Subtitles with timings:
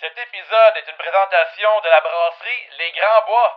[0.00, 3.56] Cet épisode est une présentation de la brasserie Les Grands Bois.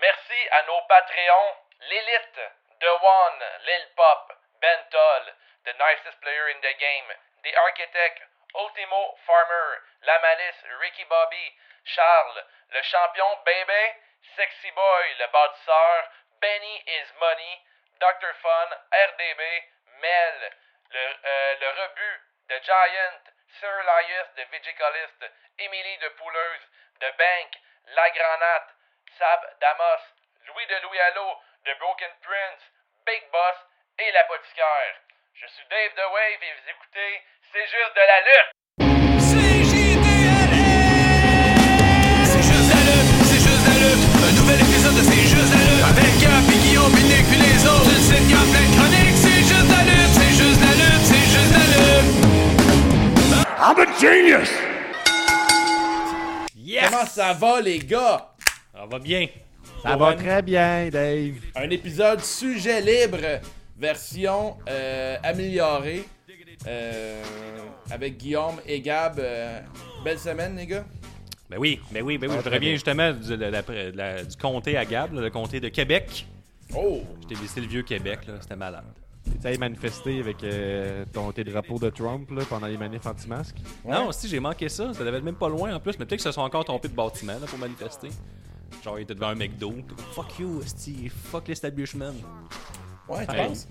[0.00, 2.40] Merci à nos Patreons, l'élite,
[2.80, 4.32] The One, Lil Pop,
[4.62, 5.34] Bentol,
[5.66, 7.12] The Nicest Player in the Game,
[7.44, 8.22] The Architect,
[8.54, 11.54] Ultimo Farmer, La Malice, Ricky Bobby,
[11.84, 13.94] Charles, le champion Bébé,
[14.36, 16.08] Sexy Boy, le bâtisseur,
[16.40, 17.60] Benny is Money,
[18.00, 18.32] Dr.
[18.40, 19.42] Fun, RDB,
[20.00, 20.52] Mel,
[20.92, 25.20] le, euh, le rebut, The Giant, Sir Lias de Vigicalist,
[25.58, 26.64] Émilie de Pouleuse,
[27.00, 27.50] The Bank,
[27.96, 28.70] La Granate,
[29.18, 30.02] Sab Damos,
[30.46, 32.62] Louis de Louis Allo, The Broken Prince,
[33.04, 33.56] Big Boss
[33.98, 34.94] et l'apothicaire.
[35.34, 39.39] Je suis Dave The Wave et vous écoutez C'est juste de la lutte!
[53.70, 54.50] I'm a genius!
[56.82, 58.32] Comment ça va, les gars?
[58.74, 59.28] Ça va bien.
[59.80, 61.34] Ça va très bien, Dave.
[61.54, 63.18] Un épisode sujet libre,
[63.78, 66.04] version euh, améliorée,
[66.66, 67.22] euh,
[67.92, 69.20] avec Guillaume et Gab.
[69.20, 69.60] euh,
[70.04, 70.84] belle semaine, les gars?
[71.48, 72.36] Ben oui, ben oui, ben oui.
[72.38, 72.72] Ah, je reviens bien.
[72.72, 76.26] justement du, de la- de la- du comté à Gab, là, le comté de Québec.
[76.74, 77.02] Oh!
[77.22, 78.84] J'étais visité le vieux Québec, là, c'était malade.
[79.40, 83.56] Tu allé manifester avec euh, ton, tes drapeaux de Trump là, pendant les manifs anti-masques?
[83.84, 83.92] Ouais.
[83.94, 86.20] Non, si j'ai manqué ça, ça devait être même pas loin en plus, mais peut-être
[86.20, 88.10] qu'ils se sont encore trompés de bâtiment là, pour manifester.
[88.84, 89.72] Genre, ils étaient devant un McDo.
[90.12, 92.12] Fuck you, esti, fuck l'establishment.
[93.08, 93.46] Ouais, tu Hey.
[93.48, 93.66] penses?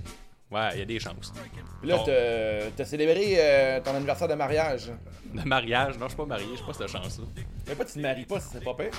[0.52, 1.32] Ouais, il y a des chances.
[1.80, 2.04] Puis là, Bon.
[2.06, 4.92] t'as- t'as célébré euh, ton anniversaire de mariage.
[5.34, 7.26] De mariage, non, je suis pas marié, je suis pas cette chance-là.
[7.68, 8.90] Mais pas, tu te maries pas, c'est pas pire.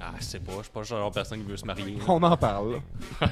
[0.00, 1.96] Ah, je sais pas, je suis pas le genre de personne qui veut se marier.
[1.96, 2.04] là.
[2.08, 2.72] On en parle.
[3.20, 3.28] là.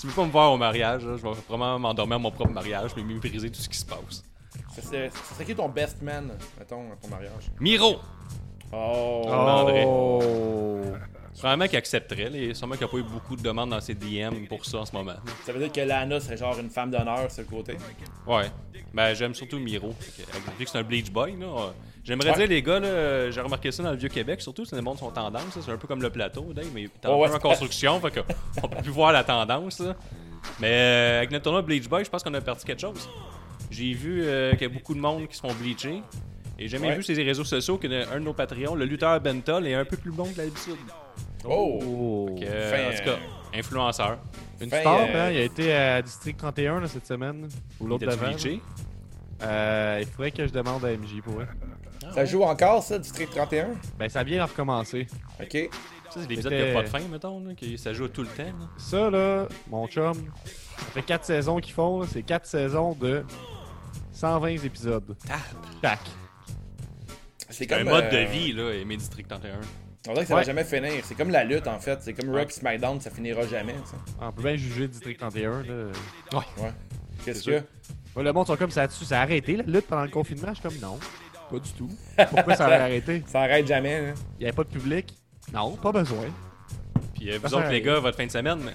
[0.00, 2.52] tu veux pas me voir au mariage, là, je vais vraiment m'endormir à mon propre
[2.52, 4.24] mariage, mais mépriser tout ce qui se passe.
[4.74, 7.50] Ça serait ça serait qui ton best man, mettons, à ton mariage?
[7.60, 7.96] Miro!
[8.72, 9.22] Oh!
[9.28, 10.82] Oh!
[11.38, 12.28] Probablement qu'il accepterait.
[12.30, 12.54] Là.
[12.54, 14.84] Sûrement qu'il n'y a pas eu beaucoup de demandes dans ses DM pour ça en
[14.86, 15.14] ce moment.
[15.44, 17.76] Ça veut dire que Lana serait genre une femme d'honneur sur le côté.
[18.26, 18.50] Ouais.
[18.92, 19.94] Ben, j'aime surtout Miro.
[20.58, 21.72] Vu que c'est un Bleach Boy, là.
[22.02, 22.36] J'aimerais Ouais.
[22.36, 25.10] dire, les gars, là, j'ai remarqué ça dans le Vieux-Québec, surtout, c'est les mondes sont
[25.10, 25.42] tendance.
[25.60, 28.20] C'est un peu comme le plateau, Dave, mais t'es en ouais, en construction, fait que
[28.62, 29.80] on peut plus voir la tendance.
[29.80, 29.94] Là.
[30.58, 33.08] Mais euh, avec notre tournoi Bleach Boy, je pense qu'on a perdu quelque chose.
[33.70, 36.02] J'ai vu euh, qu'il y a beaucoup de monde qui se font bleacher.
[36.60, 36.96] Et j'ai jamais Ouais.
[36.96, 39.96] vu sur les réseaux sociaux qu'un de nos Patreons, le lutteur Bentol, est un peu
[39.96, 40.76] plus bon que d'habitude.
[41.44, 41.80] Oh!
[41.82, 42.36] Oh!
[42.38, 44.18] Que, euh, Fin, en tout cas, influenceur.
[44.60, 45.30] Une Fin, star, euh, hein?
[45.30, 47.48] Il a été à District 31 là, cette semaine.
[47.80, 48.30] Ou l'autre d'avant.
[49.42, 51.46] Euh, il faudrait que je demande à MJ pour eux.
[52.14, 53.68] Ça joue encore, ça, District 31?
[53.98, 55.06] Ben, ça vient de recommencer.
[55.40, 55.70] Ok.
[56.10, 58.28] Ça, c'est l'épisode qui a pas de fin, mettons, là, que ça joue tout le
[58.28, 58.42] temps.
[58.42, 58.68] là.
[58.76, 60.12] Ça, là, mon chum,
[60.76, 62.02] ça fait 4 saisons qu'ils font.
[62.04, 63.24] C'est 4 saisons de
[64.12, 65.16] 120 épisodes.
[65.82, 66.00] Chaque.
[67.50, 67.88] C'est C'est un comme.
[67.88, 69.50] mode euh, de vie, là, aimer District 31.
[70.08, 70.40] On dirait que ça Ouais.
[70.40, 70.92] va jamais finir.
[71.04, 71.98] C'est comme la lutte, en fait.
[72.02, 73.96] C'est comme Rock SmackDown, ça finira jamais, ça.
[74.20, 75.62] On peut bien juger District 31.
[75.62, 75.74] Là.
[76.32, 76.40] Ouais.
[77.24, 77.64] Qu'est-ce C'est que.
[78.16, 79.04] Ouais, le monde sont comme ça dessus.
[79.04, 80.48] Ça a arrêté la lutte pendant le confinement?
[80.48, 80.98] Je suis comme non.
[81.50, 81.90] Pas du tout.
[82.30, 83.22] Pourquoi ça aurait arrêté?
[83.26, 84.14] Ça arrête jamais, hein.
[84.38, 85.12] Il n'y avait pas de public?
[85.52, 86.26] Non, pas besoin.
[87.14, 88.72] Puis euh, vous autres, les gars, votre fin de semaine, mais...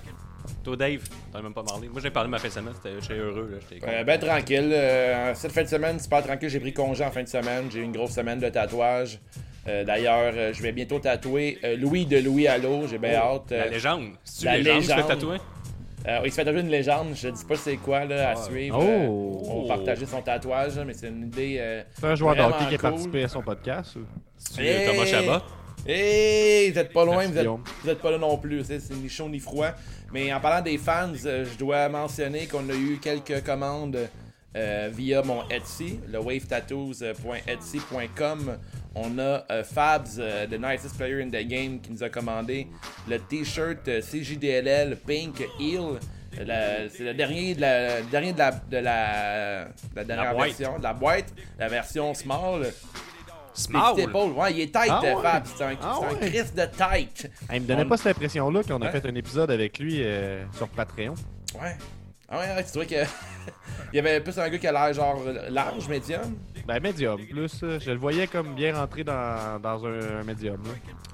[0.66, 1.00] toi, Dave,
[1.32, 1.88] t'en as même pas parlé.
[1.88, 3.50] Moi, j'ai parlé de ma fin de semaine, c'était- j'étais heureux.
[3.72, 4.70] Là, Euh, ben tranquille.
[4.74, 6.50] Euh, cette fin de semaine, super tranquille.
[6.50, 7.70] J'ai pris congé en fin de semaine.
[7.72, 9.20] J'ai eu une grosse semaine de tatouage.
[9.68, 12.86] Euh, D'ailleurs, euh, je vais bientôt tatouer euh, Louis de Louis Allo.
[12.88, 13.50] J'ai bien hâte.
[13.52, 14.10] La légende.
[14.24, 15.10] C'est-tu la légende, qui se fait légende.
[15.12, 15.38] tatouer?
[16.08, 17.08] euh, il se fait tatouer une légende.
[17.16, 18.78] Je dis pas c'est quoi là, à suivre.
[18.80, 18.84] Oh.
[18.84, 21.58] Euh, on va partager son tatouage, mais c'est une idée.
[21.60, 23.96] euh, C'est un joueur de Vraiment hockey qui a participé à son podcast.
[23.96, 24.02] ou?
[24.38, 24.86] C'est Hey!
[24.88, 25.44] Thomas Chabot?
[25.88, 28.96] Hey, vous êtes pas loin, vous êtes, vous êtes pas là non plus, c'est c'est
[28.96, 29.68] ni chaud ni froid.
[30.14, 34.08] Mais en parlant des fans, euh, je dois mentionner qu'on a eu quelques commandes
[34.56, 38.58] euh, via mon Etsy, le wavetattoos.etsy.com.
[38.96, 42.68] On a euh, Fabs, euh, the nicest player in the game, qui nous a commandé
[43.10, 46.00] le t-shirt CJDLL Pink Heel.
[46.32, 50.84] C'est le dernier de la, dernier de la, de la, de la dernière version, de
[50.84, 52.72] la boîte, la version small.
[53.56, 53.96] Small.
[53.96, 54.32] Petite épaule.
[54.34, 55.22] Ouais, il est tight, Ah euh, ouais?
[55.24, 55.44] Fab.
[55.56, 56.30] C'est un, Ah un ouais?
[56.30, 57.32] Christ de tight.
[57.50, 60.02] Ah, il me donnait On- pas cette impression-là qu'on a fait un épisode avec lui
[60.04, 61.16] euh, sur Patreon.
[61.62, 61.78] Ouais.
[62.28, 62.96] Ah ouais, ouais, tu trouvais que.
[63.94, 65.20] il y avait plus un gars qui a l'air genre
[65.50, 66.36] large, médium.
[66.68, 67.24] Ben, médium.
[67.28, 70.58] Plus, euh, je le voyais comme bien rentré dans, dans un, un médium.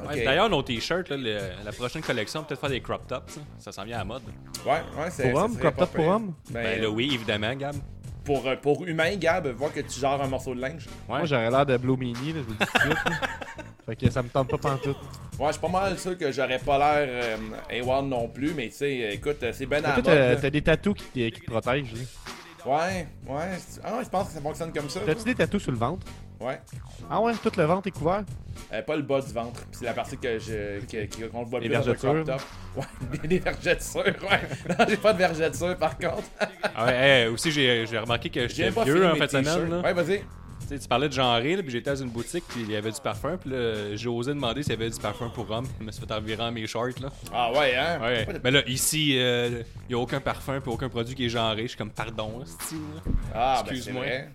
[0.09, 3.33] D'ailleurs, nos t-shirts, la prochaine collection, peut-être faire des crop tops.
[3.33, 4.21] Ça, ça s'en vient à la mode.
[4.65, 5.29] Ouais, ouais, c'est.
[5.29, 6.33] Pour ça homme, crop top pour homme?
[6.49, 7.75] Ben, Ben là, oui, évidemment, Gab.
[8.23, 10.85] Pour, euh, pour humain, Gab, voir que tu genres un morceau de linge.
[11.09, 11.17] Ouais.
[11.19, 13.05] Moi, j'aurais l'air de Blue Mini, là, je vous le dis tout de suite.
[13.05, 13.15] là.
[13.85, 14.95] Fait que ça me tente pas pantoute.
[15.39, 17.07] Ouais, je suis pas mal sûr que j'aurais pas l'air
[17.71, 20.05] euh, A1 non plus, mais tu sais, écoute, c'est ben à la mode.
[20.05, 20.35] t'as là.
[20.35, 21.93] t'as des tatous qui, te- qui te protègent.
[21.93, 21.99] là.
[22.63, 23.57] Ouais, ouais.
[23.57, 24.99] c'est- Ah, je pense que ça fonctionne comme ça.
[25.03, 26.05] T'as-tu des tatous sur le ventre?
[26.41, 26.59] Ouais.
[27.09, 28.23] Ah ouais, tout le ventre est couvert?
[28.73, 29.61] Euh, pas le bas du ventre.
[29.71, 32.41] C'est la partie que je que- que- qu'on voit Les plus dans crop top.
[32.75, 34.41] Ouais, des, vergetures, ouais.
[34.69, 36.23] Non, j'ai pas de vergetures par contre.
[36.75, 39.69] Ah ouais, hey, aussi, j'ai j'ai remarqué que J'ai j'étais vieux fini en de semaine.
[39.69, 39.81] là.
[39.81, 40.19] Ouais, vas-y.
[40.61, 42.75] Tu sais, tu parlais de genrer, là, puis j'étais dans une boutique, puis il y
[42.75, 45.67] avait du parfum, puis là, j'ai osé demander s'il y avait du parfum pour homme.
[45.79, 47.09] Je me suis fait environ mes shorts, là.
[47.33, 47.99] Ah ouais, hein?
[48.01, 48.25] Ouais.
[48.25, 51.63] De- Mais là, ici, il n'y a aucun parfum, puis aucun produit qui est genré.
[51.63, 52.77] Je suis comme, pardon, style.
[53.33, 54.03] Ah, ben c'est Excuse-moi.
[54.03, 54.29] vrai.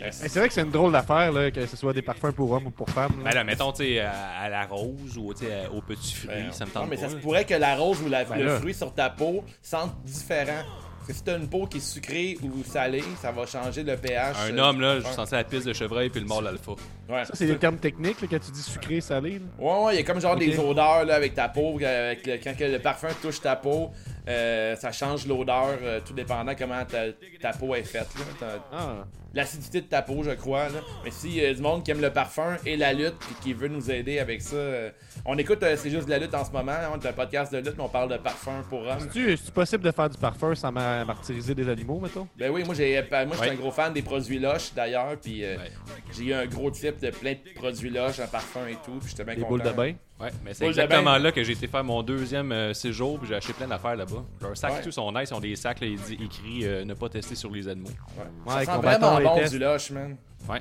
[0.00, 2.50] Mais c'est vrai que c'est une drôle d'affaire, là, que ce soit des parfums pour
[2.52, 3.12] hommes ou pour femmes.
[3.18, 3.30] là.
[3.30, 4.12] Ben là, mettons, tu sais, à,
[4.42, 7.02] à la rose ou sais, au petit fruit, Ben, ça me non, tente mais pas.
[7.02, 8.58] ça se pourrait que la rose ou la- Ben le là.
[8.58, 10.62] fruit sur ta peau sentent différent.
[11.04, 13.96] Parce que si t'as une peau qui est sucrée ou salée, ça va changer le
[13.96, 14.36] pH.
[14.48, 16.72] Un euh, homme, là, je censé la piste de chevreuil puis le mâle alpha.
[17.08, 19.40] Ouais, Ça, c'est des termes techniques, là, quand tu dis sucré, salé.
[19.40, 19.44] là.
[19.58, 21.76] Ouais, ouais, il y a comme genre des odeurs là, avec ta peau.
[21.82, 23.90] euh, Avec le- quand le parfum touche ta peau,
[24.28, 28.06] euh, ça change l'odeur, euh, tout dépendant comment ta, ta peau est faite.
[28.72, 29.04] Ah.
[29.34, 30.68] L'acidité de ta peau, je crois.
[30.68, 30.80] Là.
[31.04, 33.52] Mais si y a du monde qui aime le parfum et la lutte puis qui
[33.54, 34.90] veut nous aider avec ça, euh,
[35.24, 36.70] on écoute euh, C'est juste de la lutte en ce moment.
[36.72, 38.98] hein, On est un podcast de lutte, mais on parle de parfum pour hommes.
[39.10, 42.28] C'est-tu possible de faire du parfum sans ma- martyriser des animaux, mettons?
[42.36, 43.50] Ben oui, moi j'ai moi je suis Ouais.
[43.50, 45.70] un gros fan des produits Lush d'ailleurs, puis euh, Ouais.
[46.14, 49.08] j'ai eu un gros type de plein de produits Lush, un parfum et tout, puis
[49.08, 49.48] j'étais bien Des content.
[49.50, 49.94] boules de bain?
[50.22, 53.34] Ouais, mais c'est exactement là que j'ai été faire mon deuxième euh, séjour puis j'ai
[53.34, 54.24] acheté plein d'affaires là-bas.
[54.40, 54.78] Leurs sacs Ouais.
[54.78, 57.08] et tout sont nice, ils ont des sacs là, il dit- écrit euh, ne pas
[57.08, 57.88] tester sur les animaux.
[58.16, 58.24] Ouais.
[58.54, 60.16] Ouais, ça sent ton vraiment bon du Lush, man.
[60.48, 60.60] Ouais.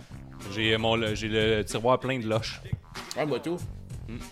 [0.54, 2.60] J'ai euh, mon j'ai le tiroir plein de loches.
[3.16, 3.58] Ouais, moi tout.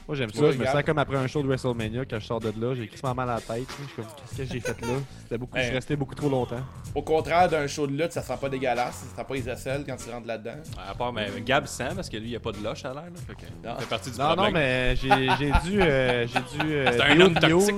[0.08, 0.42] Moi, j'aime ça.
[0.42, 2.76] Ouais, je me sens comme après un show de WrestleMania quand je sors de là.
[2.76, 3.68] J'ai crissement mal à la tête.
[3.70, 4.88] Je suis comme, qu'est-ce que j'ai fait là?
[5.24, 6.62] C'était beaucoup, Je suis resté beaucoup trop longtemps.
[6.96, 9.84] Au contraire d'un show de lutte, ça sent pas dégueulasse, ça sent pas les aisselles
[9.88, 10.56] quand tu rentres là-dedans.
[10.90, 13.04] À part mais Gab sent parce que lui il a pas de loche à l'air
[13.04, 13.10] là.
[13.28, 13.76] Fait que Non.
[13.76, 14.46] ça fait partie du Non, problème.
[14.48, 15.10] non, mais j'ai
[15.40, 15.82] j'ai dû.
[15.82, 16.72] euh, j'ai dû.
[16.74, 17.76] euh, C'est un homme toxique.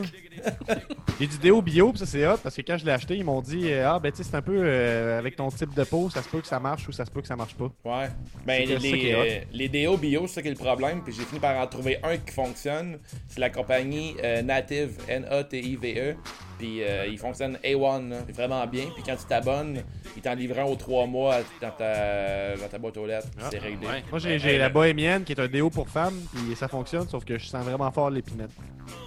[1.19, 3.23] J'ai du déo bio, pis ça c'est hot parce que quand je l'ai acheté, ils
[3.23, 5.83] m'ont dit euh, Ah, ben tu sais, c'est un peu euh, avec ton type de
[5.83, 7.69] peau, ça se peut que ça marche ou ça se peut que ça marche pas.
[7.85, 8.09] Ouais.
[8.45, 11.01] Ben, les, euh, les déos bio, c'est ça qui est le problème.
[11.03, 12.99] Puis j'ai fini par en trouver un qui fonctionne.
[13.27, 16.15] C'est la compagnie euh, Native, N-A-T-I-V-E.
[16.57, 18.17] Puis euh, il fonctionne A1, là.
[18.27, 18.85] C'est vraiment bien.
[18.93, 19.81] Puis quand tu t'abonnes,
[20.15, 23.27] ils t'en livrent un aux 3 mois dans ta, dans ta boîte aux lettres.
[23.35, 23.87] Puis c'est réglé.
[23.87, 24.03] ouais.
[24.11, 27.25] Moi, j'ai j'ai la bohémienne qui est un déo pour femmes, puis ça fonctionne, sauf
[27.25, 28.51] que je sens vraiment fort l'épinette.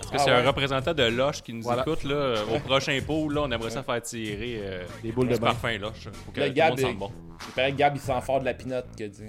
[0.01, 0.37] Parce que Ah c'est ouais.
[0.39, 1.83] un représentant de loche qui nous Voilà.
[1.83, 5.29] écoute là euh, au prochain pot là, on aimerait ça faire tirer euh, Des boules
[5.29, 7.11] de parfum loche pour que Le tout le Gab, monde sente il- bon.
[7.49, 9.23] Il paraît que Gab, il sent fort de la pinotte, a dit.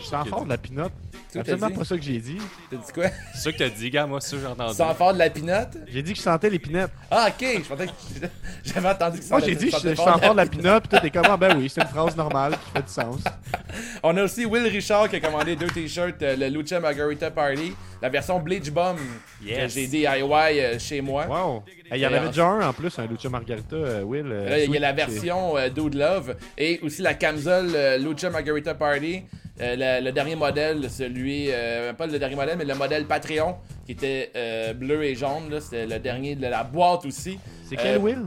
[0.00, 0.92] Je sens fort de la pinotte.
[1.28, 2.38] C'est absolument pas ça que j'ai dit.
[2.70, 3.04] T'as dit quoi?
[3.34, 4.74] C'est ça que t'as dit, gars, moi c'est ça que j'ai Tu entendu.
[4.74, 5.76] sens fort de la pinotte?
[5.88, 6.90] J'ai dit que je sentais l'épinette.
[7.10, 7.46] Ah, ok.
[7.62, 7.92] Je pensais que
[8.64, 10.82] j'avais entendu que ça Moi, j'ai dit que je, je sens fort de la pinotte,
[10.84, 13.20] pis toi, t'es comme, ah, ben oui, c'est une phrase normale qui fait du sens.
[14.02, 17.74] On a aussi Will Richard qui a commandé deux t-shirts, euh, le Lucha Margarita Party,
[18.00, 19.74] la version Bleach Bomb que Yes.
[19.74, 21.26] j'ai DIY euh, chez moi.
[21.26, 21.62] Wow.
[21.90, 24.26] Hey, Il y en avait déjà un en plus, un Lucha Margarita, euh, Will.
[24.26, 29.24] Là, il y a la version Dude Love et aussi la camisole Lucha Margarita Party.
[29.60, 33.56] Euh, le, le dernier modèle, celui, euh, pas le dernier modèle, mais le modèle Patreon
[33.86, 35.48] qui était euh, bleu et jaune.
[35.50, 37.38] là, C'était le dernier de la boîte aussi.
[37.68, 38.18] C'est quel Euh, Will?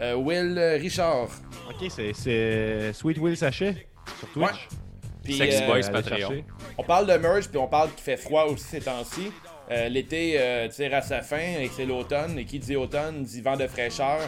[0.00, 1.28] Euh, Will Richard.
[1.68, 3.88] Ok, c'est- c'est Sweet Will Sachet
[4.20, 4.46] sur Twitch.
[4.46, 4.52] Ouais.
[5.24, 6.44] Puis, Sex euh, Boys Patreon.
[6.78, 9.32] On parle de merch, puis on parle qu'il fait froid aussi ces temps-ci.
[9.70, 12.38] Euh, L'été euh, tire à sa fin et que c'est l'automne.
[12.38, 14.20] Et qui dit automne dit vent de fraîcheur.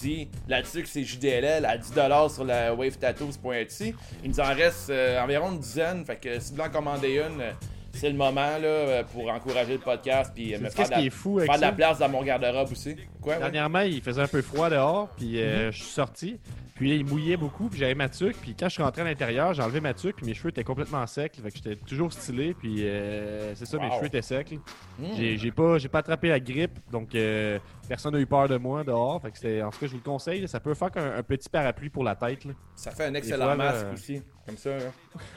[0.00, 3.94] Dit là-dessus que c'est JDLL à 10$ sur la wavetattoos.etsy.
[4.24, 6.04] Il nous en reste euh, environ une dizaine.
[6.04, 7.52] Fait que si vous en commander une, euh,
[7.92, 10.32] c'est le moment là, euh, pour encourager le podcast.
[10.34, 12.96] Puis me faire, de la, fou faire de la place dans mon garde-robe aussi.
[13.20, 13.38] Quoi, ouais?
[13.40, 15.36] Dernièrement, il faisait un peu froid dehors, puis Mhm.
[15.38, 16.38] euh, je suis sorti.
[16.78, 18.36] Puis il mouillait beaucoup, puis j'avais ma tuque.
[18.36, 20.62] Puis quand je suis rentré à l'intérieur, j'ai enlevé ma tuque, puis mes cheveux étaient
[20.62, 21.34] complètement secs.
[21.34, 24.48] Fait que j'étais toujours stylé, puis euh, c'est ça, mes cheveux étaient secs.
[24.52, 24.58] là.
[25.00, 25.36] Mm.
[25.36, 27.58] J'ai pas, j'ai pas attrapé la grippe, donc euh,
[27.88, 29.20] personne n'a eu peur de moi dehors.
[29.20, 30.40] Fait que c'était- en tout cas, je vous le conseille.
[30.40, 32.44] là, ça peut faire qu'un un petit parapluie pour la tête.
[32.44, 32.52] Là.
[32.76, 34.22] Ça fait un excellent fois, masque euh, aussi.
[34.46, 34.70] Comme ça.
[34.70, 34.84] Là.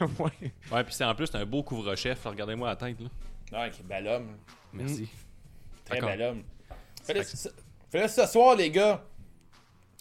[0.00, 0.52] ouais.
[0.70, 3.08] Ouais, puis c'est en plus un beau couvre-chef, regardez-moi la tête là.
[3.64, 4.28] Ouais, quel bel homme.
[4.72, 5.08] Merci.
[5.84, 6.42] Très bel homme.
[7.04, 9.02] Fais-le ce soir, les gars.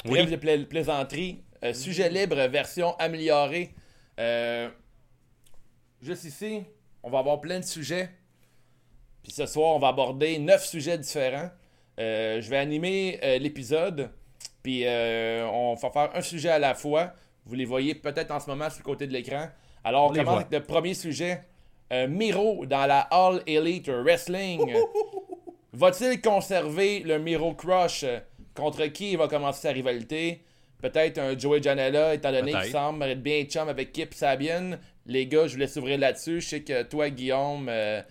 [0.06, 0.26] Oui.
[0.26, 1.44] De pla- plaisanterie.
[1.64, 3.74] Euh, sujet libre, version améliorée.
[4.20, 4.70] Euh,
[6.02, 6.64] juste ici,
[7.04, 8.10] on va avoir plein de sujets.
[9.22, 11.52] Puis ce soir, on va aborder neuf sujets différents.
[12.00, 14.10] Euh, je vais animer l'épisode.
[14.64, 17.14] Puis on va faire un sujet à la fois.
[17.46, 19.48] Vous les voyez peut-être en ce moment sur le côté de l'écran.
[19.84, 21.44] Alors, on, commence avec le premier sujet?
[22.08, 24.74] Miro dans la All Elite Wrestling.
[25.74, 28.06] Va-t-il conserver le Miro Crush?
[28.56, 30.42] Contre qui il va commencer sa rivalité?
[30.82, 34.78] Peut-être un Joey Janela, étant donné qu'il semble être bien chum avec Kip Sabian.
[35.06, 36.42] Les gars, je vous laisse ouvrir là-dessus.
[36.42, 38.02] Je sais que toi, Guillaume, euh,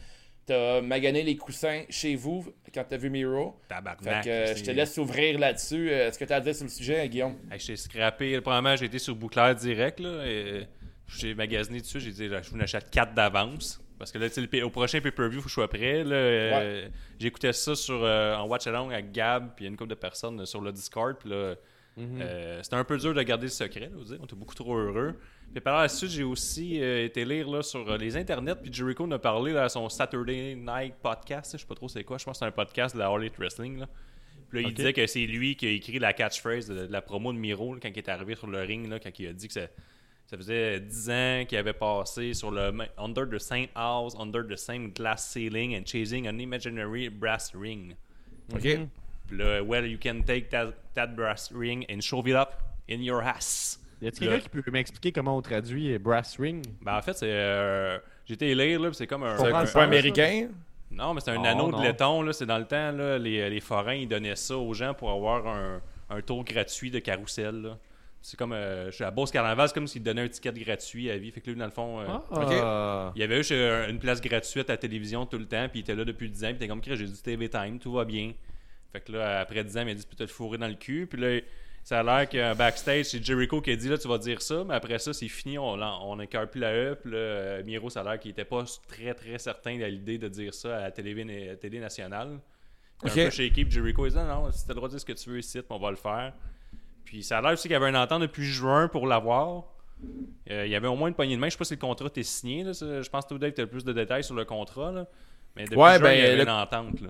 [0.47, 3.59] t'as magané les coussins chez vous quand t'as vu Miro.
[3.69, 4.25] Fait Tabarnak.
[4.25, 5.91] que euh, je te laisse ouvrir là-dessus.
[5.91, 7.37] Euh, Est-ce que t'as à dire sur le sujet, Guillaume?
[7.51, 10.25] Hey, j'ai scrappé, probablement j'ai été sur Bouclair direct là.
[10.27, 10.67] Et...
[11.09, 13.80] j'ai magasiné dessus, j'ai dit, je vous en achète 4 d'avance.
[14.01, 16.03] Parce que là, le au prochain pay-per-view, il faut que je sois prêt.
[16.05, 16.89] Là, euh,
[17.19, 20.63] J'écoutais ça sur, euh, en watch-along avec Gab, puis une couple de personnes euh, sur
[20.63, 21.19] le Discord.
[21.19, 21.55] Puis là,
[21.99, 24.75] euh, c'était un peu dur de garder le secret, là, vous on était beaucoup trop
[24.75, 25.17] heureux.
[25.53, 29.11] Puis par la suite, j'ai aussi été lire là, sur les internets, puis Jericho en
[29.11, 31.53] a parlé là, à son Saturday Night Podcast.
[31.53, 33.21] Je sais pas trop c'est quoi, je pense que c'est un podcast de la All
[33.21, 33.81] Elite Wrestling.
[33.81, 33.89] Là.
[34.49, 37.03] Puis là, il disait que c'est lui qui a écrit la catchphrase de, de la
[37.03, 39.35] promo de Miro là, quand il est arrivé sur le ring, là, quand il a
[39.35, 39.61] dit que
[40.31, 44.57] ça, faisait 10 ans qu'il avait passé sur le Under the same house, under the
[44.57, 47.95] same glass ceiling and chasing an imaginary brass ring.
[48.55, 48.61] OK.
[49.29, 52.55] Puis là, well, you can take that, that brass ring and shove it up
[52.89, 53.79] in your ass.
[54.03, 56.65] Y a-t-il quelqu'un qui peut m'expliquer comment on traduit euh, brass ring?
[56.83, 57.27] Ben, en fait, c'est.
[57.31, 59.37] euh, été lire, là, puis c'est comme un.
[59.37, 60.49] C'est un peu américain?
[60.91, 61.79] Non, mais c'est un Oh, anneau non.
[61.79, 62.33] de laiton, là.
[62.33, 65.47] C'est dans le temps, là, les, les forains, ils donnaient ça aux gens pour avoir
[65.47, 67.79] un, un tour gratuit de carrousel, là.
[68.23, 68.53] C'est comme.
[68.53, 71.31] Euh, à Beauce Carnaval, c'est comme s'ils donnaient un ticket gratuit à vie.
[71.31, 72.01] Fait que lui, dans le fond.
[72.01, 72.05] euh,
[72.63, 73.13] Ah.
[73.17, 75.81] Il y avait eu chez- une place gratuite à la télévision tout le temps, puis
[75.81, 77.93] il était là depuis 10 ans, puis il était comme, j'ai du TV Time, tout
[77.93, 78.33] va bien.
[78.93, 81.19] Fait que là, après 10 ans, il m'a dit, peut-être fourré dans le cul, puis
[81.21, 81.41] là,
[81.83, 84.65] ça a l'air qu'un backstage, c'est Jericho qui a dit, là, tu vas dire ça,
[84.69, 87.89] mais après ça, c'est fini, on, on écœure plus la E, puis là, euh, Miro,
[87.89, 90.81] ça a l'air qu'il était pas très, très certain de l'idée de dire ça à
[90.83, 92.39] la télé, à la télé nationale.
[93.03, 93.17] Puis Ok.
[93.19, 95.01] Un peu shaky, puis Jericho, il dit, non, non, si t'as le droit de dire
[95.01, 96.35] ce que tu veux ici, on va le faire.
[97.11, 99.65] Puis ça a l'air aussi qu'il y avait un entente depuis juin pour l'avoir.
[100.49, 101.49] Euh, il y avait au moins une poignée de main.
[101.49, 102.63] Je sais pas si le contrat était signé.
[102.63, 102.71] là.
[102.73, 104.93] Je pense que Dave, tu as plus de détails sur le contrat.
[104.93, 105.07] là.
[105.57, 107.01] Mais depuis Ouais, juin, ben, il y avait le- une entente.
[107.01, 107.09] Là.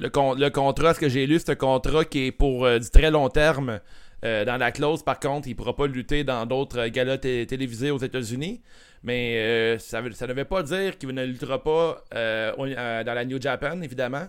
[0.00, 2.78] Le, con- le contrat, ce que j'ai lu, c'est un contrat qui est pour euh,
[2.78, 3.80] du très long terme.
[4.24, 7.46] Euh, dans la clause, par contre, il ne pourra pas lutter dans d'autres galas té-
[7.46, 8.60] télévisés aux États-Unis.
[9.02, 13.40] Mais euh, ça ne devait pas dire qu'il ne luttera pas euh, dans la New
[13.40, 14.26] Japan, évidemment.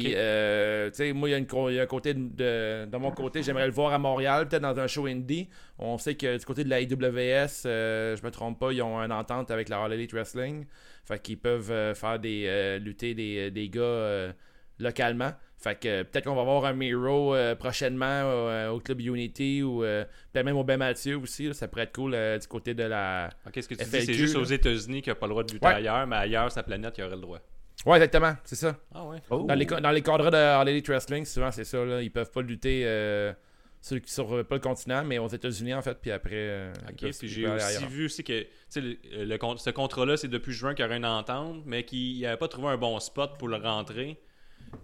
[0.00, 1.38] Puis, euh, tu sais, moi, il y, a
[1.72, 4.78] y un côté de, de- de mon côté, j'aimerais le voir à Montréal, peut-être dans
[4.78, 5.48] un show indie.
[5.78, 8.98] On sait que du côté de la IWS, euh, je me trompe pas, ils ont
[9.00, 10.66] une entente avec la All Elite Wrestling.
[11.04, 14.32] Fait qu'ils peuvent euh, faire des euh, lutter des, des gars euh,
[14.78, 15.32] localement.
[15.58, 19.62] Fait que euh, peut-être qu'on va voir un Miro euh, prochainement euh, au Club Unity
[19.62, 21.48] ou euh, peut-être même au Ben Mathieu aussi.
[21.48, 21.52] là.
[21.52, 23.28] ça pourrait être cool euh, du côté de la.
[23.46, 24.40] Ok, ce que tu dis, FLQ, c'est juste là.
[24.40, 25.74] aux États-Unis qu'il n'y a pas le droit de lutter Ouais.
[25.74, 27.40] ailleurs, mais ailleurs, sa planète, il y aurait le droit.
[27.86, 28.76] Ouais, exactement, c'est ça.
[28.94, 29.18] Ah ouais.
[29.30, 29.44] Oh.
[29.48, 31.82] Dans les, dans les cadres de All Elite Wrestling, souvent c'est ça.
[31.84, 32.02] Là.
[32.02, 33.32] Ils peuvent pas lutter euh,
[33.80, 35.96] sur, sur, euh, pas le continent, mais aux États-Unis en fait.
[36.00, 36.30] Puis après.
[36.34, 37.88] euh, Ok, puis j'ai aussi ailleurs.
[37.88, 41.06] vu aussi que tu sais, le, ce contrat-là, c'est depuis juin qu'il y aurait une
[41.06, 44.20] entente, mais qu'il n'avait pas trouvé un bon spot pour le rentrer.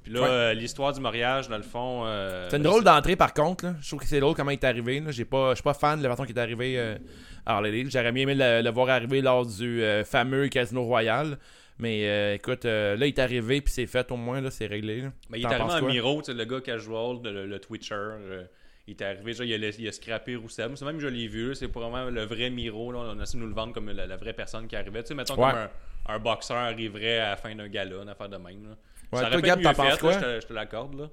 [0.02, 0.28] Puis là, Ouais.
[0.28, 2.04] euh, l'histoire du mariage, dans le fond.
[2.06, 3.66] euh, C'est une ben, drôle d'entrée par contre.
[3.66, 3.74] là.
[3.82, 5.00] Je trouve que c'est drôle comment il est arrivé.
[5.00, 5.10] là.
[5.12, 6.96] J'ai pas, je suis pas fan de la façon qu'il est arrivé euh,
[7.44, 7.60] à.
[7.88, 11.38] J'aurais mieux aimé le, le voir arriver lors du euh, fameux Casino Royal.
[11.78, 14.66] Mais euh, écoute, euh, là il est arrivé puis c'est fait au moins là, c'est
[14.66, 15.02] réglé.
[15.02, 15.12] là.
[15.30, 15.82] Ben, il est arrivé quoi?
[15.90, 17.94] Miro, le gars casual, le, le Twitcher.
[17.94, 18.44] euh,
[18.88, 20.76] il est arrivé, genre, il, a, laissé- il a scrappé Roussem.
[20.76, 22.92] C'est même, je l'ai vu, c'est vraiment le vrai Miro.
[22.92, 25.02] Là, on a essayé de nous le vendre comme la, la vraie personne qui arrivait.
[25.02, 25.50] Tu sais, mettons Ouais.
[25.50, 28.62] comme un, un boxeur arriverait à la fin d'un gala, une affaire de même.
[28.62, 28.76] Là.
[29.12, 30.12] Ouais, ça toi, aurait pu Gab, t'en penses quoi?
[30.12, 31.00] je te, je te l'accorde.
[31.00, 31.10] là.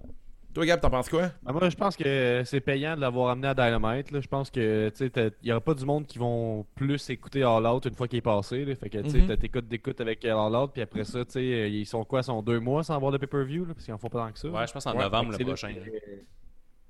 [0.54, 1.32] Toi Gab, t'en penses quoi?
[1.42, 4.12] Ben, moi, je pense que c'est payant de l'avoir amené à Dynamite.
[4.12, 4.22] là.
[4.22, 7.10] Je pense que tu sais, t'as- il n'y aura pas du monde qui vont plus
[7.10, 8.64] écouter All Out une fois qu'il est passé.
[8.64, 8.76] là.
[8.76, 11.40] Fait que tu sais, t'as- t'écoutes d'écoute avec All Out, puis après ça, tu sais,
[11.40, 12.20] euh, ils sont quoi?
[12.20, 14.32] Ils sont deux mois sans avoir de pay-per-view, là, parce qu'ils en font pas tant
[14.32, 14.48] que ça.
[14.50, 15.70] Ouais, je pense en Ouais, novembre le prochain.
[15.70, 15.76] là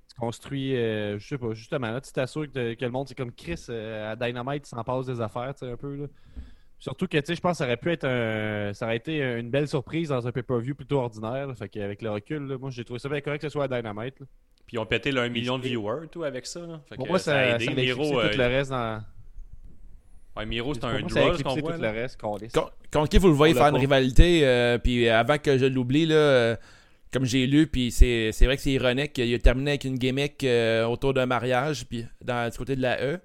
[0.10, 3.16] Tu construis, euh, je sais pas, justement, là, tu t'assures que, que le monde, c'est
[3.16, 5.96] comme Chris euh, à Dynamite, il s'en passe des affaires, tu sais, un peu.
[5.96, 6.06] Là.
[6.84, 8.74] Surtout que, tu sais, je pense que ça aurait pu être un.
[8.74, 11.48] Ça aurait été une belle surprise dans un pay-per-view plutôt ordinaire.
[11.48, 11.56] là.
[11.56, 13.68] Fait qu'avec le recul, là, moi, j'ai trouvé ça bien correct que ce soit à
[13.70, 14.20] Dynamite.
[14.20, 14.26] là.
[14.68, 16.60] Puis ils ont pété le 1 million de viewers, tout, avec ça.
[16.60, 16.82] Là.
[16.90, 17.68] Fait Pour que moi, ça, ça, a ça, aidé.
[17.68, 19.02] a éclipsé Miro, euh, tout le reste dans.
[20.36, 21.74] ouais, Miro c'est un ça draw, qu'on voit.
[21.76, 21.92] tout là.
[21.94, 22.52] le reste, qu'on laisse.
[22.52, 26.06] Con- Contre qui vous le voyez faire une rivalité, euh, puis avant que je l'oublie,
[26.06, 26.56] là, euh,
[27.14, 29.98] comme j'ai lu, puis c'est c'est vrai que c'est ironique, il a terminé avec une
[29.98, 33.20] gimmick euh, autour d'un mariage, puis dans, du côté de la E,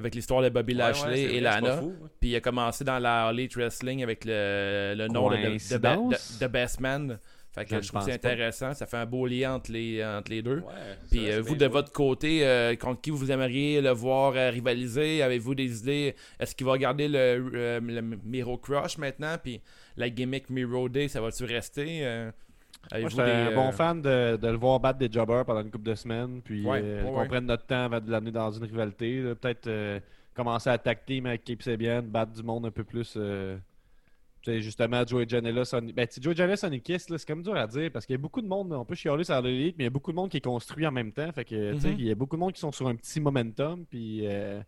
[0.00, 1.80] avec l'histoire de Bobby Lashley ouais, et vrai, Lana.
[2.20, 6.40] Puis il a commencé dans la Elite Wrestling avec le, le nom de, de, de,
[6.40, 7.18] de- Best Man.
[7.52, 8.28] Fait que Je je, trouve que c'est pas.
[8.28, 10.58] intéressant, ça fait un beau lien entre les, entre les deux.
[10.58, 10.72] Ouais,
[11.10, 11.68] Puis euh, vous, de joué.
[11.68, 15.20] votre côté, euh, contre qui vous aimeriez le voir euh, rivaliser?
[15.20, 16.14] Avez-vous des idées?
[16.38, 19.34] Est-ce qu'il va garder le, euh, le Miro Crush maintenant?
[19.42, 19.60] Puis
[19.96, 22.30] la gimmick Miro Day, ça va-tu rester Euh,
[22.92, 25.60] Moi, je suis un bon euh, fan de, de le voir battre des jobbers pendant
[25.62, 27.28] une couple de semaines, puis Ouais, euh, ouais, qu'on ouais.
[27.28, 29.20] prenne notre temps avant de l'amener dans une rivalité.
[29.22, 29.34] là.
[29.34, 30.00] Peut-être euh,
[30.34, 33.14] commencer à attaquer team avec Cape Sabian, battre du monde un peu plus.
[33.16, 33.56] euh,
[34.42, 35.92] tu sais, justement, Joey Janela, Sonny...
[35.92, 38.22] Ben, Joey Janela, Sonny Kiss, là, c'est comme dur à dire parce qu'il y a
[38.22, 40.30] beaucoup de monde, on peut chialer sur l'élite, mais il y a beaucoup de monde
[40.30, 41.30] qui est construit en même temps.
[41.32, 41.96] Fait que, tu sais, Mhm.
[41.98, 44.64] il y a beaucoup de monde qui sont sur un petit momentum, puis euh, tu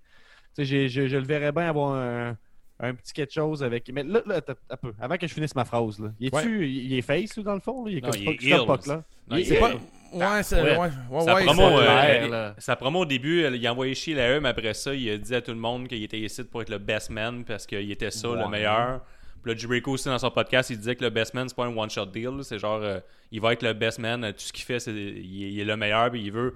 [0.57, 2.37] sais, j'ai- je, je le verrais bien avoir un,
[2.82, 3.88] un petit quelque chose avec.
[3.92, 6.08] Mais là, là un peu, avant que je finisse ma phrase, là.
[6.20, 7.84] Il est-tu, il est face, lui, dans le fond?
[7.84, 7.90] là?
[7.90, 9.04] Il est Non, comme il est pas là.
[9.28, 9.70] Non, Il il est pas...
[10.12, 10.60] Ouais, c'est.
[10.62, 10.88] Ouais, Ouais.
[11.10, 12.54] ouais, Sa ouais, promo, euh, clair, là.
[12.58, 15.16] sa promo au début, il a envoyé chier la E, mais après ça, il a
[15.16, 17.90] dit à tout le monde qu'il était ici pour être le best man parce qu'il
[17.90, 19.00] était ça, le meilleur.
[19.42, 21.64] Puis là, Jericho aussi, dans son podcast, il disait que le best man, c'est pas
[21.64, 22.26] un one-shot deal.
[22.36, 22.42] là.
[22.42, 24.22] C'est genre, euh, il va être le best man.
[24.22, 26.10] euh, Tout ce qu'il fait, c'est, il, est- il est le meilleur.
[26.10, 26.54] Puis il veut.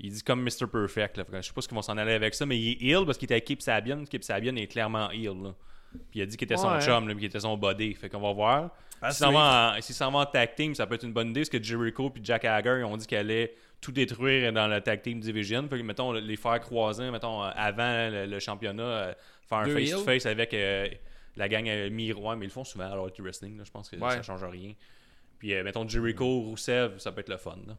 [0.00, 0.66] Il dit comme Mr.
[0.70, 1.16] Perfect.
[1.16, 1.24] Là.
[1.32, 3.16] Je sais pas ce qu'ils vont s'en aller avec ça, mais il est heel parce
[3.18, 4.04] qu'il était avec Kip Sabian.
[4.04, 5.32] Kip Sabian est clairement heel.
[5.42, 5.54] là.
[6.10, 6.80] Puis il a dit qu'il était son Ouais.
[6.80, 7.94] chum, là, puis qu'il était son body.
[7.94, 8.70] Fait qu'on va voir.
[9.00, 9.74] À S'il s'en va,
[10.10, 12.44] en- va tag team, ça peut être une bonne idée parce que Jericho puis Jack
[12.44, 15.68] Hager ils ont dit qu'elle allait tout détruire dans le tag team division.
[15.68, 19.12] Fait que, mettons, les faire croiser, mettons, avant le, le championnat, euh,
[19.48, 20.88] faire un face-to-face avec euh,
[21.36, 23.56] la gang euh, Miroir, mais ils le font souvent à Wrestling.
[23.56, 23.62] là.
[23.64, 24.10] Je pense que Ouais.
[24.10, 24.72] ça change rien.
[25.38, 27.56] Puis, euh, mettons, Jericho, Rousseff, ça peut être le fun.
[27.68, 27.74] là.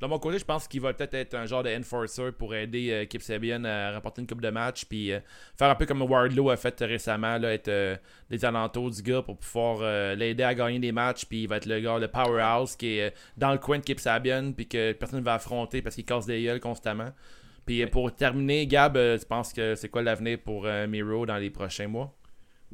[0.00, 2.90] De mon côté, je pense qu'il va peut-être être un genre de enforcer pour aider
[2.90, 5.20] euh, Kip Sabian à remporter une coupe de match, puis euh,
[5.56, 7.96] faire un peu comme Wardlow a fait récemment, là, être euh,
[8.28, 11.58] des alentours du gars pour pouvoir euh, l'aider à gagner des matchs, puis il va
[11.58, 14.92] être le gars, le powerhouse qui est dans le coin de Kip Sabian, puis que
[14.92, 17.12] personne ne va affronter parce qu'il casse des gueules constamment.
[17.64, 21.88] Puis pour terminer, Gab, tu penses que c'est quoi l'avenir pour Miro dans les prochains
[21.88, 22.14] mois?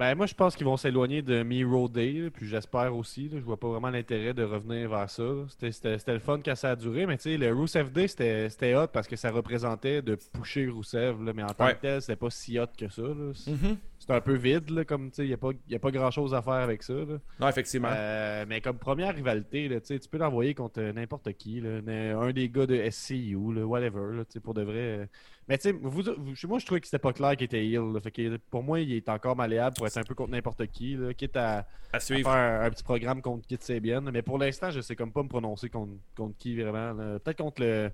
[0.01, 3.29] Ben, moi, je pense qu'ils vont s'éloigner de Miro Day, là, puis j'espère aussi.
[3.29, 5.23] là, je vois pas vraiment l'intérêt de revenir vers ça.
[5.49, 8.09] C'était- C'était c'était le fun quand ça a duré, mais tu sais, le Rusev Day,
[8.09, 12.01] c'était c'était hot parce que ça représentait de pusher là, mais en tant que tel,
[12.01, 13.03] c'était pas si hot que ça.
[13.35, 13.77] C'est Mhm.
[13.99, 15.91] c'est un peu vide, là, comme tu sais, il n'y a pas, y a pas
[15.91, 16.95] grand chose à faire avec ça.
[17.39, 17.91] Non, effectivement.
[17.93, 21.63] Euh, mais comme première rivalité, tu peux l'envoyer contre euh, n'importe qui.
[21.63, 25.09] un des gars de SCU, whatever, pour de vrai.
[25.51, 26.03] Mais tu sais, vous,
[26.49, 27.93] moi, je trouvais que c'était pas clair qu'il était heel.
[27.93, 30.65] là, fait que pour moi, il est encore malléable pour être un peu contre n'importe
[30.69, 31.59] qui, là, quitte à,
[31.93, 32.31] à à suivre.
[32.31, 34.01] faire un, un petit programme contre Kit Sabian.
[34.01, 36.95] Mais pour l'instant, je sais comme pas me prononcer contre, contre qui vraiment.
[37.19, 37.91] Peut-être contre le,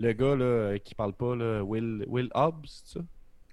[0.00, 3.04] le gars là, qui parle pas, là, Will, Will Hobbs, c'est ça?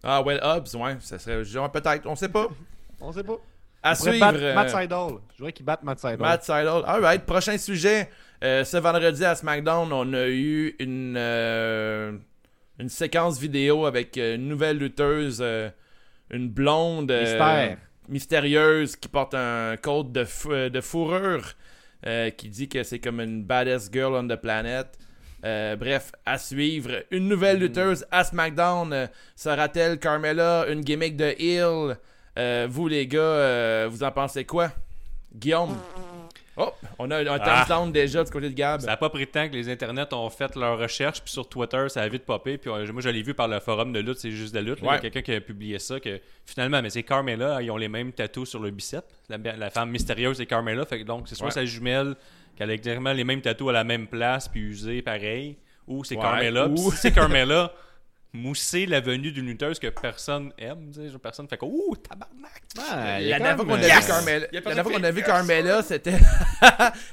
[0.02, 1.46] Ah, well, Hobbs, ouais, ça serait.
[1.46, 2.48] genre, Peut-être, on sait pas.
[3.00, 3.38] On sait pas.
[3.84, 4.18] À suivre.
[4.20, 5.08] battre euh, Matt Seidel.
[5.34, 6.20] Je voudrais qu'il batte Matt Seidel.
[6.20, 6.84] Matt Seidel.
[6.86, 8.10] Alright, prochain sujet.
[8.44, 12.18] Euh, ce vendredi à SmackDown, on a eu une, euh,
[12.80, 15.70] une séquence vidéo avec euh, une nouvelle lutteuse, euh,
[16.32, 17.78] une blonde euh, Mystère.
[18.10, 21.54] mystérieuse qui porte un code de, de fourrure
[22.38, 24.88] qui dit que c'est comme une baddest girl on the planet.
[25.46, 27.04] Euh, bref, à suivre.
[27.12, 28.94] Une nouvelle lutteuse à SmackDown.
[28.94, 31.34] Euh, Sera-t-elle Carmella, une gimmick de
[32.40, 34.72] Euh, Vous, les gars, vous en pensez quoi?
[35.36, 35.78] Guillaume?
[36.56, 37.86] Oh, on a un Ah.
[37.92, 38.82] déjà du côté de Gab.
[38.82, 41.50] Ça n'a pas pris de temps que les internets ont fait leur recherche, puis sur
[41.50, 42.58] Twitter, ça a vite popé.
[42.60, 44.80] Puis euh, moi, je l'ai vu par le forum de lutte, c'est juste de lutte.
[44.82, 47.78] Il y a quelqu'un qui a publié ça, que finalement, mais c'est Carmella, ils ont
[47.78, 49.04] les mêmes tatous sur le bicep.
[49.30, 50.46] La, la femme mystérieuse, c'est.
[50.86, 51.52] Fait que donc, c'est soit Ouais.
[51.52, 52.16] sa jumelle,
[52.56, 56.16] qu'elle a exactement les mêmes tatous à la même place, puis usée pareil, ou c'est
[56.16, 56.68] Ouais, Carmella.
[56.68, 57.72] ou- si c'est Carmella,
[58.34, 60.90] mousser la venue d'une lutteuse que personne aime.
[60.92, 62.64] tu sais, genre, personne fait que, ouh, tabarnak!
[62.80, 64.62] Ah, il y a La dernière fois qu'on a vu Carmella, Il y a la
[64.62, 65.26] pas dernière fois de qu'on a vu yes.
[65.28, 66.12] Carmella, c'était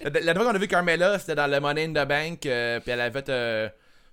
[0.03, 2.81] la dernière fois qu'on a vu Carmella, c'était dans le Money in the Bank, euh,
[2.81, 3.69] puis elle avait euh,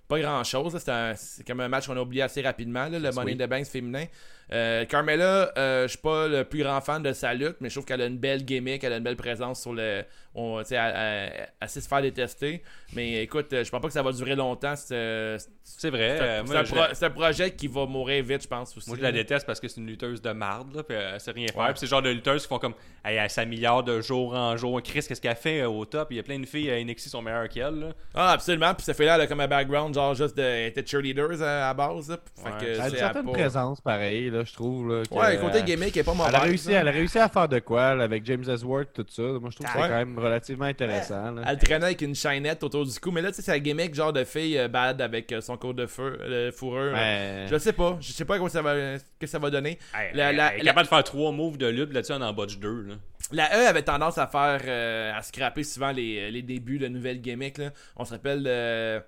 [0.06, 0.76] pas grand chose.
[0.88, 3.48] Un- c'est comme un match qu'on a oublié assez rapidement, là, le Money in the
[3.48, 4.04] Bank féminin.
[4.52, 7.74] Euh, Carmella, euh, je suis pas le plus grand fan de sa lutte, mais je
[7.74, 10.04] trouve qu'elle a une belle gimmick, elle a une belle présence sur le.
[10.34, 12.62] On, elle, elle- elle sait se faire détester.
[12.94, 14.76] Mais écoute, euh, je pense pas que ça va durer longtemps.
[14.76, 15.36] C'est euh,
[15.84, 16.16] vrai.
[16.18, 18.88] c'est un- euh, je pro- projet qui va mourir vite, je pense aussi.
[18.88, 21.32] Moi, je la déteste parce que c'est une lutteuse de marde, là, puis elle sait
[21.32, 21.56] rien faire.
[21.62, 21.68] Ouais.
[21.70, 24.56] Puis c'est le genre de lutteuse qui font comme, hey, elle s'améliore de jour en
[24.56, 24.80] jour.
[24.82, 26.08] Chris, qu'est-ce qu'elle fait euh, au top?
[26.10, 27.94] Il y a plein de filles à NXT qui sont meilleures qu'elle.
[28.14, 28.74] Ah, absolument.
[28.74, 30.42] Puis ça fait là, elle a comme un background, genre juste de.
[30.42, 32.10] Elle était cheerleaders à, à base.
[32.10, 32.18] Là.
[32.36, 32.56] Fait Ouais.
[32.60, 34.88] que Elle a une certaine présence, pareil, là, je trouve.
[34.88, 36.12] Là, que, Ouais, côté euh, gimmick, elle est pas.
[36.28, 36.80] Elle a, réussi, là.
[36.80, 39.22] elle a réussi à faire de quoi là, avec James Ellsworth, tout ça.
[39.22, 39.88] Moi, je trouve que c'est Ouais.
[39.88, 41.34] quand même relativement intéressant.
[41.46, 43.10] Elle traînait avec une chaînette autour du cou.
[43.10, 45.56] Mais là, tu sais, c'est un gimmick genre de fille euh, bad avec euh, son
[45.56, 46.92] code de feu, euh, fourrure.
[46.92, 47.96] Mais- Je sais pas.
[48.00, 48.74] Je sais pas quoi ça va,
[49.18, 49.78] que ça va donner.
[49.94, 52.12] Hey, La- elle- la- elle est la- capable de faire trois moves de lutte là-dessus,
[52.14, 52.82] elle en botch deux.
[52.82, 52.94] Là.
[53.32, 54.60] La E avait tendance à faire.
[54.66, 57.58] euh, à scraper souvent les, les débuts de nouvelles gimmicks.
[57.58, 57.70] Là.
[57.96, 59.00] On se rappelle euh,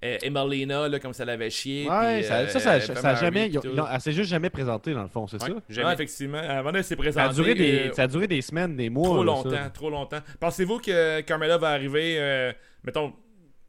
[0.00, 1.88] Emelina, là, comme ça l'avait chié.
[1.88, 3.48] Ouais, puis, ça, euh, ça, ça, ça a jamais.
[3.48, 5.48] puis elle s'est juste jamais présentée, dans le fond, c'est ça?
[5.48, 6.38] Ouais, effectivement.
[6.38, 7.24] Avant, elle s'est présentée.
[7.24, 9.08] Ça a, duré des, euh, ça a duré des semaines, des mois.
[9.08, 9.70] Trop là, longtemps, ça.
[9.70, 10.20] trop longtemps.
[10.38, 12.52] Pensez-vous que Carmella va arriver, euh,
[12.84, 13.12] mettons,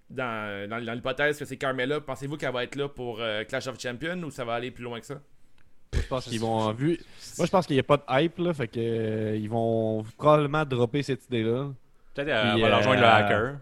[0.10, 3.68] dans, dans, dans l'hypothèse que c'est Carmella, pensez-vous qu'elle va être là pour euh, Clash
[3.68, 5.16] of Champions ou ça va aller plus loin que ça?
[5.94, 6.72] Je pense qu'ils vont.
[6.74, 7.00] Vu...
[7.38, 8.54] Moi, je pense qu'il n'y a pas de hype, là.
[8.54, 11.70] Fait que, euh, ils vont probablement dropper cette idée-là.
[12.14, 13.56] Peut-être qu'elle va leur euh, rejoindre le hacker.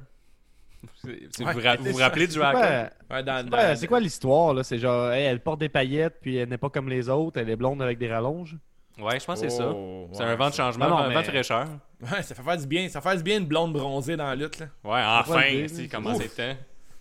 [1.39, 2.89] Vous ra- vous vous rappelez du hacker?
[3.10, 4.63] quoi, Ouais, dans- c'est quoi- dans- c'est quoi l'histoire, là?
[4.63, 7.50] C'est genre, hey, elle porte des paillettes, puis elle n'est pas comme les autres, elle
[7.50, 8.56] est blonde avec des rallonges?
[9.00, 9.70] Ouais, je pense que c'est ça.
[9.76, 11.67] Oh, C'est ouais, un vent de changement, Non, un vent de fraîcheur.
[12.02, 12.89] Ouais, ça fait faire du bien.
[12.89, 14.60] Ça fait du bien une blonde bronzée dans la lutte.
[14.60, 14.67] Là.
[14.84, 16.58] Ouais, enfin, si, comment c'était.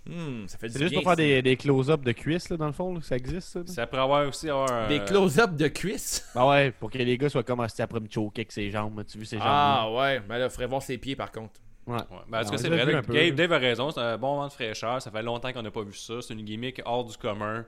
[0.08, 1.00] Hmm, ça fait du C'est juste bien.
[1.00, 3.60] pour faire des, des close-up de cuisses, là, dans le fond, là, ça existe, ça?
[3.66, 6.24] Ça pourrait avoir aussi avoir un- Des close-up de cuisses?
[6.32, 8.70] Bah ouais, pour que les gars soient comme ah, c'était après me choquer avec ses
[8.70, 9.02] jambes.
[9.04, 9.46] Tu as vu ses jambes?
[9.48, 11.58] Ah ouais, mais là, il faudrait voir ses pieds par contre.
[11.86, 11.94] Ouais.
[11.96, 12.02] Ouais.
[12.28, 12.84] Ben, en tout cas, c'est vrai?
[13.08, 13.34] Gabe-.
[13.34, 13.90] Dave a raison.
[13.90, 15.00] C'est un bon vent de fraîcheur.
[15.00, 16.14] Ça fait longtemps qu'on n'a pas vu ça.
[16.20, 17.64] C'est une gimmick hors du commun.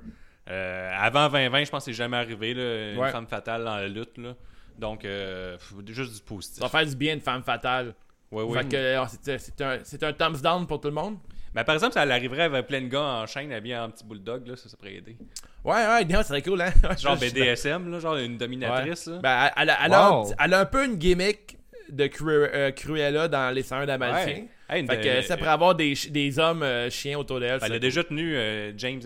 [0.51, 2.55] Euh, avant 2020, je pense que c'est jamais arrivé.
[2.55, 3.11] Là, une Ouais.
[3.11, 4.17] femme fatale dans la lutte.
[4.19, 4.35] Là.
[4.79, 6.59] Donc, euh, faut juste du positif.
[6.59, 7.95] Ça va faire du bien de femme fatale.
[8.31, 11.17] Ouais, que euh, c'est c'est un, c'est un thumbs down pour tout le monde.
[11.55, 14.47] Mais par exemple, ça arriverait avec plein de gars en chaîne habillés en petit bulldog.
[14.47, 15.17] Là, ça, ça pourrait aider.
[15.65, 16.71] Ouais, ouais, non, ça serait cool, hein.
[16.99, 19.07] Genre BDSM, là, genre une dominatrice.
[19.07, 19.15] Ouais.
[19.15, 19.19] là.
[19.21, 20.27] Ben, elle, a- elle a, Wow.
[20.31, 21.58] un- elle a un peu une gimmick
[21.91, 24.31] de Cru- euh, Cruella dans Les Seigneurs d'Amalfi.
[24.31, 24.49] Ouais.
[24.71, 27.59] Hey, Fait que euh, ça pourrait avoir des, hommes euh, chiens autour d'elle.
[27.59, 29.01] Ben, elle a déjà tenu euh, James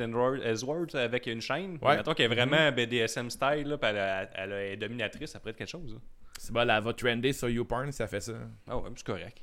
[0.44, 1.78] Ellsworth avec une chaîne.
[1.80, 1.96] Ouais.
[1.96, 5.58] Mettons qu'elle est vraiment BDSM style, là, elle, a- elle est dominatrice, ça pourrait être
[5.58, 5.92] quelque chose.
[5.94, 6.00] là.
[6.38, 8.32] C'est bon, elle va trender sur YouPorn si ça fait ça.
[8.68, 9.38] Ah ouais, c'est correct.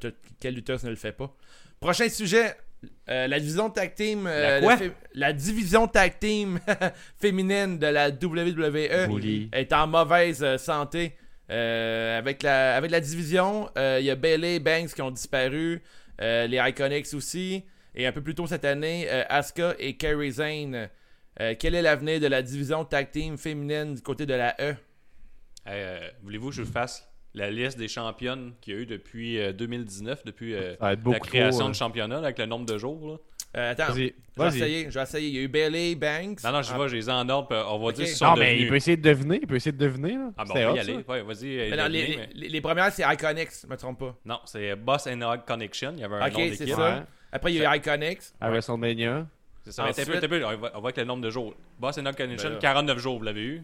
[0.00, 1.32] Tout- Quel lutteur ne le fait pas?
[1.78, 2.54] Prochain sujet.
[3.08, 4.86] euh, la division tag team euh, La quoi?
[5.14, 6.58] la division tag team
[7.20, 9.48] féminine de la WWE Bully.
[9.52, 11.14] est en mauvaise santé
[11.50, 15.10] Euh, avec la avec la division euh, il y a Bailey et Banks qui ont
[15.10, 15.82] disparu
[16.20, 17.64] euh, les Iconics aussi
[17.96, 20.88] et un peu plus tôt cette année euh, Asuka et Kairi Zane
[21.40, 24.74] Euh, quel est l'avenir de la division tag team féminine du côté de la E?
[25.64, 28.86] Hey, euh, Voulez-vous que je vous fasse la liste des championnes qu'il y a eu
[28.86, 31.72] depuis euh, 2019, depuis euh, la création trop, de hein.
[31.72, 33.06] championnat, là, avec le nombre de jours?
[33.08, 33.16] là?
[33.56, 34.14] Euh, attends Vas-y.
[34.36, 36.70] je vais essayer je vais essayer il y a eu Bailey Banks Non, non, je
[36.72, 37.94] Ah, vois, je les ai en ordre, on va Ok.
[37.94, 38.62] dire ce qu'ils Non, sont mais devenus.
[38.62, 39.38] il peut essayer de deviner.
[39.42, 40.14] Il peut essayer de deviner.
[40.14, 40.30] Là.
[40.38, 41.04] Ah bon, on y aller.
[41.08, 41.46] Ouais, vas-y.
[41.70, 45.08] mais les, mais- les- les premières c'est Iconics je me trompe pas Non, c'est Boss
[45.08, 45.92] and Hog Connection.
[45.96, 46.74] Il y avait un Ok, nom c'est d'équipe.
[46.76, 46.96] ça.
[46.98, 47.02] Ouais.
[47.32, 48.20] Après, il y a eu Iconics.
[48.40, 49.26] À WrestleMania.
[49.64, 49.82] C'est ça.
[49.82, 51.54] Mais Ensuite- t'as peu, t'as peu, on, va, avec le nombre de jours.
[51.80, 52.60] Boss and Hog Connection, Ben là.
[52.60, 53.62] 49 jours, vous l'avez eu.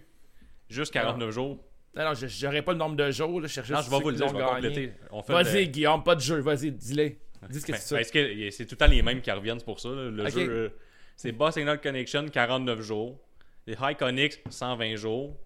[0.69, 1.59] Juste 49 jours.
[1.97, 3.41] Non, non, je- j'aurais pas le nombre de jours.
[3.41, 4.93] Là, je cherche Non, je vais vous le dire, je vais compléter.
[5.29, 6.41] Vas-y, Guillaume, pas de jeu.
[6.41, 7.13] Vas-y, dis-le.
[7.51, 9.31] Dis ce que Ben, tu ben, est-ce que c'est tout le temps les mêmes qui
[9.31, 9.89] reviennent, c'est pour ça.
[9.91, 10.11] là.
[10.11, 10.69] Le jeu, euh,
[11.17, 13.19] c'est Boss and Hog Connection, 49 jours.
[13.67, 15.37] Les High Connects, 120 jours.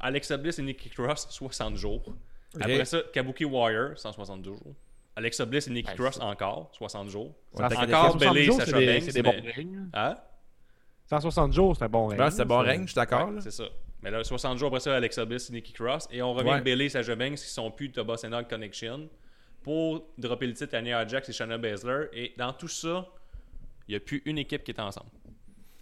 [0.00, 2.02] Alexa Bliss et Nikki Cross, 60 jours.
[2.60, 4.74] Après ça, Kabuki Warrior, 172 jours.
[5.16, 7.34] Alexa Bliss et Nikki Cross, encore, 60 jours.
[7.54, 7.90] Encore 160
[8.52, 9.88] Sasha c'est des- Banks, C'est des mais- bons règnes.
[9.92, 10.16] Hein?
[11.10, 12.18] 160 jours, c'est un bon règne.
[12.18, 12.66] Ben, c'est bon ça.
[12.66, 13.28] règne, je suis d'accord.
[13.30, 13.64] Ouais, c'est ça.
[14.02, 16.06] Mais là, 60 jours après ça, Alexa Bliss et Nikki Cross.
[16.12, 16.52] Et on revient Ouais.
[16.54, 19.08] avec Bailey et Sasha Banks qui sont plus de Boss and Hog Connection
[19.68, 22.06] pour dropper le titre à Nia Jax et Shayna Baszler.
[22.14, 23.06] Et dans tout ça,
[23.86, 25.10] il n'y a plus une équipe qui est ensemble.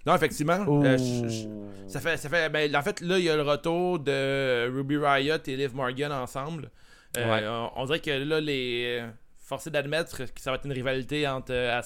[0.04, 0.64] Non, effectivement.
[0.84, 3.42] Euh, je- je- ça fait, ça fait, ben, en fait, là, il y a le
[3.42, 6.68] retour de Ruby Riot et Liv Morgan ensemble.
[7.16, 7.46] Euh, Ouais.
[7.46, 11.28] on, on dirait que là, les euh, forcés d'admettre que ça va être une rivalité
[11.28, 11.80] entre, euh,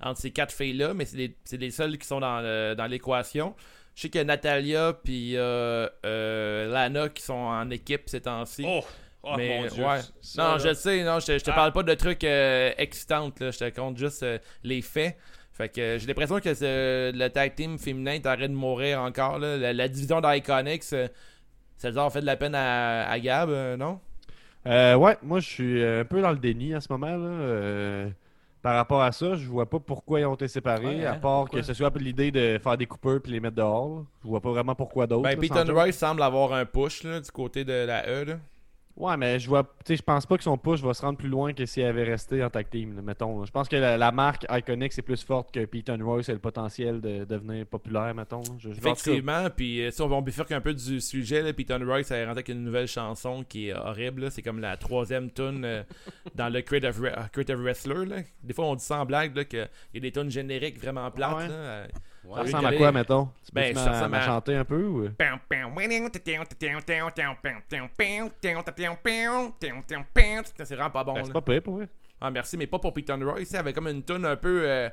[0.00, 3.56] entre ces quatre filles-là, mais c'est les, seules qui sont dans, dans l'équation.
[3.96, 8.64] Je sais que Natalia puis euh, euh, Lana qui sont en équipe ces temps-ci.
[8.66, 8.82] Oh!
[9.24, 9.84] Oh mais mon dieu!
[9.84, 10.00] ouais.
[10.20, 11.54] Ça, non, là- je le sais, non, je te, je te Ah.
[11.54, 15.16] parle pas de trucs euh, excitants, là, je te compte juste euh, les faits.
[15.52, 16.48] Fait que euh, j'ai l'impression que
[17.14, 19.38] le tag team féminin est en train de mourir encore.
[19.38, 19.56] Là.
[19.58, 21.08] La, la division d'Iconics, euh,
[21.76, 24.00] ça a fait de la peine à, à Gab, euh, non?
[24.66, 27.08] Euh, ouais, moi je suis un peu dans le déni en ce moment.
[27.16, 27.28] Là.
[27.28, 28.08] Euh,
[28.62, 31.18] par rapport à ça, je vois pas pourquoi ils ont été séparés, Ouais, à hein,
[31.18, 31.60] part pourquoi?
[31.60, 34.04] que ce soit l'idée de faire des coupeurs puis les mettre dehors.
[34.22, 35.22] Je vois pas vraiment pourquoi d'autre.
[35.24, 35.64] Ben, Peyton.
[35.68, 38.24] Royce semble avoir un push là, du côté de la E.
[38.24, 38.34] Là.
[38.94, 41.16] Ouais, mais je vois, tu sais, je pense pas que son push va se rendre
[41.16, 43.40] plus loin que s'il avait resté en tag team, là, mettons.
[43.40, 43.46] là.
[43.46, 46.38] Je pense que la, la marque Iconic c'est plus forte que Peyton Royce a le
[46.38, 48.42] potentiel de devenir populaire, mettons.
[48.58, 52.12] Je, Effectivement, puis euh, si on, on bifurque un peu du sujet, là, Peyton Royce
[52.12, 54.30] a rentré avec une nouvelle chanson qui est horrible.
[54.30, 55.82] C'est comme la troisième tune euh,
[56.34, 58.24] dans le Creative, Re- euh, Creative Wrestler.
[58.42, 61.48] Des fois, on dit sans blague qu'il y a des tunes génériques vraiment plates.
[61.48, 61.88] Ouais?
[62.24, 62.36] Ouais.
[62.36, 63.24] Ça ressemble à quoi, mettons?
[63.44, 65.08] Tu Ben, peux ça ressemble à- chanter un peu ou...
[70.64, 71.14] C'est vraiment pas bon.
[71.14, 71.24] Ben, là.
[71.26, 71.88] c'est pas pire pour vrai.
[72.20, 73.50] Ah, merci, mais pas pour Peyton Royce.
[73.50, 74.62] Il avait comme une tune un peu.
[74.64, 74.88] euh,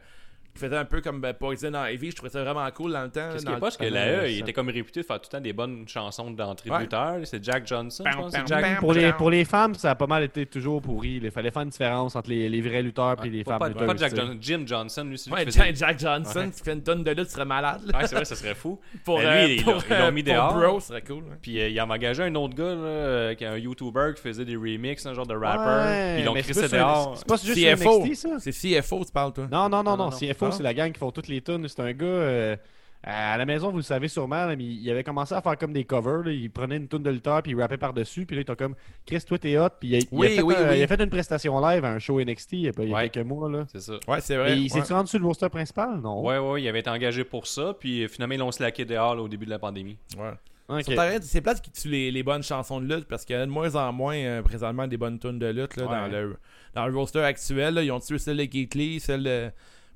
[0.54, 2.12] qui faisait un peu comme ben, Poison Ivy.
[2.12, 3.30] Je trouvais ça vraiment cool dans le temps.
[3.32, 5.18] Qu'est-ce qui est le- pas, c'est que non, E, il était comme réputé de faire
[5.22, 6.88] tout le temps des bonnes chansons d'entrée Ouais.
[6.88, 7.26] de.
[7.26, 8.32] C'est Jack Johnson, je Bam, pense.
[8.34, 8.62] bam, C'est Jack...
[8.62, 8.76] bam.
[8.78, 11.20] Pour les, pour les femmes, ça a pas mal été toujours pourri.
[11.24, 13.68] Il fallait faire une différence entre les, les vrais lutteurs et les Pas, femmes pas-
[13.70, 13.88] lutteuses.
[13.88, 14.20] pas Jack tu.
[14.20, 15.76] Johnson, Jim Johnson, lui, c'est lui Ouais, qui faisait...
[15.76, 16.50] Jack, Johnson, Ouais.
[16.52, 17.82] qui fait une tonne de lutte, tu serais malade.
[17.86, 18.00] là.
[18.00, 18.80] Ouais, c'est vrai, ça serait fou.
[19.06, 20.54] pour, Mais euh, lui, pour, ils l'ont euh, mis pour dehors.
[20.58, 21.24] Bro, serait cool.
[21.42, 24.46] Puis euh, il a engagé un autre gars, là, qui est un YouTuber qui faisait
[24.46, 26.14] des remixes, un genre de rapper.
[26.16, 27.18] Puis ils l'ont crissé dehors.
[27.18, 28.06] C'est pas juste CFO.
[28.40, 29.48] C'est CFO, tu parles, toi.
[29.52, 30.10] Non, non, non, Non, non.
[30.10, 31.68] non, CFO, c'est la gang qui font toutes les tunes.
[31.68, 32.06] C'est un gars.
[32.06, 32.56] euh,
[33.02, 35.72] à la maison, vous le savez sûrement, là, mais il avait commencé à faire comme
[35.72, 36.22] des covers.
[36.26, 36.32] là.
[36.34, 38.26] Il prenait une tune de lutteur puis il rappait par-dessus.
[38.26, 38.76] Puis là, il était comme
[39.06, 39.70] Chris, toi, t'es hot.
[39.80, 40.80] Puis il a, il a Oui, fait, oui, un- oui.
[40.80, 42.90] il a fait une prestation live à un show NXT il y a, pas- il
[42.90, 43.10] y a Ouais.
[43.10, 43.50] quelques mois.
[43.50, 43.66] Là.
[43.72, 43.94] C'est ça.
[44.06, 44.60] Ouais, c'est Et vrai.
[44.60, 44.82] il ouais.
[44.84, 46.02] s'est rendu sur le roster principal?
[46.02, 46.26] Non.
[46.26, 47.74] Ouais, ouais, il avait été engagé pour ça.
[47.80, 49.98] Puis euh, finalement, ils l'ont slacké dehors là, au début de la pandémie.
[50.18, 50.32] Ouais.
[50.68, 50.84] Ok.
[50.84, 53.40] Sur ta- C'est plate qui tue les, les bonnes chansons de lutte parce qu'il y
[53.40, 55.90] a de moins en moins euh, présentement des bonnes tunes de lutte là, Ouais.
[55.90, 56.38] dans, le,
[56.76, 57.76] dans le roster actuel.
[57.76, 57.82] là.
[57.82, 59.50] Ils ont tué celle de Keith Lee, celle de.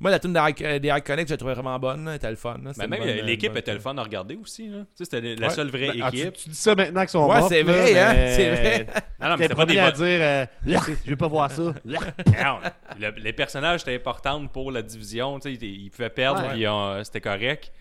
[0.04, 2.08] Moi, la tune des, Ic- des Iconics, j'ai trouvé vraiment bonne.
[2.10, 2.58] Elle était le fun.
[2.78, 4.68] Mais même euh, l'équipe était le fun à regarder aussi.
[4.68, 4.80] Là.
[4.80, 5.54] Tu sais, C'était la Ouais.
[5.54, 6.34] seule vraie Ben, ah, tu, équipe.
[6.34, 8.88] tu dis ça maintenant qu'ils sont Ouais, morts, c'est là, vrai, hein, c'est vrai.
[9.22, 11.74] Ah non, mais pas des à dire euh, Je veux pas voir ça.
[11.86, 12.60] Non,
[13.00, 15.40] le- les personnages étaient importants pour la division.
[15.40, 16.50] tu sais, Ils, ils pouvaient perdre, Ouais.
[16.54, 17.72] puis euh, c'était correct.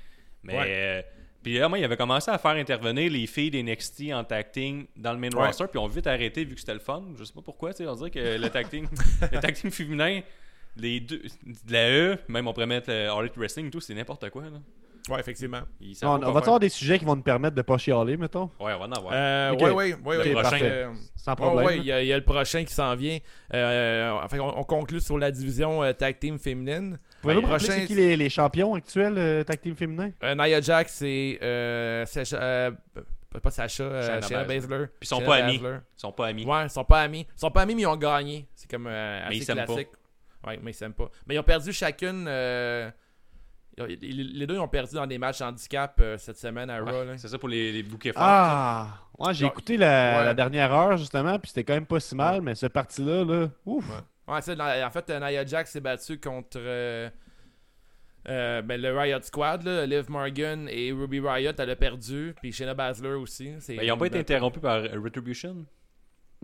[0.44, 0.56] Mais.
[0.56, 0.64] Ouais.
[0.68, 1.02] euh,
[1.42, 4.86] puis là, moi, il avait commencé à faire intervenir les filles d'NXT en tag team
[4.96, 5.46] dans le main Ouais.
[5.46, 7.02] roster, puis on vite arrêté vu que c'était le fun.
[7.18, 8.86] Je sais pas pourquoi, tu sais, on dirait que le tag team,
[9.32, 10.20] le tag team féminin,
[10.76, 13.94] les deux, de la E, même on pourrait mettre All Elite Wrestling et tout, c'est
[13.94, 14.42] n'importe quoi.
[14.42, 14.50] Là.
[15.10, 15.62] Ouais, effectivement.
[16.04, 18.50] On, va avoir des sujets qui vont nous permettre de pas chialer, mettons?
[18.60, 19.12] Ouais, on va en avoir.
[19.12, 19.60] Euh, Ok.
[19.60, 20.28] Ouais, ouais, ouais.
[20.28, 20.94] Le prochain.
[21.16, 21.66] Sans problème.
[21.66, 23.18] ouais, il y, a- il y a le prochain qui s'en vient.
[23.52, 26.98] Euh, enfin, on, on conclut sur la division euh, tag team féminine.
[27.20, 30.10] Pouvez-vous Ouais, prochain- c'est qui les, les champions actuels euh, tag team féminin?
[30.22, 32.70] Euh, Nia Jax, c'est euh, Sacha-
[33.42, 34.86] pas Sacha, Shayna Baszler.
[35.00, 35.60] Puis ils sont pas amis.
[35.60, 36.44] Ils sont pas amis.
[36.44, 37.26] Ouais, ils sont pas amis.
[37.36, 38.46] Ils sont pas amis, mais ils ont gagné.
[38.54, 39.74] C'est comme euh, Mais ils assez pas.
[40.46, 41.10] Ouais, mais ils s'aiment pas.
[41.26, 42.26] Mais ils ont perdu chacune.
[42.28, 42.90] euh,
[43.78, 47.16] les deux ils ont perdu dans des matchs handicap euh, cette semaine à Raw.
[47.16, 48.22] C'est ça pour les, les bouquets forts.
[48.24, 50.24] Ah Ouais, j'ai écouté la, Ouais.
[50.26, 53.48] la dernière heure, justement, puis c'était quand même pas si mal, mais ce parti-là, là,
[53.64, 53.84] ouf.
[54.26, 57.08] En fait, Nia Jax s'est battu contre euh,
[58.28, 59.62] euh, ben, le Riot Squad.
[59.64, 62.34] Là, Liv Morgan et Ruby Riot, elle a perdu.
[62.40, 63.52] Puis Shayna Baszler aussi.
[63.68, 65.66] Ben, ils ont pas été interrompus par Retribution?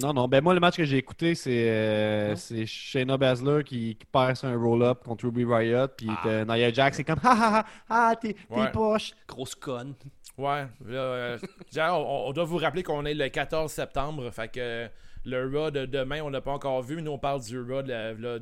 [0.00, 3.96] Non, non, ben moi, le match que j'ai écouté, c'est euh, c'est Shayna Baszler qui,
[3.96, 7.30] qui perd sur un roll-up contre Ruby Riot, puis que Nia Jax, c'est comme «Ha
[7.32, 8.70] ha ha, ah, t'es t'es Ouais.
[8.70, 9.94] poche Grosse conne.
[10.36, 11.38] Ouais, là, euh,
[11.74, 14.88] genre, on, on doit vous rappeler qu'on est le 14 septembre, fait que
[15.24, 17.02] le Raw de demain, on n'a pas encore vu.
[17.02, 18.38] Nous, on parle du Raw de la, la-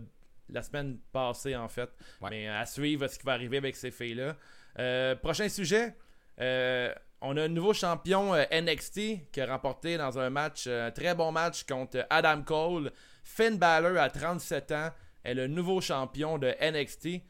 [0.51, 1.88] la semaine passée, en fait.
[2.21, 2.29] Ouais.
[2.31, 4.37] Mais à suivre ce qui va arriver avec ces filles-là.
[4.79, 5.95] Euh, prochain sujet,
[6.38, 6.92] euh,
[7.27, 10.91] on a un nouveau champion euh, NXT qui a remporté dans un match, euh, un
[10.91, 12.93] très bon match contre Adam Cole.
[13.25, 14.91] Finn Balor, à 37 ans,
[15.25, 17.23] est le nouveau champion de NXT.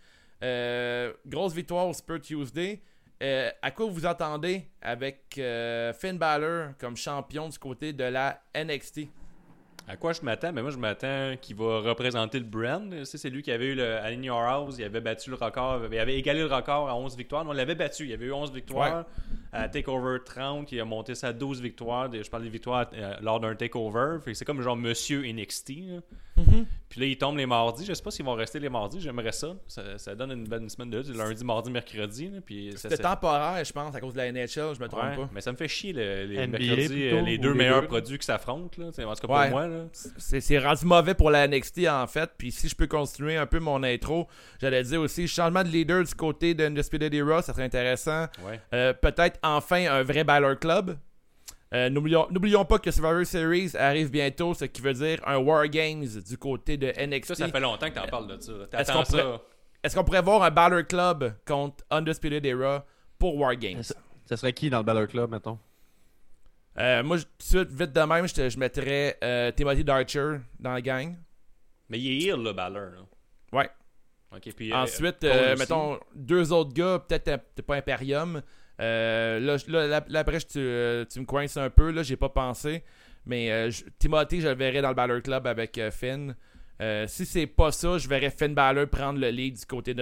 [0.42, 2.82] Euh, grosse victoire au Spur Tuesday.
[3.22, 8.42] Euh, à quoi vous attendez avec euh, Finn Balor comme champion du côté de la
[8.54, 9.08] NXT?
[9.88, 10.52] À quoi je m'attends?
[10.52, 12.92] Ben moi, je m'attends qu'il va représenter le brand.
[13.04, 14.76] C'est lui qui avait eu le à In Your House.
[14.78, 15.82] Il avait battu le record.
[15.90, 17.44] Il avait égalé le record à 11 victoires.
[17.46, 18.06] On l'avait battu.
[18.06, 19.04] Il avait eu 11 victoires.
[19.52, 22.10] À TakeOver 30, il a monté ça à 12 victoires.
[22.12, 24.18] Je parle des victoires euh, lors d'un TakeOver.
[24.34, 25.72] C'est comme genre Monsieur NXT.
[26.88, 27.84] Puis là, il tombe les mardis.
[27.84, 29.00] Je sais pas s'ils vont rester les mardis.
[29.00, 29.54] J'aimerais ça.
[29.66, 29.98] ça.
[29.98, 31.02] ça donne une bonne semaine de.
[31.16, 32.28] Lundi, mardi, mercredi.
[32.30, 32.38] là.
[32.44, 35.16] Puis C'était c'est- temporaire, je pense, à cause de la NHL, je me trompe Ouais,
[35.16, 35.28] pas.
[35.32, 37.80] mais ça me fait chier le- les NBA mercredis, plutôt, euh, les deux les meilleurs
[37.82, 37.88] deux?
[37.88, 38.66] produits qui s'affrontent.
[38.66, 39.14] En tout cas, Ouais.
[39.48, 39.66] pour moi.
[39.66, 39.84] Là.
[39.92, 42.30] C'est rendu mauvais pour la NXT en fait.
[42.38, 44.28] Puis si je peux continuer un peu mon intro,
[44.60, 48.26] j'allais dire aussi changement de leader du côté de Undisputed Era, ça serait intéressant.
[48.46, 48.60] Ouais.
[48.72, 50.96] Euh, Peut-être enfin un vrai Balor Club.
[51.74, 55.66] Euh, N'oublions n'oublions pas que Survivor Series arrive bientôt, ce qui veut dire un War
[55.68, 57.34] Games du côté de NXT.
[57.34, 58.52] Ça, ça fait longtemps que t'en parles de ça.
[58.78, 59.40] Est-ce qu'on pourrait-
[59.94, 62.84] qu'on pourrait voir un Balor Club contre Undisputed Era
[63.18, 63.82] pour War Games?
[63.82, 63.94] Ça,
[64.26, 65.58] ça serait qui dans le Balor Club, mettons?
[66.78, 69.82] Euh, moi, je- tout de suite, vite de même, je, te- je mettrais euh, Timothy
[69.82, 71.16] Darcher dans la gang.
[71.88, 72.90] Mais il est heal, le Balor.
[72.90, 73.58] là.
[73.58, 73.70] Ouais.
[74.54, 78.42] Puis, Ensuite, euh, mettons, deux autres gars, peut-être un- peut-être pas Imperium.
[78.80, 79.56] Euh, là,
[80.08, 82.82] là, tu, euh, tu me coinces un peu, là, j'ai pas pensé.
[83.24, 86.34] Mais euh, je- Timothy, je le verrais dans le Balor Club avec euh, Finn.
[87.06, 89.94] Si c'est pas ça, je verrais Finn Balor prendre le lead du côté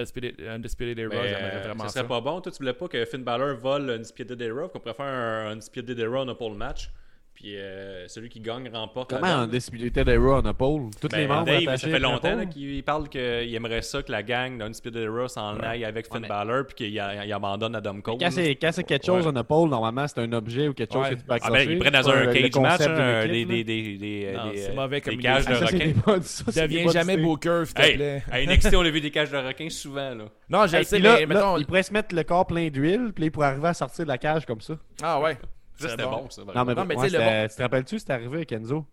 [0.99, 1.15] Era.
[1.15, 2.41] Mais, J'aimerais euh, vraiment ça serait pas bon.
[2.41, 5.51] Toi, tu voulais pas que Finn Balor vole un Undisputed Era, qu'on pourrait faire un
[5.53, 6.91] Undisputed Era on a pour le match.
[7.35, 11.11] Puis euh, celui qui gagne remporte Comment la un Undisputed Era on a Paul Toutes
[11.11, 14.57] Ben, les membres Dave, ça fait longtemps qu'il parle qu'il aimerait ça que la gang
[14.57, 18.17] d'Undisputed Era s'en aille avec Finn mais- Balor puis qu'il il abandonne Adam Cole.
[18.21, 19.31] Quand c'est, quand c'est quelque chose Ouais.
[19.33, 21.09] on a Paul, normalement, c'est un objet ou quelque chose Ouais.
[21.11, 21.65] que tu peux Ah accrocher.
[21.65, 24.73] ben, il prend dans un cage match, des, des, des, des, Non, des, c'est euh,
[24.75, 26.19] mauvais des comme cages de Ah,
[26.51, 27.17] des Deviens bonnes jamais.
[27.17, 28.23] Booker, s'il te Hey, plaît.
[28.31, 30.15] à NXT, on a vu des cages de requins souvent.
[30.15, 30.25] Là.
[30.49, 31.57] Non, je sais, mais mettons.
[31.57, 34.17] il pourrait se mettre le corps plein d'huile, puis pourrait arriver à sortir de la
[34.17, 34.75] cage comme ça.
[35.03, 35.37] Ah ouais.
[35.77, 36.29] Ça, c'était bon.
[36.29, 36.41] ça.
[36.41, 36.75] Non, mais, vraiment.
[36.75, 38.85] Non, mais ouais, tu le te rappelles-tu, c'était arrivé avec Enzo?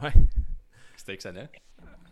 [0.96, 1.48] C'était excellent.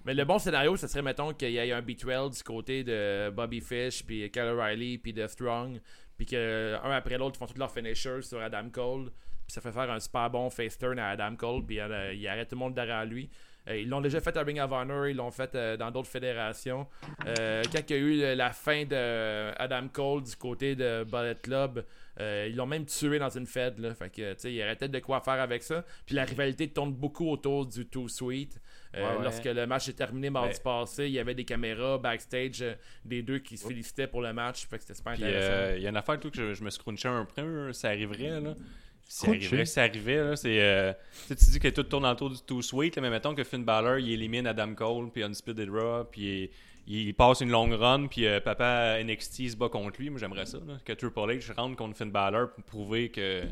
[0.04, 3.30] Mais le bon scénario, ce serait, mettons, qu'il y ait un betrayal du côté de
[3.30, 5.80] Bobby Fish, puis Kyle O'Reilly, puis de Strong,
[6.16, 9.10] puis que un après l'autre, ils font tous leurs finishers sur Adam Cole,
[9.46, 12.26] puis ça fait faire un super bon face turn à Adam Cole, puis euh, il
[12.26, 13.30] arrête tout le monde derrière lui.
[13.68, 16.08] Euh, ils l'ont déjà fait à Ring of Honor, ils l'ont fait euh, dans d'autres
[16.08, 16.86] fédérations.
[17.26, 21.36] Euh, quand il y a eu la fin de Adam Cole du côté de Bullet
[21.40, 21.84] Club,
[22.20, 23.46] euh, ils l'ont même tué dans une.
[23.78, 23.94] Là.
[23.94, 25.84] Fait que, tu sais, il y aurait peut-être de quoi faire avec ça.
[26.06, 28.60] Puis la rivalité tourne beaucoup autour du Too Sweet.
[28.94, 29.22] Euh, Ouais, ouais.
[29.24, 32.74] Lorsque le match est terminé mardi Ben- passé, il y avait des caméras backstage euh,
[33.06, 34.66] des deux qui se félicitaient pour le match.
[34.66, 35.74] Fait que c'était super Puis intéressant.
[35.76, 38.40] il y a une affaire tout que je, je me scrunchais un peu, ça arriverait
[38.40, 38.54] là.
[39.14, 39.46] Ça Scrunché?
[39.46, 40.92] arriverait, ça arrivait là, c'est euh,
[41.28, 43.44] tu sais, tu dis que tout tourne autour du Too Sweet, là, mais mettons que
[43.44, 46.50] Finn Balor il élimine Adam Cole puis Undisputed Raw puis
[46.86, 50.18] il, il passe une longue run puis euh, papa NXT se bat contre lui, moi
[50.18, 53.42] j'aimerais ça là, que Triple H rentre contre Finn Balor pour prouver que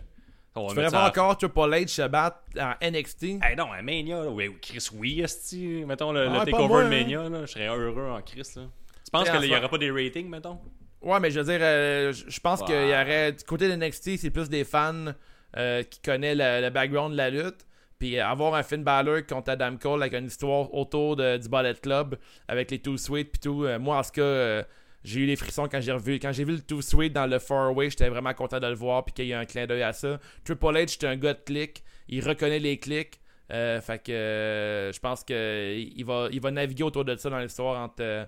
[0.55, 3.23] On Tu ferais à- encore Triple H se battre en NXT.
[3.43, 5.85] Hey, non, à Mania, là, ouais, Chris, oui, esti.
[5.87, 6.91] Mettons le, le Ouais, pas takeover moi, de hein.
[6.91, 8.49] Mania, là, je serais heureux en Chris.
[8.57, 8.63] Là.
[9.05, 10.59] Tu penses qu'il n'y aura pas des ratings, mettons?
[11.03, 13.33] Ouais, mais je veux dire, euh, je pense qu'il y aurait.
[13.33, 15.13] Du côté de NXT, c'est plus des fans
[15.57, 17.67] euh, qui connaissent le, le background de la lutte.
[17.99, 21.49] Puis euh, avoir un Finn Balor contre Adam Cole avec une histoire autour de- du
[21.49, 22.17] Ballet Club,
[22.49, 23.65] avec les Too Sweet puis tout.
[23.65, 24.65] euh, moi, en tout cas,
[25.05, 26.19] j'ai eu les frissons quand j'ai revu.
[26.19, 28.75] Quand j'ai vu le Too Sweet dans le Far Away, j'étais vraiment content de le
[28.75, 30.19] voir puis qu'il y ait un clin d'œil à ça.
[30.45, 31.83] Triple H, c'est un gars de clic.
[32.09, 33.21] Il reconnaît les clics.
[33.53, 37.39] Euh, fait que euh, je pense qu'il va, il va naviguer autour de ça dans
[37.41, 38.25] l'histoire entre euh,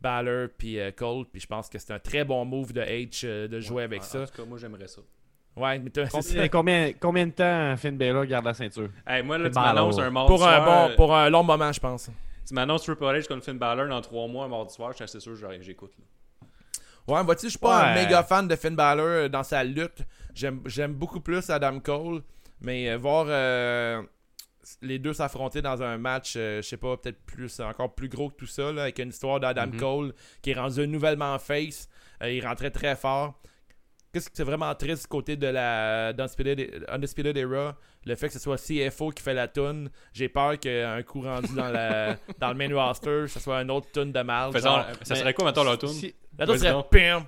[0.00, 1.24] Balor puis Cole.
[1.32, 4.04] Puis je pense que c'est un très bon move de H de jouer avec En-
[4.04, 4.22] ça.
[4.22, 5.00] En tout cas, moi, j'aimerais ça.
[5.56, 6.48] Ouais, mais Combien, ça.
[6.48, 8.88] combien, combien de temps Finn Balor garde la ceinture?
[9.06, 10.88] Hey, moi, là, tu m'annonces un mardi Pour un, soir.
[10.88, 12.10] bon, pour un long moment, je pense.
[12.46, 15.04] Tu m'annonces Triple H contre Finn Balor dans 3 mois, un mardi soir, je suis
[15.04, 15.92] assez sûr que j'écoute.
[15.98, 16.04] là.
[17.06, 20.02] Ouais, vois-tu, je suis pas un méga fan de Finn Balor euh, dans sa lutte.
[20.34, 22.22] J'aime j'aime beaucoup plus Adam Cole.
[22.60, 24.02] Mais euh, voir euh,
[24.80, 28.30] les deux s'affronter dans un match, euh, je sais pas, peut-être plus encore plus gros
[28.30, 29.76] que tout ça, là, avec une histoire d'Adam Mhm.
[29.78, 31.88] Cole qui est rendu nouvellement face.
[32.22, 33.34] Euh, il rentrait très fort.
[34.14, 37.74] Qu'est-ce que c'est vraiment triste du côté de la d'Undisputed Undisputed Era,
[38.06, 39.90] le fait que ce soit CFO qui fait la tune.
[40.12, 43.88] J'ai peur qu'un coup rendu dans, la, dans le main roster, ce soit un autre
[43.92, 44.52] tune de mal.
[44.60, 47.26] Genre- ça serait quoi, mettons, leur tune Si- La Vas-y serait pim,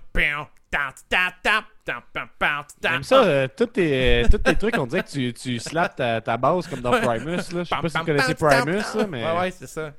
[2.92, 6.20] J'aime ça, euh, tous tes, tous tes trucs, on dirait que tu, tu slaps ta,
[6.20, 6.92] ta base comme dans.
[7.00, 7.36] Primus.
[7.36, 7.42] Là.
[7.48, 9.92] Je sais pas si vous connaissez Primus, là, mais Ouais, ouais, c'est ça.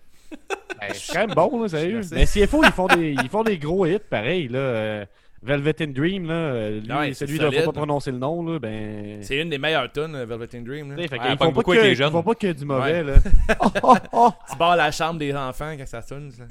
[0.79, 2.01] Ben, c'est quand même bon, là, sérieux.
[2.11, 4.47] Mais CFO, ils font des, ils font des gros hits pareil.
[4.49, 5.05] Là.
[5.47, 7.65] Velvet in Dream, là, euh, lui, Ouais, c'est celui dont il faut solide.
[7.65, 9.23] pas prononcer le nom, là, ben.
[9.23, 10.89] C'est une des meilleures tunes, euh, Velvet in Dream.
[10.91, 11.07] Là.
[11.07, 13.03] fait Ouais, elle font pas que, ils font pas que du mauvais, Ouais.
[13.03, 13.13] là.
[13.61, 14.29] Oh, oh, oh.
[14.51, 16.31] Tu barres la chambre des enfants quand ça sonne.
[16.31, 16.43] ça.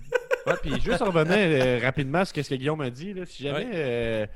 [0.46, 3.66] Ouais, puis juste revenir euh, rapidement sur ce que Guillaume a dit, là, si jamais
[3.74, 4.26] euh,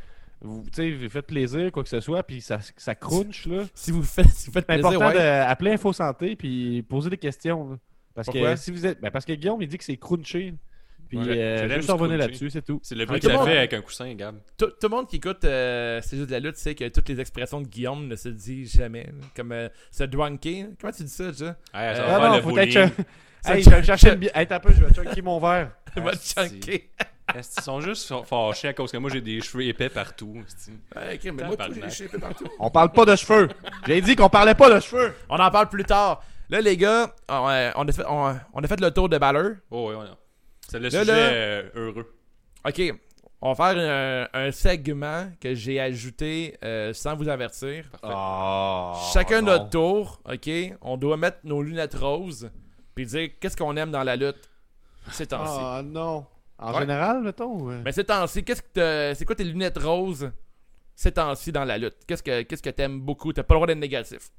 [0.40, 0.64] vous,
[1.09, 4.46] faites plaisir, quoi que ce soit, puis ça, ça crunch, là, Si vous faites, si
[4.46, 7.70] vous faites plaisir, important d'appeler Info Santé puis poser des questions.
[7.70, 7.77] là.
[8.14, 8.51] Parce Pourquoi?
[8.55, 10.53] que si vous êtes, ben parce que Guillaume il dit que c'est crunché.
[11.11, 12.16] Puis Ouais, euh, juste revenir crunché.
[12.29, 12.81] là-dessus, c'est tout.
[12.83, 14.37] C'est le bruit que ça monde- fait avec un coussin, Gab.
[14.57, 17.09] Tout, tout le monde qui écoute euh, C'est juste de la lutte sait que toutes
[17.09, 19.11] les expressions de Guillaume ne se disent jamais.
[19.35, 20.68] Comme euh, se drunker.
[20.81, 21.57] Comment tu dis ça, déjà?
[21.75, 22.90] Hey, ça Ah va faire non, le faut être bullying.
[23.42, 24.37] Ça Hey, chunk- je une bière.
[24.37, 25.73] Hey, t'as un peu, je vais chunker mon verre.
[25.96, 26.35] Va te Asti.
[26.35, 26.90] chunker.
[27.35, 30.35] Ils sont juste fâchés à cause que moi j'ai des cheveux épais partout.
[30.96, 31.57] Ouais, mais moi.
[32.59, 33.49] On parle pas de cheveux.
[33.87, 35.12] J'ai dit qu'on parlait pas de cheveux.
[35.29, 36.23] On en parle plus tard.
[36.49, 39.16] Là, les gars, on, euh, on a, fait, on, on a fait le tour de
[39.18, 39.53] Balor.
[39.70, 40.07] Oh, ouais, ouais.
[40.70, 42.14] C'est le Là, sujet là- euh, heureux.
[42.66, 42.80] Ok,
[43.40, 47.87] on va faire un, un segment que j'ai ajouté euh, sans vous avertir.
[48.02, 49.52] Oh, Chacun non.
[49.52, 50.50] notre tour, ok?
[50.83, 52.50] On doit mettre nos lunettes roses
[52.94, 54.48] puis dire qu'est-ce qu'on aime dans la lutte
[55.11, 55.59] ces temps-ci.
[55.61, 56.26] Oh non.
[56.59, 56.80] En Ouais.
[56.80, 57.52] général, mettons.
[57.59, 57.80] ou, euh?
[57.85, 60.30] Mais ces temps-ci, qu'est-ce que t'as- c'est quoi tes lunettes roses
[60.94, 61.96] ces temps-ci dans la lutte?
[62.06, 63.33] Qu'est-ce que qu'est-ce que t'aimes beaucoup?
[63.33, 64.30] T'as pas le droit d'être négatif.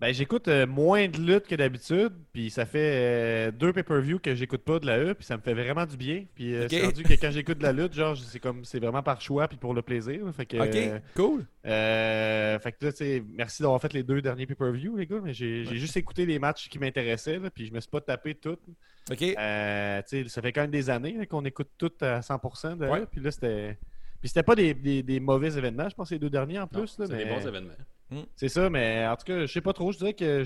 [0.00, 4.34] Ben, j'écoute euh, moins de lutte que d'habitude, puis ça fait euh, deux pay-per-view que
[4.34, 6.24] j'écoute pas de la E, puis ça me fait vraiment du bien.
[6.34, 9.02] Puis euh, c'est rendu que quand j'écoute de la lutte, genre, c'est comme c'est vraiment
[9.02, 10.20] par choix puis pour le plaisir.
[10.34, 11.44] Fait que, Ok, cool.
[11.62, 15.34] fait que là, tu sais, merci d'avoir fait les deux derniers pay-per-view, les gars, mais
[15.34, 18.56] j'ai juste écouté les matchs qui m'intéressaient, puis je me suis pas tapé tout.
[19.10, 19.18] Ok.
[19.18, 22.90] Tu sais, ça fait quand même des années qu'on écoute tout à 100% de la
[22.90, 23.06] Ouais.
[23.10, 23.76] Puis là, c'était.
[24.20, 26.86] Puis c'était pas des, des- des mauvais événements, je pense, les deux derniers en plus.
[26.86, 27.24] C'est mais...
[27.24, 27.72] des bons événements.
[28.36, 29.92] C'est ça, mais en tout cas, je sais pas trop.
[29.92, 30.44] Je dirais que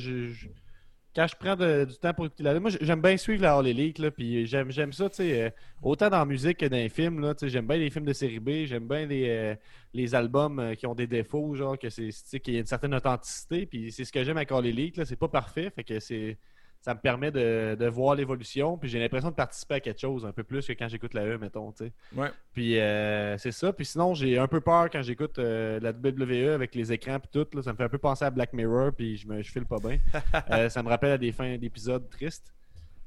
[1.14, 3.98] quand je prends du temps pour écouter la moi j'aime bien suivre la All Elite,
[3.98, 5.50] là, puis j'aime, j'aime ça, tu sais, euh,
[5.82, 8.40] autant dans la musique que dans les films, là, j'aime bien les films de série
[8.40, 9.54] B, j'aime bien les, euh,
[9.92, 12.94] les albums euh, qui ont des défauts, genre que c'est, qu'il y a une certaine
[12.94, 16.00] authenticité, puis c'est ce que j'aime avec All Elite, là, c'est pas parfait, fait que
[16.00, 16.36] c'est,
[16.84, 20.26] ça me permet de, de voir l'évolution, puis j'ai l'impression de participer à quelque chose
[20.26, 21.92] un peu plus que quand j'écoute la E, mettons, tu sais.
[22.14, 22.28] Ouais.
[22.52, 23.72] Puis euh, c'est ça.
[23.72, 27.30] Puis sinon, j'ai un peu peur quand j'écoute euh, la WWE avec les écrans puis
[27.32, 27.46] tout.
[27.56, 29.64] Là, ça me fait un peu penser à Black Mirror, puis je me je file
[29.64, 29.98] pas bien.
[30.50, 32.52] Euh, ça me rappelle à des fins d'épisodes tristes.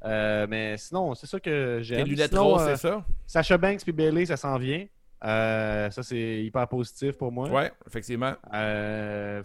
[0.03, 2.07] Mais sinon, c'est ça que j'aime.
[2.07, 3.05] lunettes roses, euh, c'est ça?
[3.27, 4.87] Sacha Banks puis Bailey, ça s'en vient.
[5.21, 7.47] Ça, c'est hyper positif pour moi.
[7.49, 8.33] Ouais, effectivement.
[8.53, 9.43] Euh,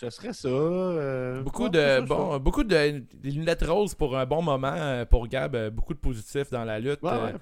[0.00, 0.48] ce serait ça.
[0.48, 5.04] euh, Beaucoup de ça, bon, beaucoup de des lunettes roses pour un bon moment euh,
[5.04, 7.02] pour Gab, euh, beaucoup de positifs dans la lutte.
[7.02, 7.34] Ouais, ouais.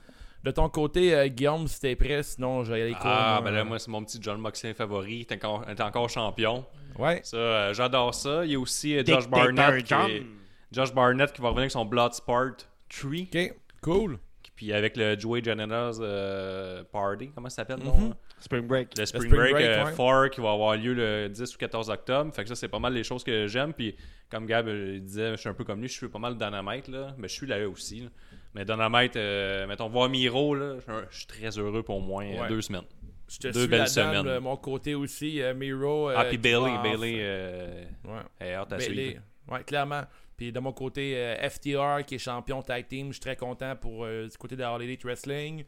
[0.45, 2.97] De ton côté, euh, Guillaume, si t'es prêt, sinon je vais aller.
[3.01, 5.27] Ah, ben là, moi, c'est mon petit John Moxley favori.
[5.27, 6.65] T'es encore, t'es encore champion.
[6.99, 7.21] Ouais.
[7.25, 8.45] Ça, euh, j'adore ça.
[8.45, 9.85] Il y a aussi euh, Josh Barnett.
[9.85, 10.27] Qui est-
[10.71, 12.57] Josh Barnett qui va revenir avec son Bloodsport
[12.89, 13.11] 3.
[13.23, 14.19] Ok, cool.
[14.55, 17.31] Puis avec le Joey Janela's euh, Party.
[17.35, 17.97] Comment ça s'appelle, non?
[17.97, 18.15] Mhm.
[18.41, 18.97] Spring Break.
[18.99, 19.95] Le Spring, Spring Break, Break, euh, ouais.
[19.97, 22.33] 4 qui va avoir lieu le 10 ou 14 octobre.
[22.35, 23.73] Fait que ça, c'est pas mal les choses que j'aime.
[23.73, 23.97] Puis
[24.31, 26.37] comme Gab euh, il disait, je suis un peu comme lui, je suis pas mal
[26.37, 27.15] Dynamite, là.
[27.19, 28.01] Mais je suis là aussi.
[28.01, 28.09] là.
[28.55, 30.77] Mais Dynamite, euh, mettons, voir Miro, là,
[31.11, 32.49] je suis très heureux pour au moins euh, Ouais.
[32.49, 32.85] deux semaines.
[33.31, 34.25] Je te Deux suis belles semaines.
[34.25, 35.43] de mon côté aussi.
[35.43, 36.09] euh, Miro.
[36.09, 38.21] Ah, puis Bailey, Bailey Ouais.
[38.41, 39.21] est hâte à suivre.
[39.51, 40.03] Ouais, clairement.
[40.37, 43.75] Puis de mon côté, euh, FTR qui est champion tag team, je suis très content
[43.75, 45.65] pour euh, du côté de All Elite Wrestling.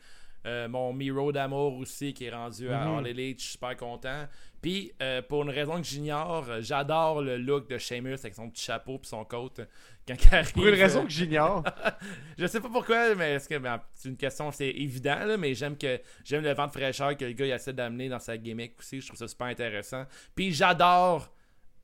[0.47, 4.27] Euh, mon Miro d'amour aussi qui est rendu à All Elite, je suis super content.
[4.63, 8.49] Puis euh, pour une raison que j'ignore, euh, j'adore le look de Sheamus avec son
[8.49, 9.53] petit chapeau puis son coat
[10.09, 10.53] quand il arrive.
[10.53, 11.63] Pour une raison que j'ignore.
[12.39, 15.55] je sais pas pourquoi, mais est-ce que ben, c'est une question, c'est évident, là, mais
[15.55, 18.39] j'aime que j'aime le vent de fraîcheur que le gars il essaie d'amener dans sa
[18.39, 19.01] gimmick aussi.
[19.03, 20.05] Je trouve ça super intéressant.
[20.35, 21.31] Puis j'adore,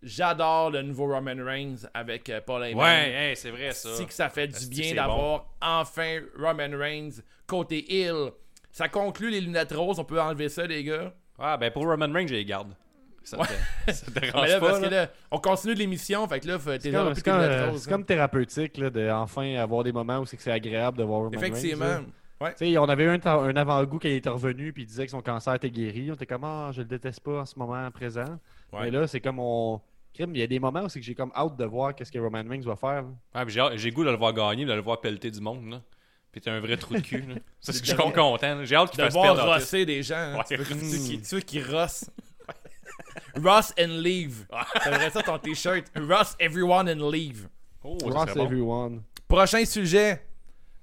[0.02, 2.82] j'adore le nouveau Roman Reigns avec Paul Heyman.
[2.82, 3.94] Ouais, hey, c'est vrai ça.
[3.96, 8.32] Si que ça fait du bien d'avoir enfin Roman Reigns côté Hill.
[8.76, 11.14] Ça conclut les lunettes roses, on peut enlever ça, les gars.
[11.38, 12.74] Ah, ben pour Roman Reigns, je les garde.
[13.24, 14.66] Ça, te, ça te Mais dérange là, pas.
[14.68, 15.08] parce que là.
[15.30, 17.92] on continue de l'émission, fait que là, faut- t'es comme, plus comme, euh, roses, là.
[17.94, 21.20] comme thérapeutique là, de enfin avoir des moments où c'est que c'est agréable de voir
[21.20, 22.00] Roman Reigns, Effectivement.
[22.38, 22.52] Ouais.
[22.52, 25.10] Tu sais, on avait eu un, avant-goût quand il était revenu puis il disait que
[25.10, 26.10] son cancer était guéri.
[26.10, 28.38] On était comme ah, je le déteste pas en ce moment présent.
[28.74, 28.80] Ouais.
[28.82, 29.80] Mais là, c'est comme on
[30.12, 32.12] Crime, il y a des moments où c'est que j'ai comme hâte de voir qu'est-ce
[32.12, 33.04] que Roman Reigns va faire.
[33.32, 35.40] Ah, puis j'ai hâte- j'ai goût de le voir gagner, de le voir pelleter du
[35.40, 35.70] monde.
[35.70, 35.80] Là.
[36.36, 37.22] Puis t'es un vrai trou de cul.
[37.26, 37.34] là.
[37.62, 38.62] Ça, c'est que je suis content.
[38.62, 39.54] J'ai hâte qu'il de fasse voir perdre Otis.
[39.62, 40.36] rosser des gens.
[40.36, 40.44] Ouais.
[40.46, 42.10] Tu, veux, tu veux qu'ils- rossent.
[43.42, 44.44] Ross and leave.
[44.84, 45.84] Ça devrait ça ton t-shirt.
[45.96, 47.48] Ross everyone and leave.
[47.82, 48.44] Oh, Ross bon.
[48.44, 49.02] everyone.
[49.26, 50.20] Prochain sujet.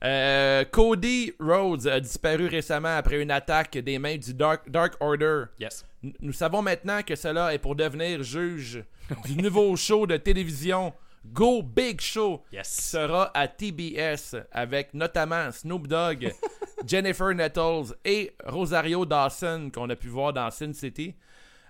[0.04, 5.44] Euh, Cody Rhodes a disparu récemment après une attaque des mains du Dark, Dark Order.
[5.60, 5.86] Yes.
[6.04, 8.84] N- Nous savons maintenant que cela est pour devenir juge
[9.26, 10.94] du nouveau show de télévision
[11.26, 16.34] Go Big Show qui sera à TBS avec notamment Snoop Dogg,
[16.88, 21.16] Jennifer Nettles et Rosario Dawson qu'on a pu voir dans Sin City.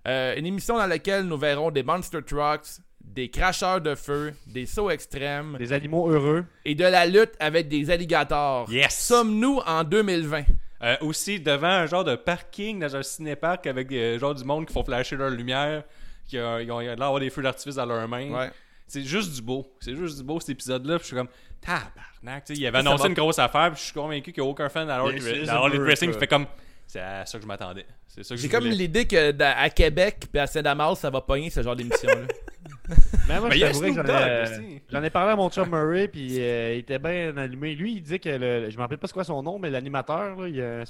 [0.07, 2.67] Euh, une émission dans laquelle nous verrons des monster trucks,
[2.99, 6.45] des cracheurs de feu, des sauts extrêmes Des animaux heureux.
[6.65, 8.69] et de la lutte avec des alligators.
[8.71, 8.97] Yes.
[8.97, 10.43] Sommes-nous en 2020?
[10.81, 14.65] Euh, aussi, devant un genre de parking dans un cinéparc avec des genre du monde
[14.65, 15.83] qui font flasher leur lumière,
[16.27, 18.49] qui ont, ils ont ils ont l'air d'avoir des feux d'artifice dans leurs mains.
[18.93, 19.65] C'est juste du beau.
[19.79, 20.97] C'est juste du beau cet épisode-là.
[20.97, 21.29] Puis je suis comme,
[21.61, 22.45] tabarnak.
[22.45, 23.71] Tu sais, il avait Ça annoncé une grosse affaire.
[23.71, 26.45] Puis je suis convaincu qu'il n'y a aucun fan dans Elite Wrestling qui fait comme,
[26.87, 27.85] c'est à ça que je m'attendais.
[28.07, 31.49] C'est ça que J'ai comme l'idée que à Québec puis à Saint-Damas, ça va pogner
[31.49, 32.27] ce genre d'émission-là.
[33.27, 36.39] Mais moi, Mais je t'avouerais que Snoop j'en ai- parlé à mon chum Murray, puis
[36.39, 37.73] euh, il était bien allumé.
[37.75, 40.35] Lui, il dit que, le, je me rappelle pas c'est quoi son nom, mais l'animateur,
[40.35, 40.83] là, il, euh,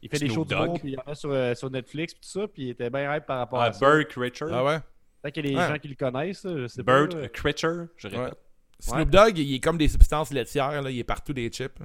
[0.00, 0.66] il fait des shows de Dogg.
[0.68, 2.70] monde, puis il y en a sur, euh, sur Netflix, puis tout ça, puis il
[2.70, 3.84] était bien hype par rapport Ah, à ça.
[3.84, 4.50] Burke Richard.
[4.52, 4.78] ah ouais?
[5.22, 5.68] Peut-être qu'il y a des Ouais.
[5.74, 7.28] gens qui le connaissent, je sais Bird pas.
[7.28, 8.16] Critcher, je Ouais.
[8.16, 8.38] répète.
[8.80, 10.90] Snoop Dogg, il est comme des substances laitières, là.
[10.90, 11.78] il est partout des chips.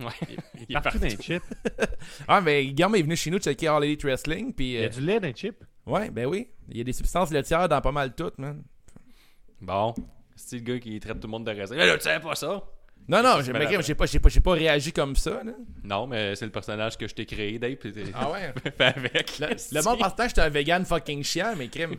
[0.00, 0.06] Ouais.
[0.68, 1.42] Il est partout les chips.
[2.26, 4.72] Ah, mais Guillaume est venu chez nous checker All Elite Wrestling, puis...
[4.72, 5.62] Il y a euh, du lait dans les chips.
[5.84, 6.48] Ouais, ben oui.
[6.70, 8.62] Il y a des substances laitières dans pas mal toutes, man.
[9.60, 9.94] Bon.
[10.36, 11.76] C'est le gars qui traite tout le monde de raisin.
[11.76, 12.62] Mais là, tu savais pas ça?
[13.08, 13.52] Non, non, j'ai
[13.94, 15.52] pas, pas, pas réagi comme ça, là.
[15.82, 17.76] Non, mais c'est le personnage que je t'ai créé, Dave.
[18.14, 18.54] Ah ouais?
[18.76, 19.38] fait avec.
[19.38, 21.96] Le, le monde que j'étais un vegan fucking chiant, mais crime.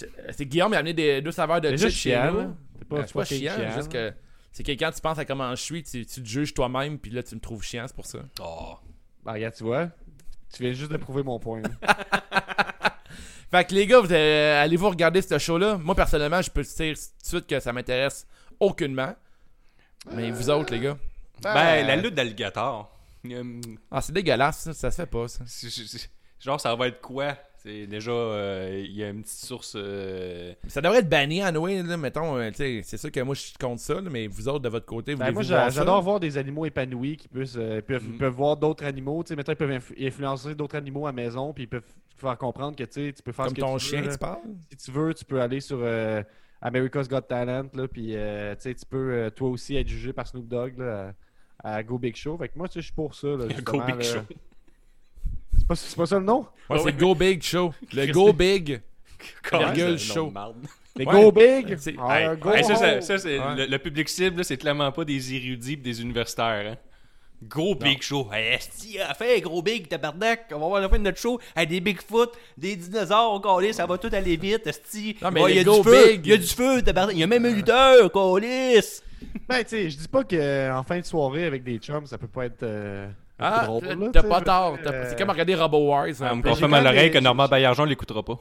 [0.00, 2.32] Je- C'est Guillaume qui a amené des, deux saveurs de C'est chips juste chez chiant,
[2.32, 2.38] nous.
[2.38, 2.50] là.
[2.78, 4.12] C'est pas, Ben, c'est c'est pas chiant, chiant, juste que
[4.52, 7.10] c'est que quand tu penses à comment je suis, tu, tu te juges toi-même, puis
[7.10, 8.18] là tu me trouves chiant, c'est pour ça.
[8.40, 8.76] Oh.
[9.24, 9.88] Ben, regarde, tu vois,
[10.54, 11.62] tu viens juste de prouver mon point.
[13.50, 15.78] Fait que les gars, vous, euh, allez-vous regarder ce show-là?
[15.78, 18.26] Moi personnellement, je peux te dire tout de suite que ça m'intéresse
[18.60, 19.14] aucunement.
[20.12, 20.98] Mais vous autres, les gars?
[21.42, 22.94] Ben, la lutte d'alligator.
[23.24, 25.44] Hum, Ah, c'est dégueulasse, ça, ça se fait pas, ça.
[26.40, 27.36] Genre, ça va être quoi?
[27.62, 29.74] C'est déjà, euh, il y a une petite source.
[29.76, 32.36] euh, Ça devrait être banni à Noé, là, mettons.
[32.38, 34.60] euh, tu sais, c'est sûr que moi je suis contre ça, là, mais vous autres
[34.60, 38.04] de votre côté, vous Ben, moi, j'adore voir des animaux épanouis qui puissent, euh, peuvent,
[38.18, 39.22] peuvent voir d'autres animaux.
[39.24, 41.82] Tu sais, mettons, ils peuvent influ- influencer d'autres animaux à la maison, puis ils peuvent
[42.16, 44.12] faire comprendre que tu sais, tu peux faire Comme ce que ton tu chien, veux,
[44.12, 44.38] tu parles?
[44.70, 46.22] Si tu veux, tu peux aller sur euh,
[46.62, 50.46] America's Got Talent, là, puis euh, tu peux euh, toi aussi être jugé par Snoop
[50.48, 51.12] Dogg là,
[51.62, 52.36] à, à Go Big Show.
[52.38, 53.28] Fait que moi, tu sais, je suis pour ça.
[53.28, 54.02] Là, Go Big là.
[54.02, 54.20] Show.
[55.74, 56.46] C'est pas, pas ça le nom?
[56.70, 57.72] Ouais, c'est Go Big Show.
[57.92, 58.80] Le Go Big.
[59.52, 60.32] Virgule show.
[60.96, 61.12] Les Ouais.
[61.12, 61.76] Go Big!
[61.98, 63.00] Ah, go hey, ça, Ouais.
[63.56, 66.72] le, le public cible, là, c'est clairement pas des érudits pis des universitaires.
[66.72, 66.76] Hein.
[67.48, 68.28] Gros big show.
[68.32, 70.46] Hey, esti, à fait, gros big, tabarnak.
[70.50, 71.38] On va voir la fin de notre show.
[71.54, 75.16] Hey, des Bigfoot, des dinosaures, au collis, ça va tout aller vite, esti.
[75.22, 76.26] Non, mais Ouais, les y a go du feu, big.
[76.26, 77.14] y a du feu, tabarnak.
[77.16, 79.00] Y a même un lutteur, collis.
[79.48, 82.26] Ben, tu sais, je dis pas qu'en fin de soirée avec des chums, ça peut
[82.26, 82.64] pas être.
[82.64, 83.08] euh,
[83.38, 83.68] Ah,
[84.12, 84.78] t'as pas tort.
[84.78, 86.12] dire, C'est euh, comme regarder Robo Wars.
[86.14, 88.38] Ça un me confirme à l'oreille des- que Normand Baillargeon l'écoutera pas.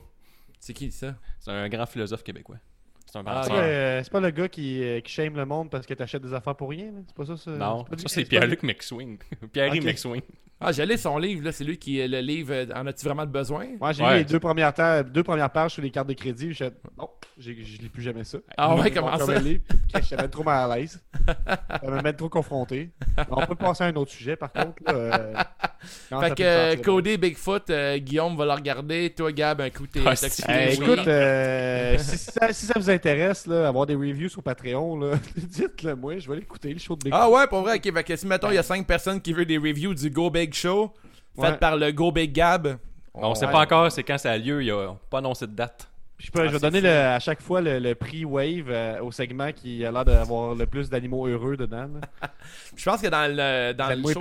[0.59, 1.15] C'est qui ça?
[1.39, 2.57] C'est un grand philosophe québécois.
[3.05, 3.55] C'est un Ah, C'est penseur.
[3.63, 6.23] pas, euh, c'est pas le gars qui, euh, qui shame le monde parce que t'achètes
[6.23, 6.99] des affaires pour rien, là?
[7.07, 7.37] C'est pas ça?
[7.37, 9.17] ça Non, pas ça c'est Pierre-Luc McSwing.
[9.53, 9.87] Pierre-Luc Ok.
[9.87, 10.21] McSwing.
[10.59, 11.51] Ah, j'ai lu son livre, là.
[11.51, 13.67] C'est lui qui est le livre euh, En as-tu vraiment besoin?
[13.79, 14.13] Moi, j'ai Ouais.
[14.13, 16.51] lu les deux premières, ta- deux premières pages sur les cartes de crédit.
[16.53, 16.65] Je
[16.97, 18.39] non, j'ai- je lis plus jamais ça.
[18.57, 19.39] Ah ouais, comment ça?
[19.39, 19.61] puis
[20.01, 20.99] J'étais même trop mal à l'aise.
[21.27, 22.89] Ça me met trop confronté.
[23.29, 24.73] On peut passer à un autre sujet, par contre.
[24.85, 25.33] là, euh,
[26.21, 29.11] Fait que euh, Cody Bigfoot, euh, Guillaume va le regarder.
[29.15, 30.73] Toi, Gab, un coup, t'es Ah, oui.
[30.73, 35.11] écoute, euh, si, ça, si ça vous intéresse, là, avoir des reviews sur Patreon, là,
[35.35, 37.93] dites-le moi, je vais l'écouter, le show de Big Ah ouais, pour vrai, ok.
[37.93, 40.29] Fait que si, mettons, il y a 5 personnes qui veulent des reviews du Go
[40.31, 40.93] Big Show,
[41.35, 41.55] Ouais.
[41.57, 42.77] par le Go Big Gab.
[43.13, 43.51] On sait Ouais.
[43.51, 45.89] pas encore c'est quand ça a lieu, il a pas annoncé de date.
[46.19, 48.99] Je, peux, je vais c'est donner le- à chaque fois le, le prix Wave euh,
[49.01, 51.87] au segment qui a l'air d'avoir le plus d'animaux heureux dedans.
[52.75, 54.19] Je pense que dans le, dans le show,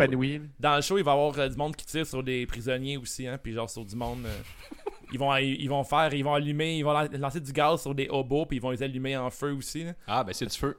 [0.60, 2.98] dans le show, il va y avoir euh, du monde qui tire sur des prisonniers
[2.98, 4.26] aussi, hein, puis genre sur du monde.
[4.26, 4.38] euh,
[5.12, 7.94] ils vont ils vont faire, ils vont allumer, ils vont lan- lancer du gaz sur
[7.94, 9.84] des hobos, puis ils vont les allumer en feu aussi.
[9.84, 9.92] là.
[10.06, 10.78] Ah, ben c'est du feu.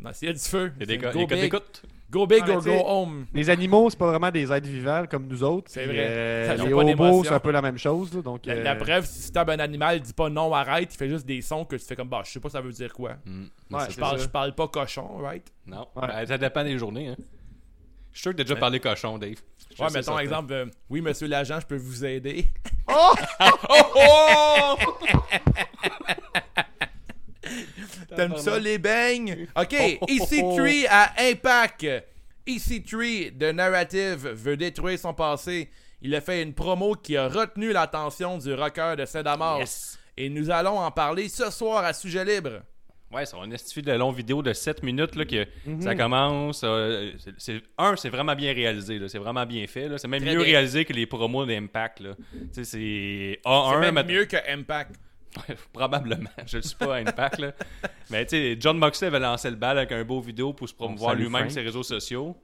[0.00, 1.48] Non, a du feu, Il y a des c'est gars- go des.
[2.16, 3.26] Go big Ouais, or go home.
[3.34, 5.70] Les animaux, c'est pas vraiment des êtres vivants comme nous autres.
[5.70, 5.94] C'est vrai.
[5.98, 7.24] euh, les d'émotion.
[7.24, 8.12] c'est un peu la même chose.
[8.14, 10.52] là, donc, La, euh, la preuve, si tu tapes un animal, il dit pas non,
[10.52, 12.60] arrête, il fait juste des sons que tu fais comme bah, je sais pas ça
[12.60, 13.10] veut dire quoi.
[13.26, 14.24] Ouais, C'est Je parle, ça.
[14.24, 15.46] je parle pas cochon, right?
[15.66, 16.06] Non, Ouais.
[16.08, 17.08] Ben, ça dépend des journées.
[17.08, 17.16] Hein.
[18.12, 19.34] Je suis sûr que t'as déjà parlé cochon, Dave.
[19.76, 22.46] Je Ouais, mettons exemple, euh, oui monsieur l'agent, je peux vous aider.
[28.14, 29.46] T'aimes ça les beignes?
[29.56, 31.86] Ok, EC3 à Impact.
[32.46, 35.68] EC3 de Narrative veut détruire son passé.
[36.02, 39.58] Il a fait une promo qui a retenu l'attention du rocker de Saint-Damas.
[39.60, 39.98] Yes.
[40.16, 42.62] Et nous allons en parler ce soir à sujet libre.
[43.12, 45.80] Ouais, c'est un estifi de longue vidéo de 7 minutes là, que Mhm.
[45.80, 46.62] ça commence.
[46.64, 49.00] euh, c'est- un, c'est vraiment bien réalisé.
[49.08, 49.88] C'est vraiment bien fait.
[49.98, 50.46] C'est même Très mieux bien.
[50.46, 52.02] réalisé que les promos d'Impact.
[52.52, 53.80] C'est C'est A1.
[53.80, 54.96] même mais- mieux que Impact.
[55.72, 56.30] Probablement.
[56.46, 57.38] Je ne suis pas à Impact.
[57.38, 57.52] Là.
[58.10, 60.74] Mais tu sais, John Moxley avait lancé le bal avec un beau vidéo pour se
[60.74, 62.36] promouvoir lui-même ses réseaux sociaux.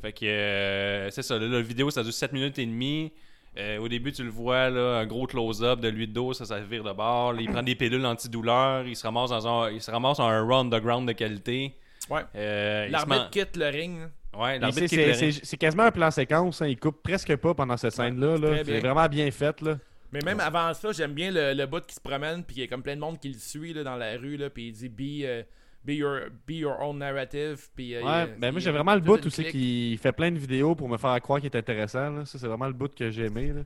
[0.00, 1.38] Fait que euh, c'est ça.
[1.38, 3.12] Là, la vidéo, ça dure 7 minutes et demie.
[3.58, 6.46] Euh, au début, tu le vois, là, un gros close-up de lui de dos, ça,
[6.46, 7.34] ça vire de bord.
[7.34, 8.86] Là, il prend des pilules antidouleurs.
[8.86, 11.74] Il se ramasse dans un, il se ramasse dans un run underground de qualité.
[12.08, 12.22] Ouais.
[12.34, 13.98] Euh, L'arbitre man- quitte le ring.
[14.34, 15.32] Ouais, l'arbitre c'est- quitte le c'est ring.
[15.34, 16.62] c'est- c'est quasiment un plan séquence.
[16.62, 18.38] hein, Il coupe presque pas pendant cette scène-là.
[18.38, 18.64] là.
[18.64, 19.60] C'est vraiment bien fait.
[19.60, 19.76] Là.
[20.12, 22.62] Mais même avant ça, j'aime bien le, le bout qui se promène, puis il y
[22.64, 24.72] a comme plein de monde qui le suit là, dans la rue, là, puis il
[24.72, 25.42] dit be, euh,
[25.84, 27.68] be, your, be your own narrative.
[27.74, 30.74] Puis, euh, Ouais, ben moi j'ai vraiment le bout aussi qui fait plein de vidéos
[30.74, 32.10] pour me faire croire qu'il est intéressant.
[32.10, 32.24] Là.
[32.26, 33.52] Ça, c'est vraiment le bout que j'ai aimé.
[33.54, 33.62] Là.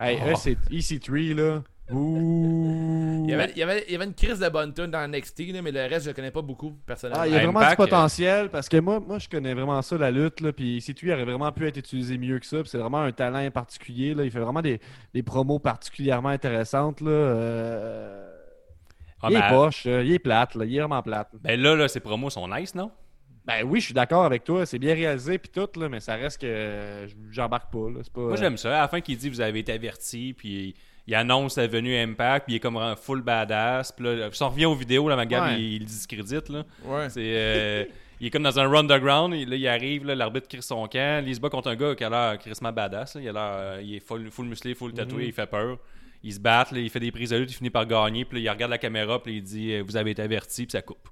[0.00, 0.30] Hey, Oh.
[0.30, 1.62] eux, c'est EC3, là.
[1.90, 3.24] Ouh.
[3.26, 5.06] Il y, avait, il, y avait, il y avait une crise de bonne tune dans
[5.06, 7.22] NXT, là, mais le reste, je connais pas beaucoup, personnellement.
[7.22, 9.52] Ah, il y a Impact, vraiment du euh, potentiel parce que moi, moi je connais
[9.52, 10.40] vraiment ça, la lutte.
[10.40, 12.58] Là, puis EC3 aurait vraiment pu être utilisé mieux que ça.
[12.64, 14.14] C'est vraiment un talent particulier.
[14.14, 14.24] Là.
[14.24, 14.80] Il fait vraiment des,
[15.12, 17.00] des promos particulièrement intéressantes.
[17.02, 17.10] Là.
[17.10, 18.30] Euh,
[19.22, 20.54] Ah, il est ben, poche, euh, il est plate.
[20.54, 20.64] Là.
[20.64, 21.28] Il est vraiment plate.
[21.42, 22.90] ben là, là, ses promos sont nice, non?
[23.46, 24.64] Ben oui, je suis d'accord avec toi.
[24.64, 27.90] C'est bien réalisé puis tout, là, mais ça reste que j'embarque pas.
[27.90, 28.00] Là.
[28.02, 28.78] C'est pas, Moi, j'aime ça.
[28.78, 30.74] À la fin, qu'il dit vous avez été averti, puis
[31.06, 33.92] il, annonce la venue Impact, puis il est comme un full badass.
[33.92, 35.60] Puis là, si on revient aux vidéos, là, ma gamme, Ouais.
[35.62, 36.48] il, le discrédite.
[36.48, 36.64] Là.
[36.84, 37.08] Ouais.
[37.10, 37.84] C'est, euh,
[38.20, 39.34] il est comme dans un run underground.
[39.34, 41.24] et Là, il arrive, là, l'arbitre crie son camp.
[41.26, 43.14] Il se bat contre un gars qui a l'air crissement badass.
[43.16, 43.20] là.
[43.20, 45.78] Il, a l'air, euh, il est full, full musclé, full tatoué, il fait peur.
[46.22, 48.24] Il se bat, là, il fait des prises de lutte, il finit par gagner.
[48.24, 50.72] Puis là, il regarde la caméra, puis il dit euh, Vous avez été averti, puis
[50.72, 51.08] ça coupe.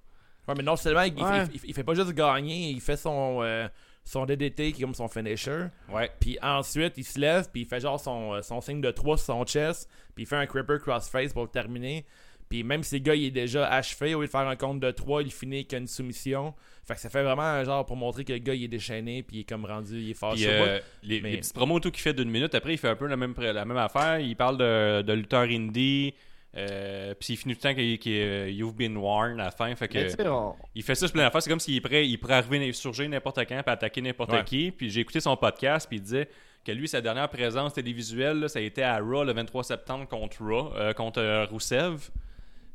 [0.48, 3.68] Ouais, mais non seulement, il, il- il fait pas juste gagner, il fait son, euh,
[4.04, 5.66] son DDT qui est comme son finisher.
[5.90, 6.10] Ouais.
[6.20, 9.16] Puis ensuite, il se lève, puis il fait genre son, euh, son signe de 3
[9.16, 12.04] sur son chest, puis il fait un Creeper Crossface pour le terminer.
[12.48, 14.78] Puis même si le gars il est déjà achevé, au lieu de faire un compte
[14.80, 16.52] de 3, il finit avec une soumission.
[16.84, 19.22] Fait que ça fait vraiment un genre pour montrer que le gars il est déchaîné,
[19.22, 20.36] puis il est comme rendu, il est bout.
[20.68, 22.96] euh, les, mais- les petites promos tout qu'il fait d'une minute, après il fait un
[22.96, 24.18] peu la même, la même affaire.
[24.20, 26.12] Il parle de, de lutteur indie.
[26.56, 29.50] Euh, puis il finit tout le temps qu'il est euh, You've been warned à la
[29.50, 29.74] fin.
[29.74, 31.42] Fait que, on- il fait ça sur plein d'affaires.
[31.42, 34.44] C'est comme s'il est prêt, il pourrait arriver surgir n'importe quand puis attaquer n'importe Ouais.
[34.44, 34.70] qui.
[34.70, 36.28] Puis j'ai écouté son podcast puis il disait
[36.64, 40.06] que lui, sa dernière présence télévisuelle, là, ça a été à Raw le 23 septembre
[40.06, 42.10] contre Raw, euh, contre euh, Roussev.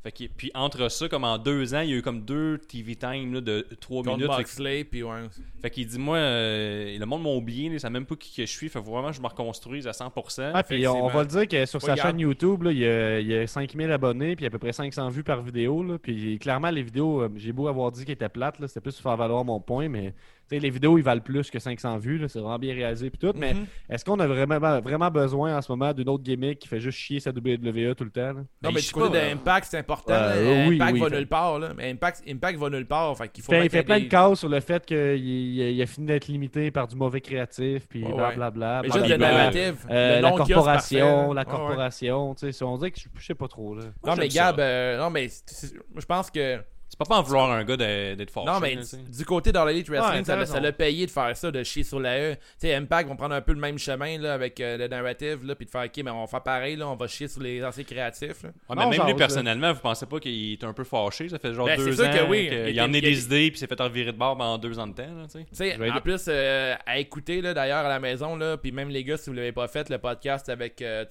[0.04, 2.60] Fait que, puis entre ça, comme en deux ans, il y a eu comme deux
[2.60, 4.32] TV time là, de trois Contre minutes.
[4.32, 5.28] Fait que- Moxley, puis ouais.
[5.62, 8.46] fait qu'il dit, moi, euh, le monde m'a oublié, là, ça même pas qui que
[8.46, 8.70] je suis.
[8.70, 10.52] Fait que vraiment, je me reconstruise à 100%.
[10.54, 12.10] Ah, puis on, on va le dire que sur sa Regarde.
[12.12, 14.72] chaîne YouTube, là, il, y a, il y a 5000 abonnés, puis à peu près
[14.72, 15.84] 500 vues par vidéo.
[15.84, 18.82] Là, puis clairement, les vidéos, euh, j'ai beau avoir dit qu'elles étaient plates, là, c'était
[18.82, 20.14] plus pour faire valoir mon point, mais
[20.50, 22.24] tu sais, les vidéos, ils valent plus que 500 vues.
[22.28, 23.34] C'est vraiment bien réalisé, puis tout.
[23.38, 23.66] Mais Mhm.
[23.90, 26.98] est-ce qu'on a vraiment, vraiment besoin en ce moment d'une autre gimmick qui fait juste
[26.98, 28.22] chier sa WWE tout le temps?
[28.22, 28.34] là?
[28.34, 30.14] Non, Ben, mais je du sais côté pas, d'Impact, c'est important.
[30.14, 31.60] Euh, oui, Impact oui, va fait- nulle part.
[31.60, 31.70] Là.
[31.76, 33.18] Mais Impact, Impact va nulle part.
[33.18, 35.86] Fait qu'il faut Fait- il plein de cases sur le fait qu'il il, il a
[35.86, 38.16] fini d'être limité par du mauvais créatif, puis Ouais, ouais.
[38.16, 38.82] blablabla.
[38.84, 39.52] Mais blablabla.
[39.52, 39.92] juste le.
[39.94, 41.42] Euh, le la corporation, la.
[41.42, 41.52] Ouais, ouais.
[41.58, 43.84] corporation, tu sais, on dirait que je, je sais pas trop là.
[44.06, 44.28] Non, mais.
[44.28, 46.60] Gab, euh, non, mais je pense que
[46.90, 48.46] C'est pas pas en vouloir un gars d'être fort.
[48.46, 50.54] Non, mais du côté dans l'Elite Wrestling, Ouais, ça l'a- raison.
[50.54, 52.36] ça l'a payé de faire ça, de chier sur la E.
[52.36, 55.44] Tu sais, Impact vont prendre un peu le même chemin là, avec euh, le narrative,
[55.46, 57.42] là, puis de faire, ok, mais on va faire pareil, là, on va chier sur
[57.42, 58.42] les anciens créatifs.
[58.42, 58.50] là.
[58.50, 61.28] Ouais, mais Non, même genre, lui, personnellement, vous pensez pas qu'il est un peu fâché?
[61.28, 62.48] Ça fait genre Ben, deux ans que oui.
[62.50, 64.88] qu'il Il a amené des idées puis s'est fait revirer de bord pendant deux ans
[64.88, 65.04] de temps.
[65.04, 65.78] Là, tu sais.
[65.92, 69.18] En plus, euh, à écouter, là, d'ailleurs, à la maison, là, puis même les gars,
[69.18, 71.04] si vous l'avez pas fait, le podcast avec euh,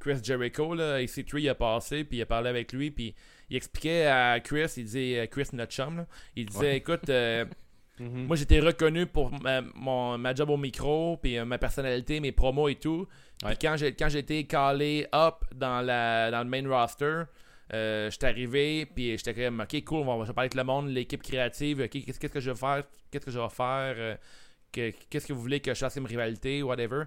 [0.00, 3.14] Chris Jericho, là, AC3, il a passé, puis il a parlé avec lui, puis
[3.50, 7.44] il expliquait à Chris, il disait, euh, Chris, notre chum, là, il disait, écoute, euh,
[8.00, 8.26] Mhm.
[8.26, 12.32] moi j'étais reconnu pour ma, mon, ma job au micro, puis euh, ma personnalité, mes
[12.32, 13.06] promos et tout.
[13.44, 17.22] Puis quand j'ai quand été callé up dans, la, dans le main roster,
[17.72, 20.64] euh, j'étais arrivé, puis j'étais comme, ok, cool, on va, on va parler avec le
[20.64, 22.82] monde, l'équipe créative, ok, qu'est-ce qu'est-ce que je vais faire,
[23.12, 24.16] qu'est-ce que je vais faire, euh,
[24.72, 27.04] que- qu'est-ce que vous voulez que je fasse comme rivalité, whatever.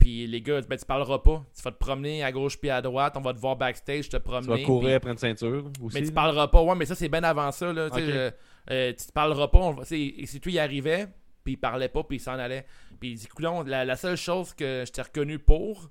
[0.00, 1.44] Puis les gars, ben, tu parleras pas.
[1.54, 3.14] Tu vas te promener à gauche puis à droite.
[3.16, 4.48] On va te voir backstage, te Tu promener.
[4.48, 6.00] vas courir puis- après une ceinture aussi.
[6.00, 6.62] mais tu parleras pas.
[6.62, 7.72] Ouais, mais ça, c'est bien avant ça.
[7.72, 8.30] Là, tu euh,
[8.70, 9.58] euh, tu te parleras pas.
[9.58, 11.06] On tu et si tu y arrivais,
[11.44, 12.64] puis il parlait pas, puis il s'en allait.
[12.98, 15.90] Puis il dit, coulon, la, la seule chose que je t'ai reconnu pour,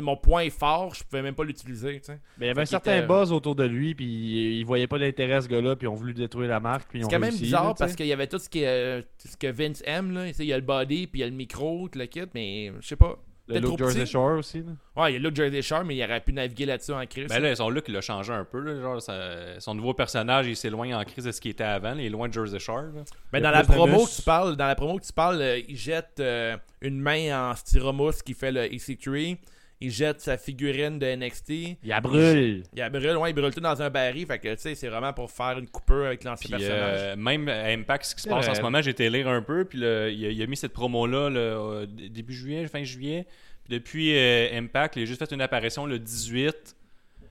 [0.00, 2.00] mon point fort, je pouvais même pas l'utiliser.
[2.00, 2.20] tu sais.
[2.38, 4.86] Mais il y avait un certain était- buzz autour de lui, puis il, il voyait
[4.86, 7.18] pas l'intérêt ce gars-là, puis ils ont voulu détruire la marque, puis ils C'est quand
[7.18, 9.82] même réussi, bizarre là, parce qu'il y avait tout ce, qui euh, ce que Vince
[9.86, 10.12] aime.
[10.12, 10.26] Là.
[10.28, 12.06] Tu sais, Il y a le body, puis il y a le micro, tout le
[12.06, 13.16] kit, mais je sais pas.
[13.46, 14.12] Le look Jersey petit.
[14.12, 14.62] Shore aussi.
[14.62, 14.72] Là.
[15.02, 17.04] Ouais, il y a le look Jersey Shore, mais il aurait pu naviguer là-dessus en
[17.04, 17.26] crise.
[17.28, 18.58] Ben là, son look, il a changé un peu.
[18.58, 21.90] Là, genre, ça- son nouveau personnage, il s'éloigne en crise de ce qu'il était avant.
[21.92, 22.84] là, il est loin de Jersey Shore.
[22.94, 23.02] là.
[23.34, 25.58] Mais a dans la promo que tu parles, dans la promo que tu parles, euh,
[25.68, 29.36] il jette euh, une main en styromousse qui fait le EC3.
[29.84, 31.50] Il jette sa figurine de NXT.
[31.82, 32.62] Il a brûle.
[32.74, 34.26] Il a brûle, ouais, il brûle tout dans un baril.
[34.26, 36.98] Fait que tu sais, c'est vraiment pour faire une coupure avec l'ancien personnage.
[37.00, 39.42] euh, même à Impact, ce qui se passe en ce moment, j'ai été lire un
[39.42, 39.64] peu.
[39.64, 43.26] Puis il, a, il a mis cette promo-là là, euh, début juillet, fin juillet.
[43.64, 46.76] Puis depuis euh, Impact, il a juste fait une apparition le 18.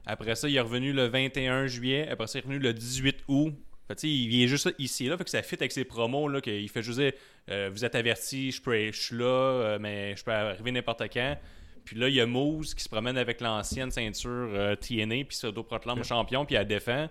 [0.05, 2.07] Après ça, il est revenu le 21 juillet.
[2.09, 3.53] Après ça, il est revenu le 18 août.
[3.87, 6.39] Fait que, il est juste ici là, fait que ça fit avec ses promos là,
[6.39, 7.11] qu'il fait juste dire
[7.51, 11.03] euh, vous êtes averti, je peux, je suis là, euh, mais je peux arriver n'importe
[11.11, 11.37] quand.
[11.85, 15.35] Puis là, il y a Moose qui se promène avec l'ancienne ceinture euh, TNA, puis
[15.35, 17.09] s'auto-proclame champion, puis elle défend.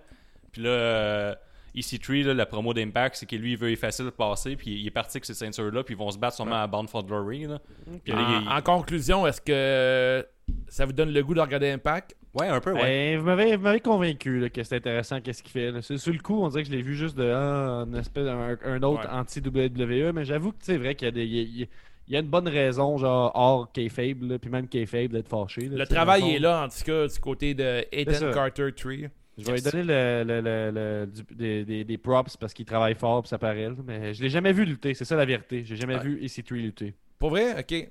[0.51, 1.35] Puis là, euh,
[1.75, 4.85] EC3, là, la promo d'Impact, c'est que lui, il veut effacer le passé, puis il
[4.87, 7.45] est parti avec cette ceinture-là, puis ils vont se battre sûrement à Bound for Glory.
[7.45, 7.59] Là.
[8.03, 10.25] Puis là, en, il- en conclusion, est-ce que
[10.67, 12.15] ça vous donne le goût de regarder Impact?
[12.33, 12.81] Ouais, un peu, ouais.
[12.81, 15.71] Ben, vous m'avez vous m'avez convaincu là, que c'était intéressant qu'est-ce qu'il fait.
[15.71, 15.83] là.
[15.83, 18.57] Sur, sur le coup, on dirait que je l'ai vu juste de une espèce un,
[18.65, 19.11] un autre Ouais.
[19.19, 21.25] anti-WWE, mais j'avoue que c'est vrai qu'il y a des.
[21.25, 21.67] il y a- il y a-
[22.07, 25.69] il y a une bonne raison, genre hors Kayfabe, là, puis même Kayfabe d'être fâché.
[25.69, 28.31] là, Le travail est là, en tout cas, du côté de ça.
[28.33, 29.07] Carter Tree.
[29.37, 32.93] Je vais lui donner le, le- le- du- des, des- des props parce qu'il travaille
[32.93, 33.69] fort puis ça paraît.
[33.83, 35.63] Mais je l'ai jamais vu lutter, c'est ça la vérité.
[35.65, 36.03] J'ai jamais Ouais.
[36.03, 36.93] vu EC3 lutter.
[37.17, 37.59] Pour vrai?
[37.59, 37.89] Ok.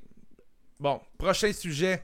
[0.78, 2.02] Bon, prochain sujet.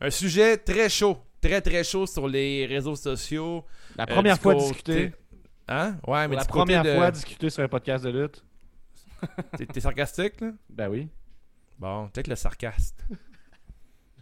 [0.00, 1.16] Un sujet très chaud.
[1.40, 3.64] Très, très chaud sur les réseaux sociaux.
[3.96, 5.12] La Euh, première fois côté- discuter.
[5.68, 5.96] Hein?
[6.06, 6.94] Ouais, mais la première de...
[6.94, 8.44] fois discuter sur un podcast de lutte.
[9.72, 10.50] T'es sarcastique, là?
[10.68, 11.08] Ben oui.
[11.78, 13.04] Bon, peut-être le sarcaste.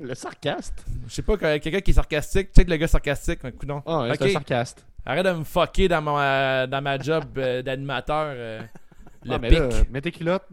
[0.01, 0.85] Le sarcaste.
[1.07, 3.81] Je sais pas, que- quelqu'un qui est sarcastique, peut-être le gars sarcastique, un coup non.
[3.87, 4.17] Ah, ouais, Ok.
[4.19, 4.85] c'est un sarcaste.
[5.07, 8.27] Arrête de me fucker dans, mon, euh, dans ma job euh, d'animateur.
[8.37, 8.61] euh,
[9.23, 9.59] le Ah, mais pic.
[9.61, 10.49] là, mets tes culottes.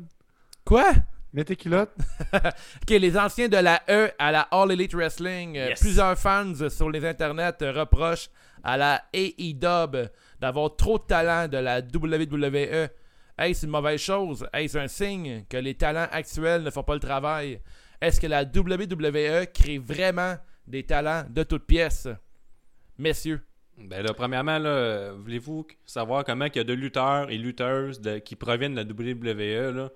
[0.64, 0.92] Quoi?
[1.34, 1.96] Mets tes culottes.
[2.34, 5.80] Ok, les anciens de la E à la All Elite Wrestling, euh, Yes.
[5.80, 8.30] plusieurs fans sur les internets reprochent
[8.64, 10.08] à la AEW
[10.40, 12.90] d'avoir trop de talent de la WWE.
[13.38, 14.46] Est-ce une mauvaise chose?
[14.54, 17.60] Est-ce un signe que les talents actuels ne font pas le travail?
[18.02, 20.36] Est-ce que la WWE crée vraiment
[20.68, 22.08] des talents de toutes pièces?
[22.98, 23.42] Messieurs.
[23.78, 28.20] Ben là, premièrement, là, voulez-vous savoir comment il y a de lutteurs et lutteuses de-
[28.20, 29.90] qui proviennent de la WWE, là,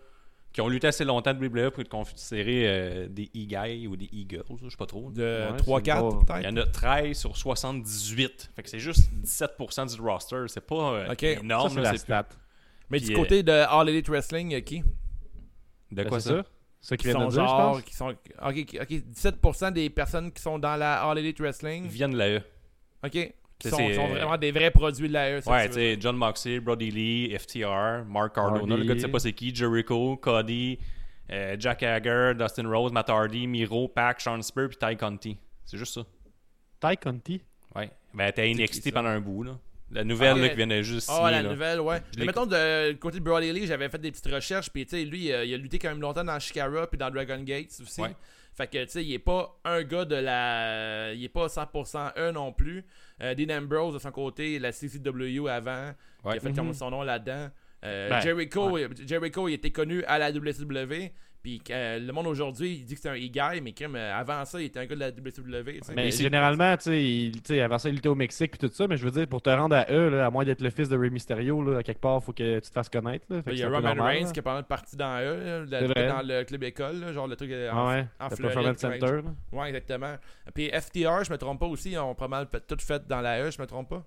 [0.53, 4.05] qui ont lutté assez longtemps de WWE pour être considérés euh, des e-guys ou des
[4.05, 5.11] e-girls, je sais pas trop.
[5.11, 5.21] De
[5.51, 5.83] Ouais, 3-4
[6.27, 6.53] c'est Il y peut-être?
[6.53, 8.51] en a 13 sur 78.
[8.55, 10.45] Fait que c'est juste 17% du roster.
[10.47, 11.69] C'est pas euh, énorme.
[11.69, 12.27] ça, c'est là, la c'est stat.
[12.89, 14.79] Mais Puis, du euh, côté de All Elite Wrestling, il y a qui?
[15.91, 16.43] De Ben, quoi ça?
[16.81, 17.81] ça Qui qu'il vient sont de dire, je pense.
[17.81, 21.87] Qui sont, ok, ok, 17% des personnes qui sont dans la All Elite Wrestling.
[21.87, 22.41] Viennent de la E.
[23.03, 23.33] Ok.
[23.57, 25.41] Qui sont, vraiment des vrais produits de la E.
[25.41, 29.07] ça, Ouais, tu sais, John Moxley, Brody Lee, FTR, Mark Cardona, le gars, tu sais
[29.07, 30.77] pas c'est qui, Jericho, Cody,
[31.31, 35.37] euh, Jack Hager, Dustin Rose, Matt Hardy, Miro, Pac, Sean Spear, puis Ty Conti.
[35.63, 36.05] C'est juste ça.
[36.79, 37.41] Ty Conti?
[37.73, 37.89] Ouais.
[38.13, 39.57] Ben, t'as qui, NXT pendant un bout, là.
[39.95, 40.55] La nouvelle, Ah, là, ouais.
[40.55, 41.49] qui de juste Ah, la là.
[41.49, 42.01] nouvelle, ouais.
[42.17, 44.97] Mais mettons, de, du côté de Brody Lee, j'avais fait des petites recherches, puis tu
[44.97, 47.71] sais, lui, euh, il a lutté quand même longtemps dans Shikara puis dans Dragon Gates
[47.81, 48.01] aussi.
[48.01, 48.15] Ouais.
[48.57, 51.13] Fait que, tu sais, il est pas un gars de la.
[51.13, 52.85] Il est pas 100% E non plus.
[53.21, 55.91] Euh, Dean Ambrose, de son côté, la CCW avant,
[56.23, 56.33] Ouais.
[56.33, 57.49] qui a fait comme son nom là-dedans.
[57.83, 61.11] Euh, Ben, Jericho, Jericho, il était connu à la WCW.
[61.45, 64.43] Puis euh, le monde aujourd'hui, il dit que c'est un e-guy, mais comme euh, avant
[64.45, 65.73] ça, il était un gars de la WCW.
[65.73, 65.93] tu sais.
[65.95, 68.87] Mais c'est- généralement, tu sais, il- avant ça, il était au Mexique et tout ça,
[68.87, 70.89] mais je veux dire, pour te rendre à eux, là, à moins d'être le fils
[70.89, 73.27] de Rey Mysterio, là, à quelque part, faut que tu te fasses connaître.
[73.29, 75.65] Là, Fait que il y a Roman Reigns qui est pas mal parti dans eux,
[75.69, 78.35] là, dans le club école, là, genre le truc euh, en, Ah ouais, en le
[78.37, 78.55] Floride.
[78.75, 79.29] Performance Center.
[79.51, 80.15] Ouais, exactement.
[80.55, 83.21] Puis FTR, je me trompe pas aussi, ils ont pas mal fait- tout fait dans
[83.21, 84.03] la E, je me trompe pas?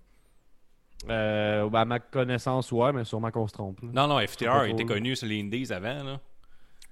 [1.08, 3.80] Euh, ben, à ma connaissance, ouais, mais sûrement qu'on se trompe.
[3.82, 3.88] là.
[3.92, 6.02] Non, non, FTR était connu sur les Indies avant.
[6.02, 6.20] Là.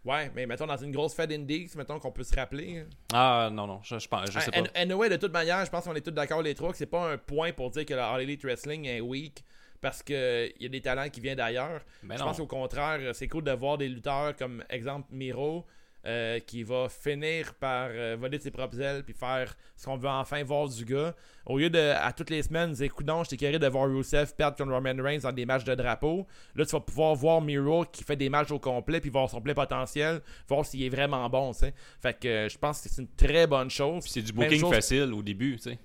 [0.06, 2.84] Ouais, mais mettons dans une grosse fête Indies, mettons qu'on peut se rappeler.
[3.12, 4.60] Ah, non, non, je, je, pense- je sais pas.
[4.60, 6.86] An- Anyway, de toute manière, je pense qu'on est tous d'accord les trois que c'est
[6.86, 9.44] pas un point pour dire que la All Elite Wrestling est weak
[9.80, 11.80] parce qu'il y a des talents qui viennent d'ailleurs.
[12.02, 12.28] Ben je non.
[12.28, 15.66] pense qu'au contraire, c'est cool de voir des lutteurs comme exemple Miro
[16.06, 19.96] euh, qui va finir par euh, voler de ses propres ailes puis faire ce qu'on
[19.96, 21.14] veut enfin voir du gars.
[21.44, 24.56] Au lieu de, à toutes les semaines, dire coudon, j'étais carré de voir Rusev perdre
[24.56, 26.26] contre Roman Reigns dans des matchs de drapeau.
[26.54, 29.40] Là, tu vas pouvoir voir Miro qui fait des matchs au complet puis voir son
[29.40, 31.74] plein potentiel, voir s'il est vraiment bon, tu sais.
[32.00, 34.02] Fait que euh, je pense que c'est une très bonne chose.
[34.04, 35.78] Puis c'est du booking chose- facile au début, tu sais.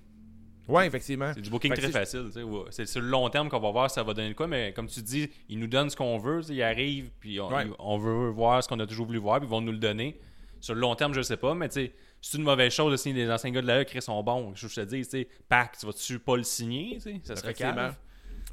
[0.68, 1.32] Ouais, effectivement.
[1.34, 2.30] C'est du booking très facile.
[2.70, 5.02] C'est sur le long terme qu'on va voir ça va donner quoi, mais comme tu
[5.02, 7.66] dis, ils nous donnent ce qu'on veut, ils arrivent, puis on, Ouais.
[7.66, 9.78] ils- on veut voir ce qu'on a toujours voulu voir, puis ils vont nous le
[9.78, 10.18] donner.
[10.60, 11.92] Sur le long terme, je sais pas, mais c'est
[12.34, 14.52] une mauvaise chose de signer des anciens gars de la E qui sont bons.
[14.54, 17.94] Je te dis, Pac, tu vas-tu pas le signer, ça serait calme.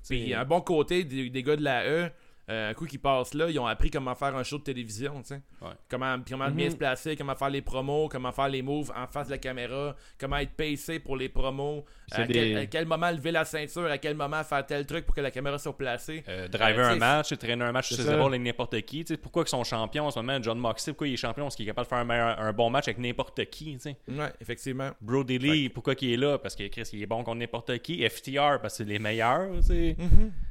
[0.08, 2.12] Puis un bon côté des, des gars de la E,
[2.50, 5.28] un coup qu'ils passent là, ils ont appris comment faire un show de télévision, tu
[5.30, 5.42] sais.
[5.62, 5.70] Ouais.
[5.90, 9.28] Comment, comment bien se placer, comment faire les promos, comment faire les moves en face
[9.28, 12.86] de la caméra, comment être pacé pour les promos, C'est à, des- quel, à quel
[12.86, 15.78] moment lever la ceinture, à quel moment faire tel truc pour que la caméra soit
[15.78, 16.24] placée.
[16.28, 19.04] Euh, driver Euh, un tu sais, match, traîner un match c'est avec n'importe qui.
[19.04, 20.40] Tu sais, pourquoi ils sont champions en ce moment?
[20.42, 21.46] John Moxley, pourquoi il est champion?
[21.46, 23.74] Parce qu'il est capable de faire un, meilleur- un bon match avec n'importe qui.
[23.74, 23.98] tu sais.
[24.08, 24.90] Ouais, effectivement.
[25.02, 26.38] Brody Lee, pourquoi il est là?
[26.38, 28.08] Parce que Chris, il est bon contre n'importe qui.
[28.08, 29.50] FTR, parce que c'est les meilleurs.
[29.58, 29.96] tu sais.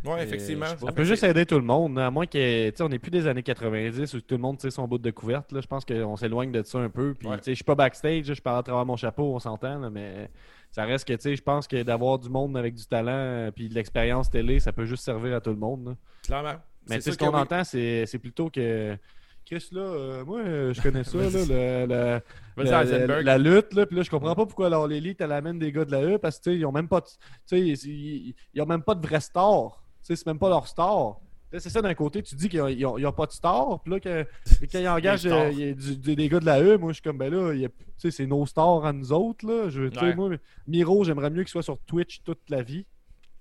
[0.04, 0.66] Ouais, Euh, effectivement.
[0.66, 0.86] pas.
[0.86, 3.42] Ça peut juste aider tout le monde, à moins que, on n'est plus des années
[3.42, 5.50] 90 où tout le monde tire son bout de couverte.
[5.52, 5.60] Là.
[5.60, 7.14] Je pense qu'on s'éloigne de ça un peu.
[7.14, 7.36] Puis, Ouais.
[7.46, 10.30] je suis pas backstage, je parle à travers mon chapeau, on s'entend, là, mais
[10.70, 13.74] ça reste que, je pense que d'avoir du monde avec du talent euh, puis de
[13.74, 15.86] l'expérience télé, ça peut juste servir à tout le monde.
[15.86, 15.94] là.
[16.24, 16.60] Clairement.
[16.88, 17.40] Mais ce qu'on oui.
[17.40, 18.96] entend, c'est c'est plutôt que.
[19.44, 22.22] Chris, là, euh, moi, euh, je connais ça, là,
[23.22, 25.86] la, lutte, là, puis là, je comprends pas pourquoi alors l'élite, elle amène des gars
[25.86, 28.66] de la E, parce que, tu sais, ils ont même pas, de- ils, ils ont
[28.66, 29.82] même pas de vrai star.
[30.02, 31.16] C'est même pas leur star.
[31.56, 32.48] C'est ça, d'un côté, tu dis
[32.84, 34.26] ont- ils ont pas de star, puis là, que,
[34.70, 34.78] quand
[35.32, 37.16] euh, il y a du- du- des gars de la E, moi, je suis comme,
[37.16, 39.68] ben là, il y a- c'est nos stars à nous autres, là.
[39.70, 40.14] Je, Ouais.
[40.14, 40.30] moi,
[40.66, 42.84] Miro, j'aimerais mieux qu'il soit sur Twitch toute la vie.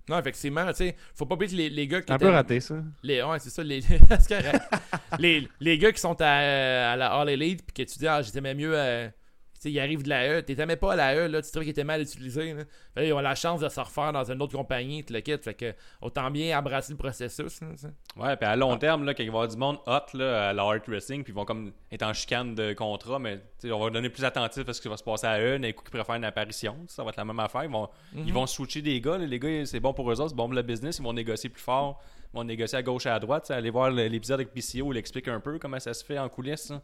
[0.10, 2.62] Non, effectivement, tu sais, faut pas oublier que les, les gars qui un peu raté,
[2.62, 2.82] ça.
[3.04, 3.62] Les, ouais, c'est ça.
[3.62, 3.82] Les,
[5.20, 8.22] les, les gars qui sont à, à la All Elite, puis que tu dis, ah,
[8.22, 8.72] j'étais mieux.
[8.74, 9.14] euh, tu
[9.62, 10.42] sais, ils arrivent de la E.
[10.42, 11.42] T'étais même pas à la E, là.
[11.42, 12.54] Tu trouvais qu'ils étaient mal utilisés.
[12.54, 12.64] Là.
[12.94, 15.22] Fait là, ils ont la chance de se refaire dans une autre compagnie, tu le
[15.22, 15.44] quittes.
[15.44, 17.62] Fait que autant bien embrasser le processus.
[17.62, 17.68] là.
[18.16, 20.50] Ouais, puis à long terme, là, quand il va y avoir du monde hot là,
[20.50, 23.80] à la Art Wrestling, puis ils vont comme être en chicane de contrat, mais on
[23.80, 25.92] va donner plus attentif à ce qui va se passer à eux, d'un coup qui
[25.92, 27.64] préfèrent une apparition, ça va être la même affaire.
[27.64, 29.26] Ils vont, ils vont switcher des gars, là.
[29.26, 31.50] les gars, c'est bon pour eux autres, c'est bon pour le business, ils vont négocier
[31.50, 32.02] plus fort,
[32.34, 33.50] ils vont négocier à gauche et à droite.
[33.52, 36.70] Aller voir l'épisode avec PCO, il explique un peu comment ça se fait en coulisses.
[36.70, 36.82] là.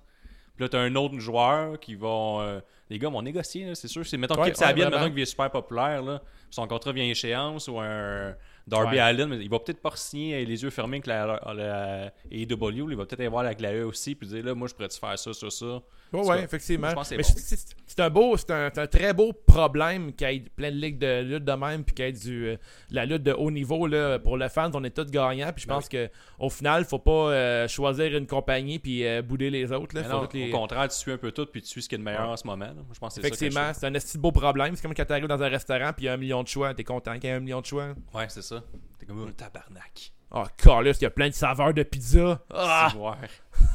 [0.56, 2.42] Puis là, t'as un autre joueur qui vont.
[2.42, 4.06] euh, les gars vont négocier, là, c'est sûr.
[4.06, 4.52] C'est, mettons Ouais,
[4.90, 5.02] vraiment.
[5.04, 8.36] mettons qu'il est super populaire, là, son contrat vient à échéance, ou un
[8.66, 9.00] Darby Ouais.
[9.00, 13.06] Allen, il va peut-être pas signer les yeux fermés avec la, la AEW, il va
[13.06, 15.34] peut-être aller voir avec la E aussi, puis dire là, moi je pourrais-tu faire ça,
[15.34, 15.66] ça, ça?
[15.66, 15.82] Ouais,
[16.22, 17.04] tout ouais, cas, effectivement.
[17.04, 18.04] c'est bon.
[18.04, 21.44] un beau, c'est un, très beau problème qu'il y ait plein de ligues de lutte
[21.44, 22.56] de même, puis qu'il y ait du, euh,
[22.92, 24.72] de la lutte de haut niveau là, pour le fan.
[24.76, 26.10] On est tous gagnants, puis je Ben pense que
[26.40, 29.96] au final, faut pas euh, choisir une compagnie puis euh, bouder les autres.
[29.96, 30.04] Là.
[30.04, 31.96] Faut non, les- Au contraire, tu suis un peu tout, puis tu suis ce qui
[31.96, 32.66] est le meilleur en ce moment.
[32.66, 32.74] là.
[32.94, 33.30] Je pense que c'est ça.
[33.30, 34.76] que Effectivement, c'est un de beau problème.
[34.76, 36.74] C'est comme quand t'arrives dans un restaurant puis il y a un million de choix.
[36.76, 37.88] T'es content qu'il y ait un million de choix.
[38.14, 38.53] Ouais, c'est ça.
[39.00, 40.14] T'es comme un tabarnak.
[40.32, 42.42] Oh, Carlos, il y a plein de saveurs de pizza.
[42.52, 42.92] Ah!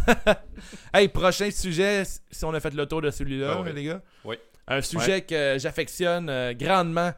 [0.93, 4.03] Hey, prochain sujet, si on a fait le tour de celui-là, Ah les gars.
[4.25, 4.37] Oui.
[4.67, 7.13] Un sujet que j'affectionne euh, grandement.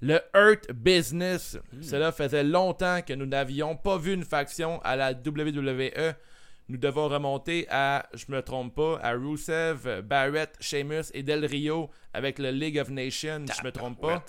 [0.00, 1.56] Le Hurt Business.
[1.80, 6.14] Cela faisait longtemps que nous n'avions pas vu une faction à la WWE.
[6.68, 11.90] Nous devons remonter à, je me trompe pas, à Rusev, Barrett, Sheamus et Del Rio
[12.12, 14.24] avec le League of Nations, je me trompe pas.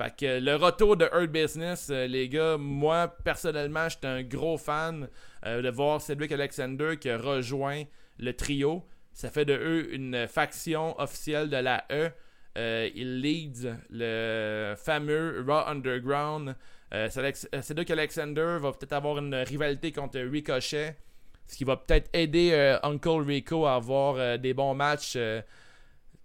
[0.00, 4.56] Fait que le retour de Hurt Business, euh, les gars, moi personnellement, j'étais un gros
[4.56, 5.06] fan
[5.44, 7.82] euh, de voir Cedric Alexander qui a rejoint
[8.18, 8.82] le trio.
[9.12, 12.10] Ça fait de eux une faction officielle de la E.
[12.56, 16.56] Euh, il lead le fameux Raw Underground.
[16.94, 20.96] Euh, Cedric Alexander va peut-être avoir une rivalité contre Ricochet,
[21.46, 25.18] ce qui va peut-être aider Uncle Rico à avoir des bons matchs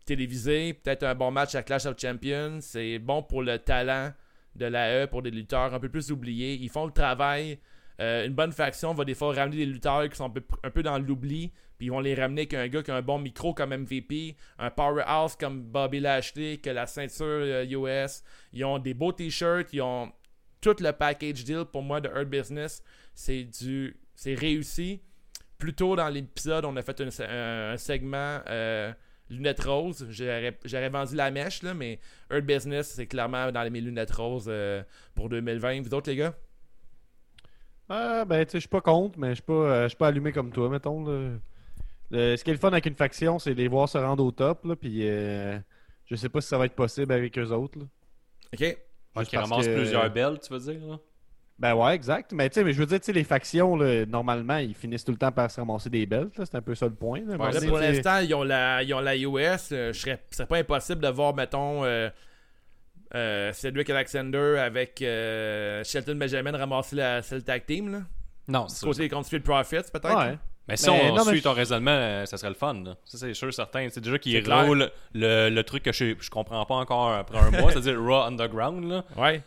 [0.05, 2.59] euh, télévisés, peut-être un bon match à Clash of Champions.
[2.61, 4.11] C'est bon pour le talent
[4.55, 6.55] de la E, pour des lutteurs un peu plus oubliés.
[6.61, 7.59] Ils font le travail
[8.01, 10.29] Euh, une bonne faction va des fois ramener des lutteurs qui sont
[10.63, 13.01] un peu, dans l'oubli, puis ils vont les ramener avec un gars qui a un
[13.01, 17.63] bon micro comme MVP, un powerhouse comme Bobby Lashley, qui a la ceinture euh,
[18.05, 18.21] US.
[18.51, 20.11] Ils ont des beaux t-shirts, ils ont
[20.59, 22.83] tout le package deal pour moi de Earth Business.
[23.13, 25.01] C'est du, c'est réussi.
[25.57, 28.91] Plus tôt dans l'épisode, on a fait un, un- un segment euh,
[29.29, 30.05] lunettes roses.
[30.09, 31.99] J'aurais j'aurais vendu la mèche, là, mais
[32.31, 35.81] Earth Business, c'est clairement dans mes lunettes roses euh, pour 2020.
[35.81, 36.33] Vous autres, les gars?
[37.89, 39.97] Ah, ben, tu sais, je suis pas contre, mais je suis pas, euh, je suis
[39.97, 41.05] pas allumé comme toi, mettons.
[41.05, 41.31] là.
[42.11, 44.31] Le- ce qui est le fun avec une faction, c'est les voir se rendre au
[44.31, 45.59] top, là, puis euh,
[46.05, 47.79] je sais pas si ça va être possible avec eux autres.
[47.79, 47.85] là.
[48.53, 48.59] OK.
[48.61, 48.77] Ouais,
[49.17, 50.85] Juste qui que- plusieurs belles, tu veux dire?
[50.87, 50.99] Là?
[51.57, 52.33] Ben ouais, exact.
[52.33, 55.05] Mais tu sais, mais je veux dire, tu sais, les factions, là, normalement, ils finissent
[55.05, 56.37] tout le temps par se ramasser des belts.
[56.37, 56.45] là.
[56.45, 57.21] C'est un peu ça le point.
[57.25, 57.37] là.
[57.37, 59.69] Pour l'instant, ils ont la, ils ont la US.
[59.71, 62.09] euh, je serais, ce serait pas impossible de voir, mettons, euh,
[63.13, 67.91] euh, Cedric Alexander avec euh, Shelton Benjamin ramasser la celle tag team.
[67.91, 67.99] Là.
[68.49, 70.17] Non, c'est côté contre Street Profits, peut-être.
[70.17, 70.37] Ouais.
[70.67, 72.73] Mais si Mais on non, suit je- ton raisonnement, euh, ça serait le fun.
[72.83, 72.95] là.
[73.05, 73.87] Ça, c'est sûr, certain.
[73.89, 74.65] C'est déjà C'est qu'il clair.
[74.65, 78.23] roule le, le truc que je, je comprends pas encore après un mois, c'est-à-dire Raw
[78.25, 78.83] Underground.
[78.89, 79.05] Là.
[79.15, 79.41] Ouais.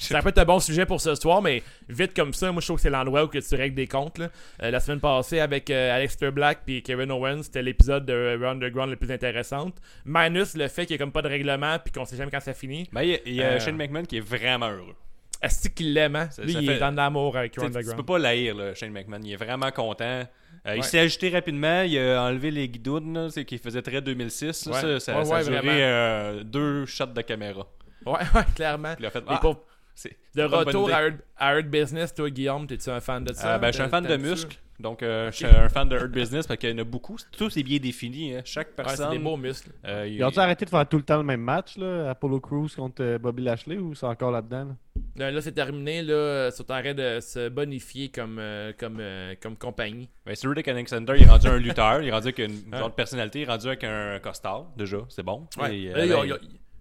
[0.00, 2.66] Ça peut être un bon sujet pour ce soir, mais vite comme ça, moi je
[2.66, 4.18] trouve que c'est l'endroit où que tu règles des comptes.
[4.18, 4.28] là.
[4.62, 8.46] Euh, la semaine passée, avec euh, Aleister Black et Kevin Owens, c'était l'épisode de Raw
[8.50, 9.70] Underground le plus intéressant.
[10.04, 12.40] Minus le fait qu'il n'y a comme pas de règlement puis qu'on sait jamais quand
[12.40, 12.88] ça finit.
[12.92, 13.60] Ben, il y a, il y a Euh.
[13.60, 14.94] Shane McMahon qui est vraiment heureux.
[15.42, 16.28] Est-ce qu'il l'aime, hein?
[16.42, 17.96] Lui, il fait- est dans l'amour avec Raw Tu Underground.
[17.98, 19.20] peux pas l'haïr, là, Shane McMahon.
[19.24, 20.04] Il est vraiment content.
[20.04, 20.24] Euh,
[20.66, 20.76] Ouais.
[20.78, 21.80] Il s'est ajouté rapidement.
[21.82, 24.66] Il a enlevé les guidounes, qu'il faisait très 2006.
[24.66, 24.72] là.
[24.72, 24.80] Ouais.
[24.80, 27.66] Ça, ça, Ouais, ça a duré euh, deux shots de caméra.
[28.04, 28.94] Ouais, ouais, clairement.
[28.94, 29.48] Puis il a fait ah, c'est-
[29.94, 33.32] de c'est une retour à Earth, à Earth Business, toi, Guillaume, t'es-tu un fan de
[33.32, 33.54] ça?
[33.54, 34.56] Euh, ben, je suis un fan de muscles.
[34.78, 37.16] Donc, euh, je suis un fan de Earth Business parce qu'il y en a beaucoup.
[37.36, 38.34] Tout est bien défini.
[38.34, 38.40] hein.
[38.46, 39.10] Chaque Ouais, c'est personne.
[39.10, 39.70] des beaux muscles.
[39.86, 42.40] euh, il- Ils ont-ils arrêté de faire tout le temps le même match, là, Apollo
[42.40, 44.64] Crews contre Bobby Lashley, ou c'est encore là-dedans?
[44.64, 44.76] là?
[45.16, 46.02] Là, là, c'est terminé.
[46.02, 48.40] Là, ils sont en train de se bonifier comme,
[48.78, 49.02] comme,
[49.42, 50.08] comme compagnie.
[50.24, 52.00] Ben, Cedric Alexander, il est rendu un lutteur.
[52.00, 52.78] Il est rendu avec une Ouais.
[52.78, 53.40] genre de personnalité.
[53.40, 54.98] Il est rendu avec un costard, déjà.
[55.10, 55.46] C'est bon.
[55.60, 55.76] Ouais.
[55.78, 56.38] Et, euh, Là, ben,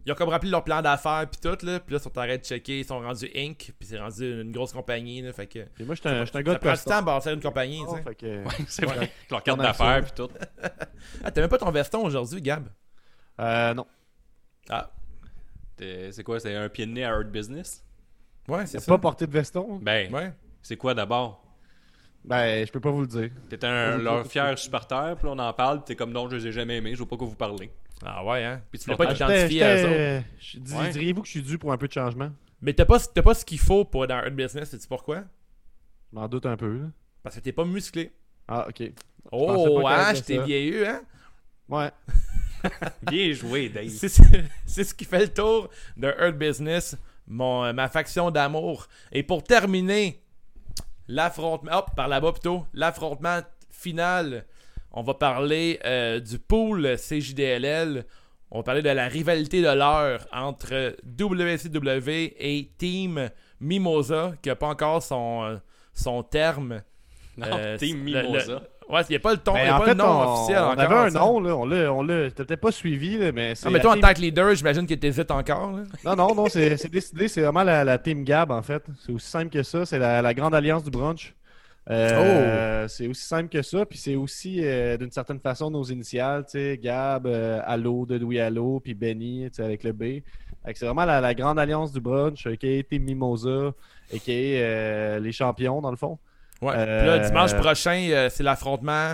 [0.09, 1.65] ils ont comme rappelé leur plan d'affaires puis tout.
[1.65, 2.79] Là, puis là, ils sont train de checker.
[2.79, 3.55] Ils sont rendus Inc.
[3.77, 5.21] Puis c'est rendu une grosse compagnie.
[5.21, 7.01] Là, fait que, Et moi, je suis un, un gars de prend du temps à
[7.01, 7.81] bâtir une compagnie.
[7.89, 8.01] sais.
[8.03, 8.97] fait que- c'est vrai.
[8.97, 10.29] Avec leur carte d'affaires puis tout.
[11.23, 12.67] Ah, t'as même pas ton veston aujourd'hui, Gab?
[13.39, 13.85] Euh, non.
[14.69, 14.91] Ah,
[15.77, 17.83] T'es- C'est quoi C'est un pied de nez à Earth Business?
[18.47, 18.91] Ouais, c'est ça.
[18.91, 19.77] pas porté de veston?
[19.81, 20.33] Ben, Ouais.
[20.61, 21.43] c'est quoi d'abord?
[22.25, 23.29] Ben, je peux pas vous le dire.
[23.49, 26.35] T'es un leur fier supporter, puis là, on en parle, puis t'es comme non, je
[26.35, 27.71] les ai jamais aimés, je vois pas quoi vous parlez.
[28.05, 28.61] Ah ouais, hein?
[28.71, 30.23] Puis tu Tu l'as pas Ah, identifié à eux
[30.55, 30.89] Ouais.
[30.91, 32.31] Diriez-vous que je suis dû pour un peu de changement?
[32.61, 34.69] Mais t'as pas, t'as pas ce qu'il faut pour dans Earth Business.
[34.69, 35.23] Sais-tu pourquoi?
[36.11, 36.77] Je m'en doute un peu.
[36.79, 36.85] là.
[37.23, 38.11] Parce que t'es pas musclé.
[38.47, 38.91] Ah, ok.
[39.31, 41.01] Oh, hein, qu'elle je t'ai vieillu, hein?
[41.67, 41.91] Ouais.
[43.03, 43.89] Bien joué, Dave.
[43.89, 44.09] C'est
[44.65, 46.97] c'est ce qui fait le tour de Earth Business,
[47.27, 48.87] mon, euh, ma faction d'amour.
[49.11, 50.21] Et pour terminer,
[51.07, 51.71] l'affrontement.
[51.79, 52.65] Hop, par là-bas plutôt.
[52.73, 53.39] L'affrontement
[53.69, 54.45] final.
[54.91, 58.05] On va parler euh, du pool CJDLL.
[58.51, 63.29] On va parler de la rivalité de l'heure entre WCW et Team
[63.61, 65.55] Mimosa, qui n'a pas encore son, euh,
[65.93, 66.81] son terme.
[67.37, 68.53] Non, Euh, Team Mimosa.
[68.89, 69.91] le- ouais, il n'y a pas le, ton, il y Ben, a en pas fait,
[69.91, 70.79] le nom on, officiel on encore.
[70.79, 71.19] avait un ça.
[71.19, 71.55] nom, là.
[71.55, 73.67] On l'a, on l'a, t'as peut-être pas suivi, là, mais c'est.
[73.67, 75.71] Non, mais toi, en tant que leader, j'imagine que tu hésites encore.
[75.71, 75.83] là.
[76.03, 77.27] Non, non, non, c'est, c'est décidé.
[77.27, 78.83] C'est vraiment la, la Team Gab, en fait.
[79.05, 79.85] C'est aussi simple que ça.
[79.85, 81.35] C'est la, la grande alliance du brunch.
[81.89, 83.85] Euh, C'est aussi simple que ça.
[83.85, 86.45] Puis c'est aussi, euh, d'une certaine façon, nos initiales.
[86.45, 90.21] Tu sais, Gab, euh, Allo, de Louis Allo, puis Benny, tu sais, avec le B.
[90.73, 93.73] C'est vraiment la, la grande alliance du brunch, qui a été Mimosa,
[94.11, 96.19] et qui est les champions, dans le fond.
[96.61, 96.73] Ouais.
[96.73, 99.13] Puis là, dimanche prochain, c'est l'affrontement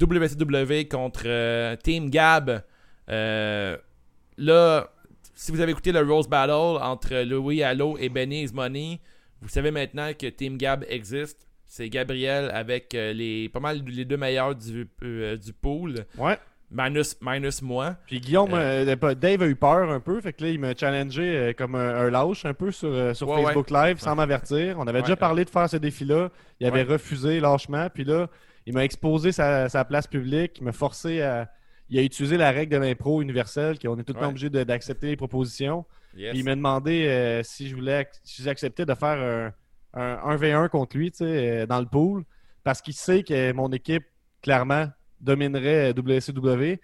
[0.00, 2.62] WCW contre Team Gab.
[3.06, 4.88] Là,
[5.34, 9.00] si vous avez écouté le Rose Battle entre Louis Allo et Benny Is Money,
[9.42, 11.45] vous savez maintenant que Team Gab existe.
[11.66, 16.38] C'est Gabriel avec euh, les pas mal les deux meilleurs du, euh, du pool, Ouais.
[16.70, 17.96] minus, minus moi.
[18.06, 21.22] Puis Guillaume, euh, Dave a eu peur un peu, fait que là, il m'a challengé
[21.22, 24.76] euh, comme un, un lâche un peu sur, euh, sur Ouais, Facebook Live sans m'avertir.
[24.78, 26.30] On avait déjà parlé de faire ce défi-là.
[26.60, 27.88] Il avait refusé lâchement.
[27.92, 28.28] Puis là,
[28.64, 30.58] il m'a exposé sa, sa place publique.
[30.58, 31.50] Il m'a forcé à.
[31.88, 35.06] Il a utilisé la règle de l'impro universelle, qu'on est tout le temps obligé d'accepter
[35.06, 35.84] les propositions.
[36.16, 36.30] Yes.
[36.30, 39.52] Puis il m'a demandé si je voulais si j'acceptais de faire un,
[39.96, 42.24] un 1v1 contre lui, euh, dans le pool,
[42.62, 44.04] parce qu'il sait que mon équipe,
[44.42, 44.86] clairement,
[45.20, 46.78] dominerait WCW.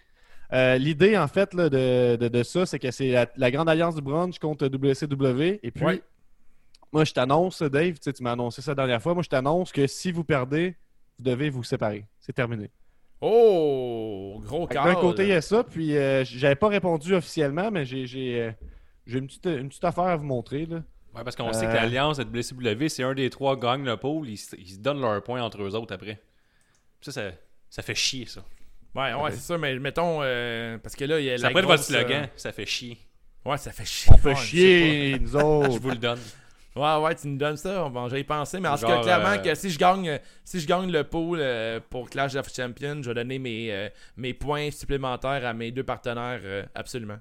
[0.53, 3.69] Euh, L'idée, en fait, là, de, de- de ça, c'est que c'est la, la grande
[3.69, 5.61] alliance du brunch contre WCW.
[5.63, 6.03] Et puis, Ouais.
[6.93, 9.87] moi, je t'annonce, Dave, tu m'as annoncé ça la dernière fois, moi, je t'annonce que
[9.87, 10.77] si vous perdez,
[11.19, 12.07] vous devez vous séparer.
[12.21, 12.71] C'est terminé.
[13.21, 14.85] Oh, gros call.
[14.85, 18.53] D'un côté, il y a ça, puis euh, j'avais pas répondu officiellement, mais euh,
[19.07, 20.67] j'ai une, petite, une petite affaire à vous montrer.
[20.67, 20.83] Là.
[21.15, 23.97] Ouais, parce qu'on sait que Euh, l'Alliance de WCW, c'est un des trois gagne le
[23.97, 26.21] pôle, ils, se- ils se donnent leurs points entre eux autres après.
[27.03, 27.31] Ça, ça,
[27.69, 28.43] ça fait chier, ça.
[28.95, 31.49] Ouais, ouais, c'est ça, mais mettons, euh, parce que là, il y a C'est la
[31.49, 32.99] après de votre grosse, slogan, euh, ça fait chier.
[33.45, 34.13] Ouais, ça fait chier.
[34.13, 35.79] On fait je chier, nous Je autres.
[35.81, 36.19] vous le donne.
[36.77, 37.89] Ouais, ouais, tu nous donnes ça.
[37.89, 40.91] Bon, pensé, mais en tout cas, clairement euh, que si je gagne, si je gagne
[40.91, 45.45] le pool euh, pour Clash of Champions, je vais donner mes, euh, mes points supplémentaires
[45.45, 47.19] à mes deux partenaires, euh, absolument.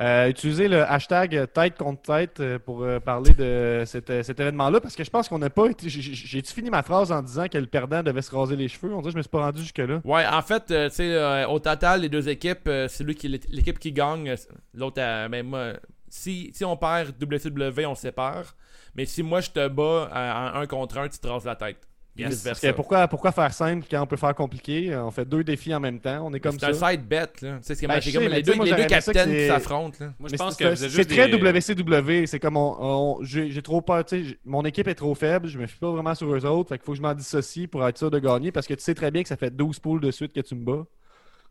[0.00, 4.38] Euh, utilisez le hashtag tête contre tête euh, pour euh, parler de cet, euh, cet
[4.38, 5.88] événement-là parce que je pense qu'on n'a pas été.
[5.88, 8.92] j'ai- fini ma phrase en disant que le perdant devait se raser les cheveux?
[8.92, 10.00] On dirait que je me suis pas rendu jusque-là.
[10.04, 11.16] Ouais, en fait, tu
[11.48, 14.34] au total, les deux équipes, c'est lui qui l'équipe qui gagne,
[14.74, 14.96] l'autre,
[15.28, 15.72] ben moi,
[16.08, 18.54] si, si on perd WCW, on se sépare.
[18.94, 21.56] Mais si moi je te bats à- en un contre un, tu te rases la
[21.56, 21.86] tête.
[22.18, 24.96] Parce que pourquoi, pourquoi faire simple quand on peut faire compliqué?
[24.96, 26.26] On fait deux défis en même temps.
[26.26, 26.86] On est comme C'est ça.
[26.88, 27.28] un side bet, là.
[27.32, 29.48] Tu sais, c'est comme, Ben, c'est comme les deux, moi, les deux capitaines qui c'est-
[29.48, 30.06] s'affrontent, là.
[30.18, 32.26] Moi, je Mais pense c'est- que c'est c'est très des- WCW.
[32.26, 34.04] C'est comme on, on- j'ai trop peur.
[34.04, 35.48] tu sais, j'ai- Mon équipe est trop faible.
[35.48, 36.68] Je me fie pas vraiment sur eux autres.
[36.70, 38.82] Fait qu'il faut que je m'en dissocie pour être sûr de gagner parce que tu
[38.82, 40.84] sais très bien que ça fait 12 poules de suite que tu me bats.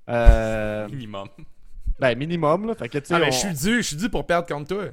[0.10, 1.28] Euh, minimum.
[2.00, 2.68] ben, minimum.
[2.68, 2.76] Là.
[2.76, 4.48] Fait que, tu sais, Ah, mais on- je suis dû, je suis dû pour perdre
[4.48, 4.84] contre toi.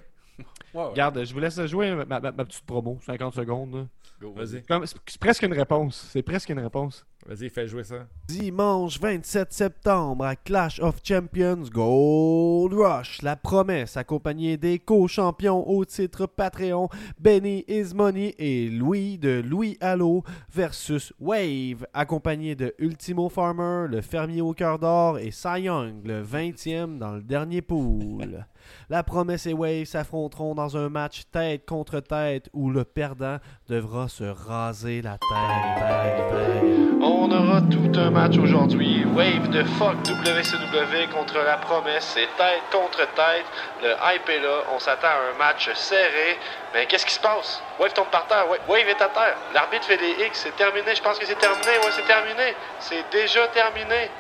[0.74, 3.74] Regarde, je vous laisse jouer ma, ma- ma petite promo, 50 secondes.
[3.74, 3.86] là.
[4.30, 6.08] Vas-y, Comme- C'est c'est presque une réponse.
[6.12, 7.04] C'est presque une réponse.
[7.26, 8.06] vas-y, fais jouer ça.
[8.28, 15.84] Dimanche 27 septembre à Clash of Champions Gold Rush, la promesse accompagnée des co-champions au
[15.84, 16.88] titre Patreon
[17.20, 24.40] Benny Ismoney et Louis de Louis Allo versus Wave accompagné de Ultimo Farmer, le fermier
[24.40, 28.46] au cœur d'or et Cy Young, le 20e dans le dernier pool.
[28.90, 33.38] La promesse et Wave s'affronteront dans un match tête contre tête où le perdant
[33.68, 36.62] devra se raser la tête.
[37.04, 39.04] On aura tout un match aujourd'hui.
[39.04, 42.04] Wave de fuck WCW contre la promesse.
[42.14, 43.44] C'est tête contre tête.
[43.82, 44.62] Le hype est là.
[44.74, 46.38] On s'attend à un match serré.
[46.74, 47.60] Mais qu'est-ce qui se passe?
[47.80, 48.46] Wave tombe par terre.
[48.48, 49.36] Wa- Wave est à terre.
[49.54, 50.42] L'arbitre fait des X.
[50.44, 50.94] C'est terminé.
[50.94, 51.72] Je pense que c'est terminé.
[51.90, 52.54] C'est terminé.
[52.78, 54.10] C'est déjà terminé.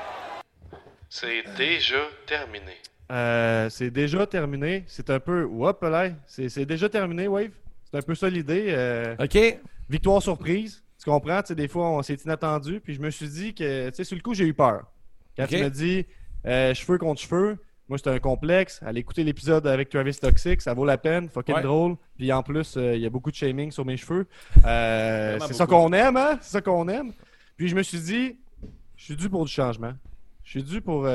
[1.08, 2.76] C'est déjà terminé.
[3.10, 4.84] Euh, c'est déjà terminé.
[4.86, 5.42] C'est un peu.
[5.44, 6.10] Hop là.
[6.26, 7.50] C'est déjà terminé, Wave.
[7.90, 8.66] C'est un peu ça l'idée.
[8.68, 9.38] Euh, Ok.
[9.90, 10.82] victoire surprise.
[11.02, 11.42] Tu comprends?
[11.42, 12.80] Tu sais, des fois, on c'est inattendu.
[12.80, 14.84] Puis je me suis dit que, tu sais, sur le coup, j'ai eu peur.
[15.36, 16.06] Quand tu m'as dit
[16.46, 18.80] euh, cheveux contre cheveux, moi, c'était un complexe.
[18.86, 21.28] Aller écouter l'épisode avec Travis Toxic, ça vaut la peine.
[21.28, 21.62] Fucking Ouais.
[21.62, 21.96] drôle.
[22.16, 24.26] Puis en plus, il y a beaucoup de shaming sur mes cheveux.
[24.54, 26.38] C'est ça qu'on aime, hein?
[26.40, 27.12] C'est ça qu'on aime.
[27.56, 28.38] Puis je me suis dit,
[28.96, 29.92] je suis dû pour du changement.
[30.44, 31.06] Je suis dû pour.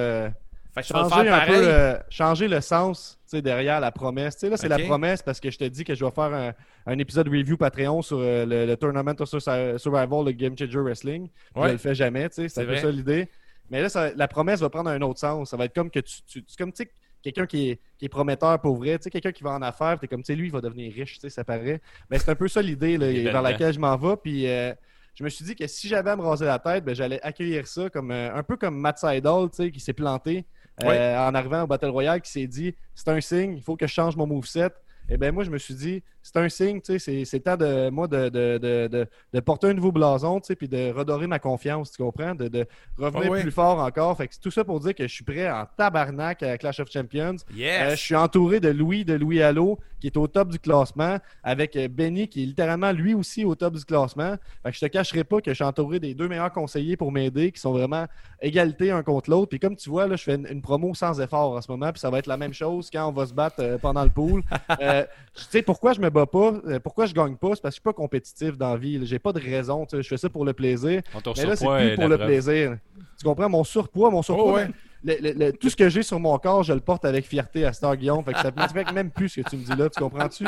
[0.78, 3.92] Fait que je vais le changer faire un peu, euh, changer le sens derrière la
[3.92, 4.42] promesse.
[4.44, 6.54] Là, c'est la promesse parce que je te dis que je vais faire un,
[6.86, 10.80] un épisode review Patreon sur euh, le, le Tournament of Sur- Survival de Game Changer
[10.80, 11.30] Wrestling.
[11.56, 11.68] Ouais.
[11.68, 13.28] Je le fais jamais, c'est un peu ça l'idée.
[13.70, 15.50] Mais là, ça- la promesse va prendre un autre sens.
[15.50, 16.22] Ça va être comme que tu.
[16.26, 16.90] tu- comme, tu
[17.24, 20.22] quelqu'un qui est, qui est prometteur pour vrai, quelqu'un qui va en affaires, t'es comme,
[20.22, 21.82] tu sais, lui, il va devenir riche, ça paraît.
[22.10, 23.42] Mais c'est un peu ça l'idée vers là-dedans.
[23.42, 24.16] laquelle je m'en vais.
[24.16, 24.74] Puis euh,
[25.16, 27.68] je me suis dit que si j'avais à me raser la tête, ben, j'allais accueillir
[27.68, 30.46] ça comme euh, un peu comme Matt Seidel, qui s'est planté
[30.84, 33.88] euh, en arrivant au Battle Royale, qui s'est dit c'est un signe, il faut que
[33.88, 34.70] je change mon moveset.
[35.10, 37.90] Et ben moi, je me suis dit, c'est un signe, tu sais, c'est- temps de
[37.90, 41.40] moi de, de, de, de, porter un nouveau blason, tu sais, puis de redorer ma
[41.40, 42.36] confiance, tu comprends?
[42.36, 42.68] De,
[42.98, 43.42] revenir ouais.
[43.42, 44.18] plus fort encore.
[44.18, 46.82] Fait que c'est tout ça pour dire que je suis prêt en tabarnak à Clash
[46.82, 47.38] of Champions.
[47.56, 47.82] Yes.
[47.82, 51.18] Euh, je suis entouré de Louis, de Louis Allo, qui est au top du classement,
[51.44, 54.36] avec euh, Benny, qui est littéralement lui aussi au top du classement.
[54.64, 57.12] Fait que je te cacherai pas que je suis entouré des deux meilleurs conseillers pour
[57.12, 58.06] m'aider, qui sont vraiment
[58.42, 59.50] égalité un contre l'autre.
[59.50, 61.92] Puis comme tu vois, là, je fais une, une promo sans effort en ce moment,
[61.92, 64.10] puis ça va être la même chose quand on va se battre euh, pendant le
[64.10, 64.44] pool.
[64.82, 67.76] Euh, tu sais, pourquoi je me bats pas, euh, pourquoi je gagne pas, c'est parce
[67.76, 69.00] que je suis pas compétitif dans la vie.
[69.06, 71.02] J'ai pas de raison, tu sais, je fais ça pour le plaisir.
[71.38, 72.78] Mais là, c'est plus pour le plaisir.
[73.20, 73.50] Tu comprends?
[73.50, 74.68] Mon surpoids, mon surpoids, Oh, ouais.
[75.04, 77.66] le- le- le- tout ce que j'ai sur mon corps, je le porte avec fierté
[77.66, 78.24] à Star Guillaume.
[78.24, 80.46] Fait que ça m'affecte même plus ce que tu me dis là, tu comprends-tu?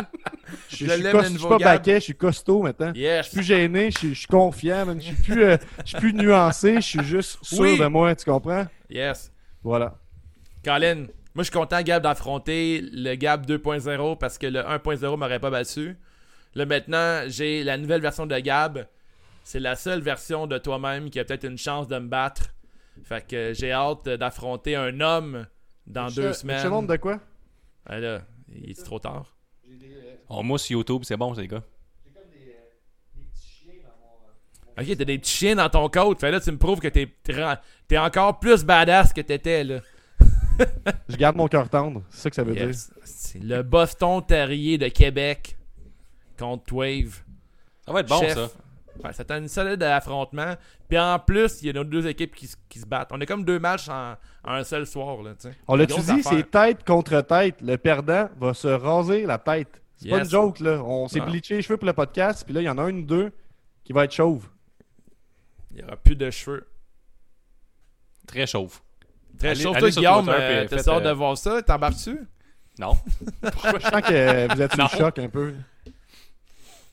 [0.69, 2.91] Je suis Je je suis je pas baquet, je suis costaud maintenant.
[2.95, 3.25] Je Yes.
[3.27, 4.99] suis plus gêné, je suis, je suis confiant, man.
[4.99, 7.77] je suis plus, euh, je suis plus nuancé, je suis juste sûr Oui.
[7.79, 8.65] de moi, tu comprends?
[8.89, 9.31] Yes.
[9.63, 9.95] Voilà.
[10.63, 11.05] Colin,
[11.35, 15.49] moi je suis content, Gab, d'affronter le Gab 2.0 parce que le 1.0 m'aurait pas
[15.49, 15.97] battu.
[16.55, 18.87] Là maintenant, j'ai la nouvelle version de Gab.
[19.43, 22.53] C'est la seule version de toi-même qui a peut-être une chance de me battre.
[23.03, 25.47] Fait que j'ai hâte d'affronter un homme
[25.87, 26.63] dans deux semaines.
[26.63, 27.19] Te montre de quoi?
[27.85, 28.21] Ah là,
[28.53, 29.35] il est trop tard?
[30.27, 31.63] On mousse YouTube, c'est bon, c'est les gars.
[34.77, 36.19] Ok, t'as des petits chiens dans ton côte.
[36.19, 37.13] Fait là, tu me prouves que t'es
[37.87, 39.79] t'es encore plus badass que t'étais là.
[41.09, 42.67] Je garde mon cœur tendre, c'est ça que ça veut dire.
[42.67, 42.91] Yes.
[43.03, 45.57] C'est le Boston Terrier de Québec
[46.37, 47.21] contre Wave.
[47.85, 48.33] Ça va être bon, Chef.
[48.35, 48.49] ça.
[49.03, 50.55] Ouais, c'était un solide affrontement.
[50.89, 53.09] Puis en plus, il y a nos deux équipes qui, se- qui se battent.
[53.13, 55.21] On est comme deux matchs en, en un seul soir.
[55.23, 55.47] Là, tu.
[55.67, 57.61] On l'a-tu Grosse dit, c'est tête contre tête.
[57.61, 59.81] Le perdant va se raser la tête.
[59.95, 60.81] C'est pas une joke, là.
[60.83, 61.25] On s'est Non.
[61.29, 63.31] bleaché les cheveux pour le podcast, puis là, il y en a un ou deux
[63.85, 64.47] qui va être chauve.
[65.71, 66.67] Il n'y aura plus de cheveux.
[68.27, 68.79] Très chauve.
[69.39, 69.71] Très Allez- chaud.
[69.71, 71.61] allez Toi, Guillaume, euh, faites, hâte euh, de voir ça?
[71.61, 72.19] T'embarques-tu?
[72.77, 72.97] Non.
[73.43, 73.49] Je
[73.81, 75.53] sens que vous êtes sous choc un peu.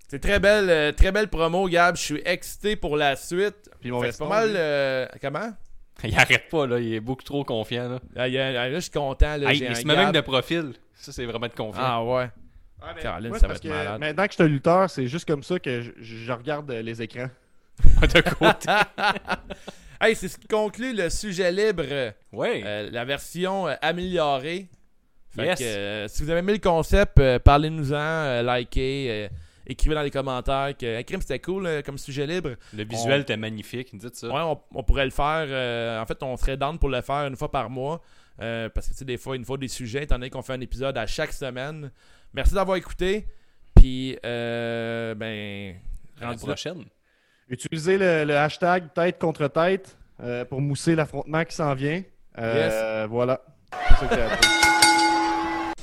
[0.09, 1.97] C'est très belle, euh, très belle promo, Gab.
[1.97, 3.69] Je suis excité pour la suite.
[3.81, 4.53] Puis mon C'est pas mal.
[4.55, 5.53] euh, comment?
[6.05, 6.79] Il arrête pas, là.
[6.79, 7.99] Il est beaucoup trop confiant, là.
[8.17, 9.37] Ah, il y a- là, je suis content.
[9.37, 10.75] Là, Hey, j'ai il se met même de profil.
[10.95, 11.83] Ça, c'est vraiment de confiant.
[11.85, 12.31] Ah ouais.
[12.83, 13.99] Ah, mais Caroline, moi, ça va être que malade.
[14.01, 17.03] Maintenant que je suis un lutteur, c'est juste comme ça que je, je regarde les
[17.03, 17.29] écrans.
[18.03, 18.69] de côté.
[20.01, 21.85] Hey, c'est ce qui conclut le sujet libre,
[22.33, 22.63] Ouais.
[22.65, 24.69] euh, la version euh, améliorée.
[25.35, 25.59] Fait Yes.
[25.59, 29.29] que, euh, si vous avez aimé le concept, parlez-nous-en, likez,
[29.67, 32.51] écrivez dans les commentaires que hey, crime c'était cool comme sujet libre.
[32.75, 33.97] Le visuel était magnifique.
[33.97, 34.29] Dites ça.
[34.29, 36.01] Ouais, on, on pourrait le faire.
[36.03, 38.01] en fait, on serait down pour le faire une fois par mois.
[38.39, 40.55] parce que tu sais, des fois, il nous faut des sujets, étant donné qu'on fait
[40.55, 41.91] un épisode à chaque semaine.
[42.33, 43.27] Merci d'avoir écouté.
[43.75, 45.75] Puis, euh, ben,
[46.21, 46.85] À la prochaine.
[47.49, 52.03] Utilisez le, le hashtag tête contre tête euh, pour mousser l'affrontement qui s'en vient.
[52.39, 53.41] Euh, Voilà.
[53.89, 54.39] C'est ça que j'ai à dire.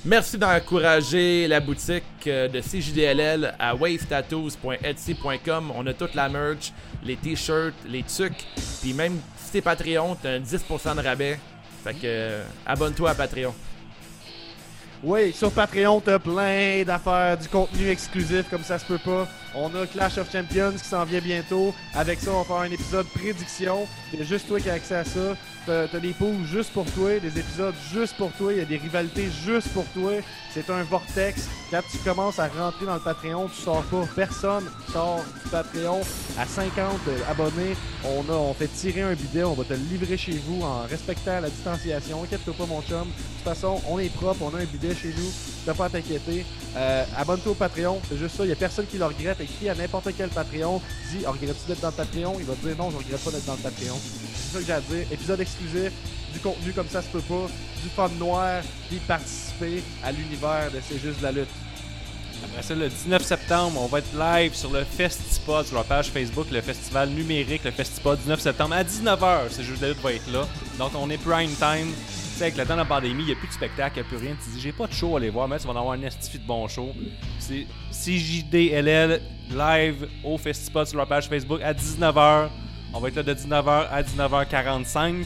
[0.06, 5.72] Merci d'encourager la boutique euh, de CJDLL à wavetattoos.etsy.com.
[5.74, 6.74] On a toute la merch,
[7.06, 8.46] les t-shirts, les tucs.
[8.82, 11.40] Puis même si t'es Patreon, t'as un 10% de rabais.
[11.86, 13.56] Fait que abonne-toi à Patreon.
[15.02, 19.26] Oui, sur Patreon, t'as plein d'affaires, du contenu exclusif comme ça se peut pas.
[19.56, 21.74] On a Clash of Champions qui s'en vient bientôt.
[21.94, 23.88] Avec ça, on va faire un épisode prédiction.
[24.12, 25.36] C'est juste toi qui as accès à ça.
[25.66, 28.52] T'as t'as des poules juste pour toi, des épisodes juste pour toi.
[28.52, 30.12] Il y a des rivalités juste pour toi.
[30.54, 31.48] C'est un vortex.
[31.72, 34.06] Quand tu commences à rentrer dans le Patreon, tu sors pas.
[34.16, 36.02] Personne sort du Patreon.
[36.38, 37.00] À 50
[37.30, 39.44] abonnés, on, a, on fait tirer un bidet.
[39.44, 42.24] On va te le livrer chez vous en respectant la distanciation.
[42.24, 43.08] Inquiète-toi pas, mon chum.
[43.08, 44.42] De toute façon, on est propre.
[44.42, 45.32] On a un bidet chez nous.
[45.66, 46.46] T'as pas à t'inquiéter.
[46.76, 48.02] Euh, Abonne-toi au Patreon.
[48.10, 48.44] C'est juste ça.
[48.44, 49.40] Il y a personne qui le regrette.
[49.44, 50.82] Écris à n'importe quel Patreon.
[51.12, 52.36] Dis, oh, regrettes-tu d'être dans le Patreon?
[52.40, 53.96] Il va te dire, non, je regrette pas d'être dans le Patreon.
[54.36, 55.06] C'est ça que j'ai à dire.
[55.12, 55.92] Épisode exclusif.
[56.34, 57.48] Du contenu comme ça se peut pas.
[57.84, 58.62] Du fun noir.
[58.90, 61.50] Puis participer à l'univers de C'est juste de la lutte.
[62.44, 66.10] Après ça, le 19 septembre, on va être live sur le Festipod, sur la page
[66.10, 69.44] Facebook, le festival numérique, le Festipod, 19 septembre à 19h.
[69.50, 70.46] C'est juste la lutte va être là.
[70.78, 71.94] Donc, on est prime time.
[72.34, 74.08] Sais, avec le temps de la pandémie, il n'y a plus de spectacle, il n'y
[74.08, 74.36] a plus rien.
[74.44, 76.02] Tu dis, j'ai pas de show à aller voir, mais tu vas en avoir un
[76.02, 76.92] estifi de bon show.
[77.38, 79.22] C'est CJDLL
[79.52, 82.50] live au Festipod sur la page Facebook à 19h.
[82.92, 85.26] On va être là de 19h à 19h45.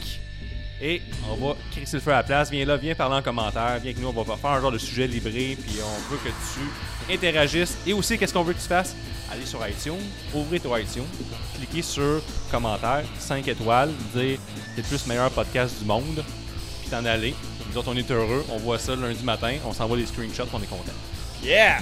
[0.82, 1.00] Et
[1.30, 2.50] on va crisser le feu à la place.
[2.50, 3.78] Viens là, viens parler en commentaire.
[3.80, 5.56] Viens avec nous, on va faire un genre de sujet livré.
[5.60, 7.78] Puis on veut que tu interagisses.
[7.86, 8.94] Et aussi, qu'est-ce qu'on veut que tu fasses?
[9.32, 10.04] Aller sur iTunes,
[10.34, 11.04] ouvrir ton iTunes,
[11.56, 14.38] cliquer sur commentaire, 5 étoiles, dire
[14.74, 16.24] c'est le plus meilleur podcast du monde.
[16.88, 17.34] Puis t'en aller.
[17.70, 18.46] Nous autres, on est heureux.
[18.50, 19.56] On voit ça lundi matin.
[19.66, 20.48] On s'envoie les screenshots.
[20.54, 20.92] On est content.
[21.42, 21.80] Yeah!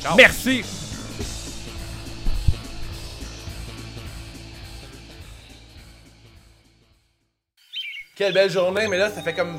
[0.00, 0.16] Ciao.
[0.16, 0.64] Merci!
[8.16, 9.58] Quelle belle journée, mais là, ça fait comme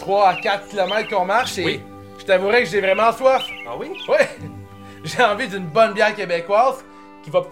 [0.00, 1.80] 3 à 4 km qu'on marche et Oui.
[2.18, 3.44] je t'avouerais que j'ai vraiment soif.
[3.68, 3.88] Ah oui?
[4.08, 4.28] Ouais!
[5.04, 6.82] J'ai envie d'une bonne bière québécoise
[7.22, 7.42] qui va.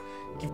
[0.40, 0.52] qui va.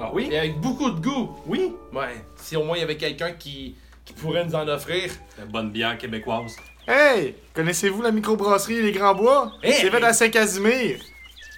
[0.00, 0.28] Ah oui?
[0.32, 1.36] Et avec beaucoup de goût.
[1.46, 1.74] Oui?
[1.92, 3.76] Ouais, si au moins il y avait quelqu'un qui,
[4.08, 5.10] qui pourrait nous en offrir.
[5.38, 6.56] La bonne bière québécoise.
[6.86, 7.34] Hey!
[7.52, 9.52] Connaissez-vous la microbrasserie Les Grands Bois?
[9.62, 9.74] Hey!
[9.74, 10.98] C'est fait à Saint-Casimir.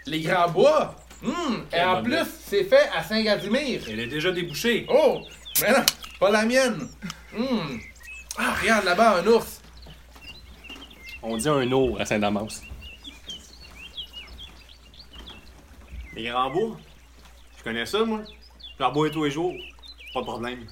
[0.07, 0.97] Les Grands Bois?
[1.23, 3.83] Hum, et en plus, c'est fait à Saint-Gasimir.
[3.89, 4.85] Elle est déjà débouchée.
[4.89, 5.21] Oh!
[5.63, 5.85] Mais non,
[6.19, 6.89] pas la mienne.
[7.37, 7.81] Hum.
[8.37, 9.61] Ah, regarde là-bas, un ours.
[11.23, 12.63] On dit un eau à Saint-Damas.
[16.17, 16.77] Les Grands Bois?
[17.59, 18.23] Je connais ça, moi.
[18.81, 19.55] J'en bois tous les jours.
[20.13, 20.67] Pas de problème.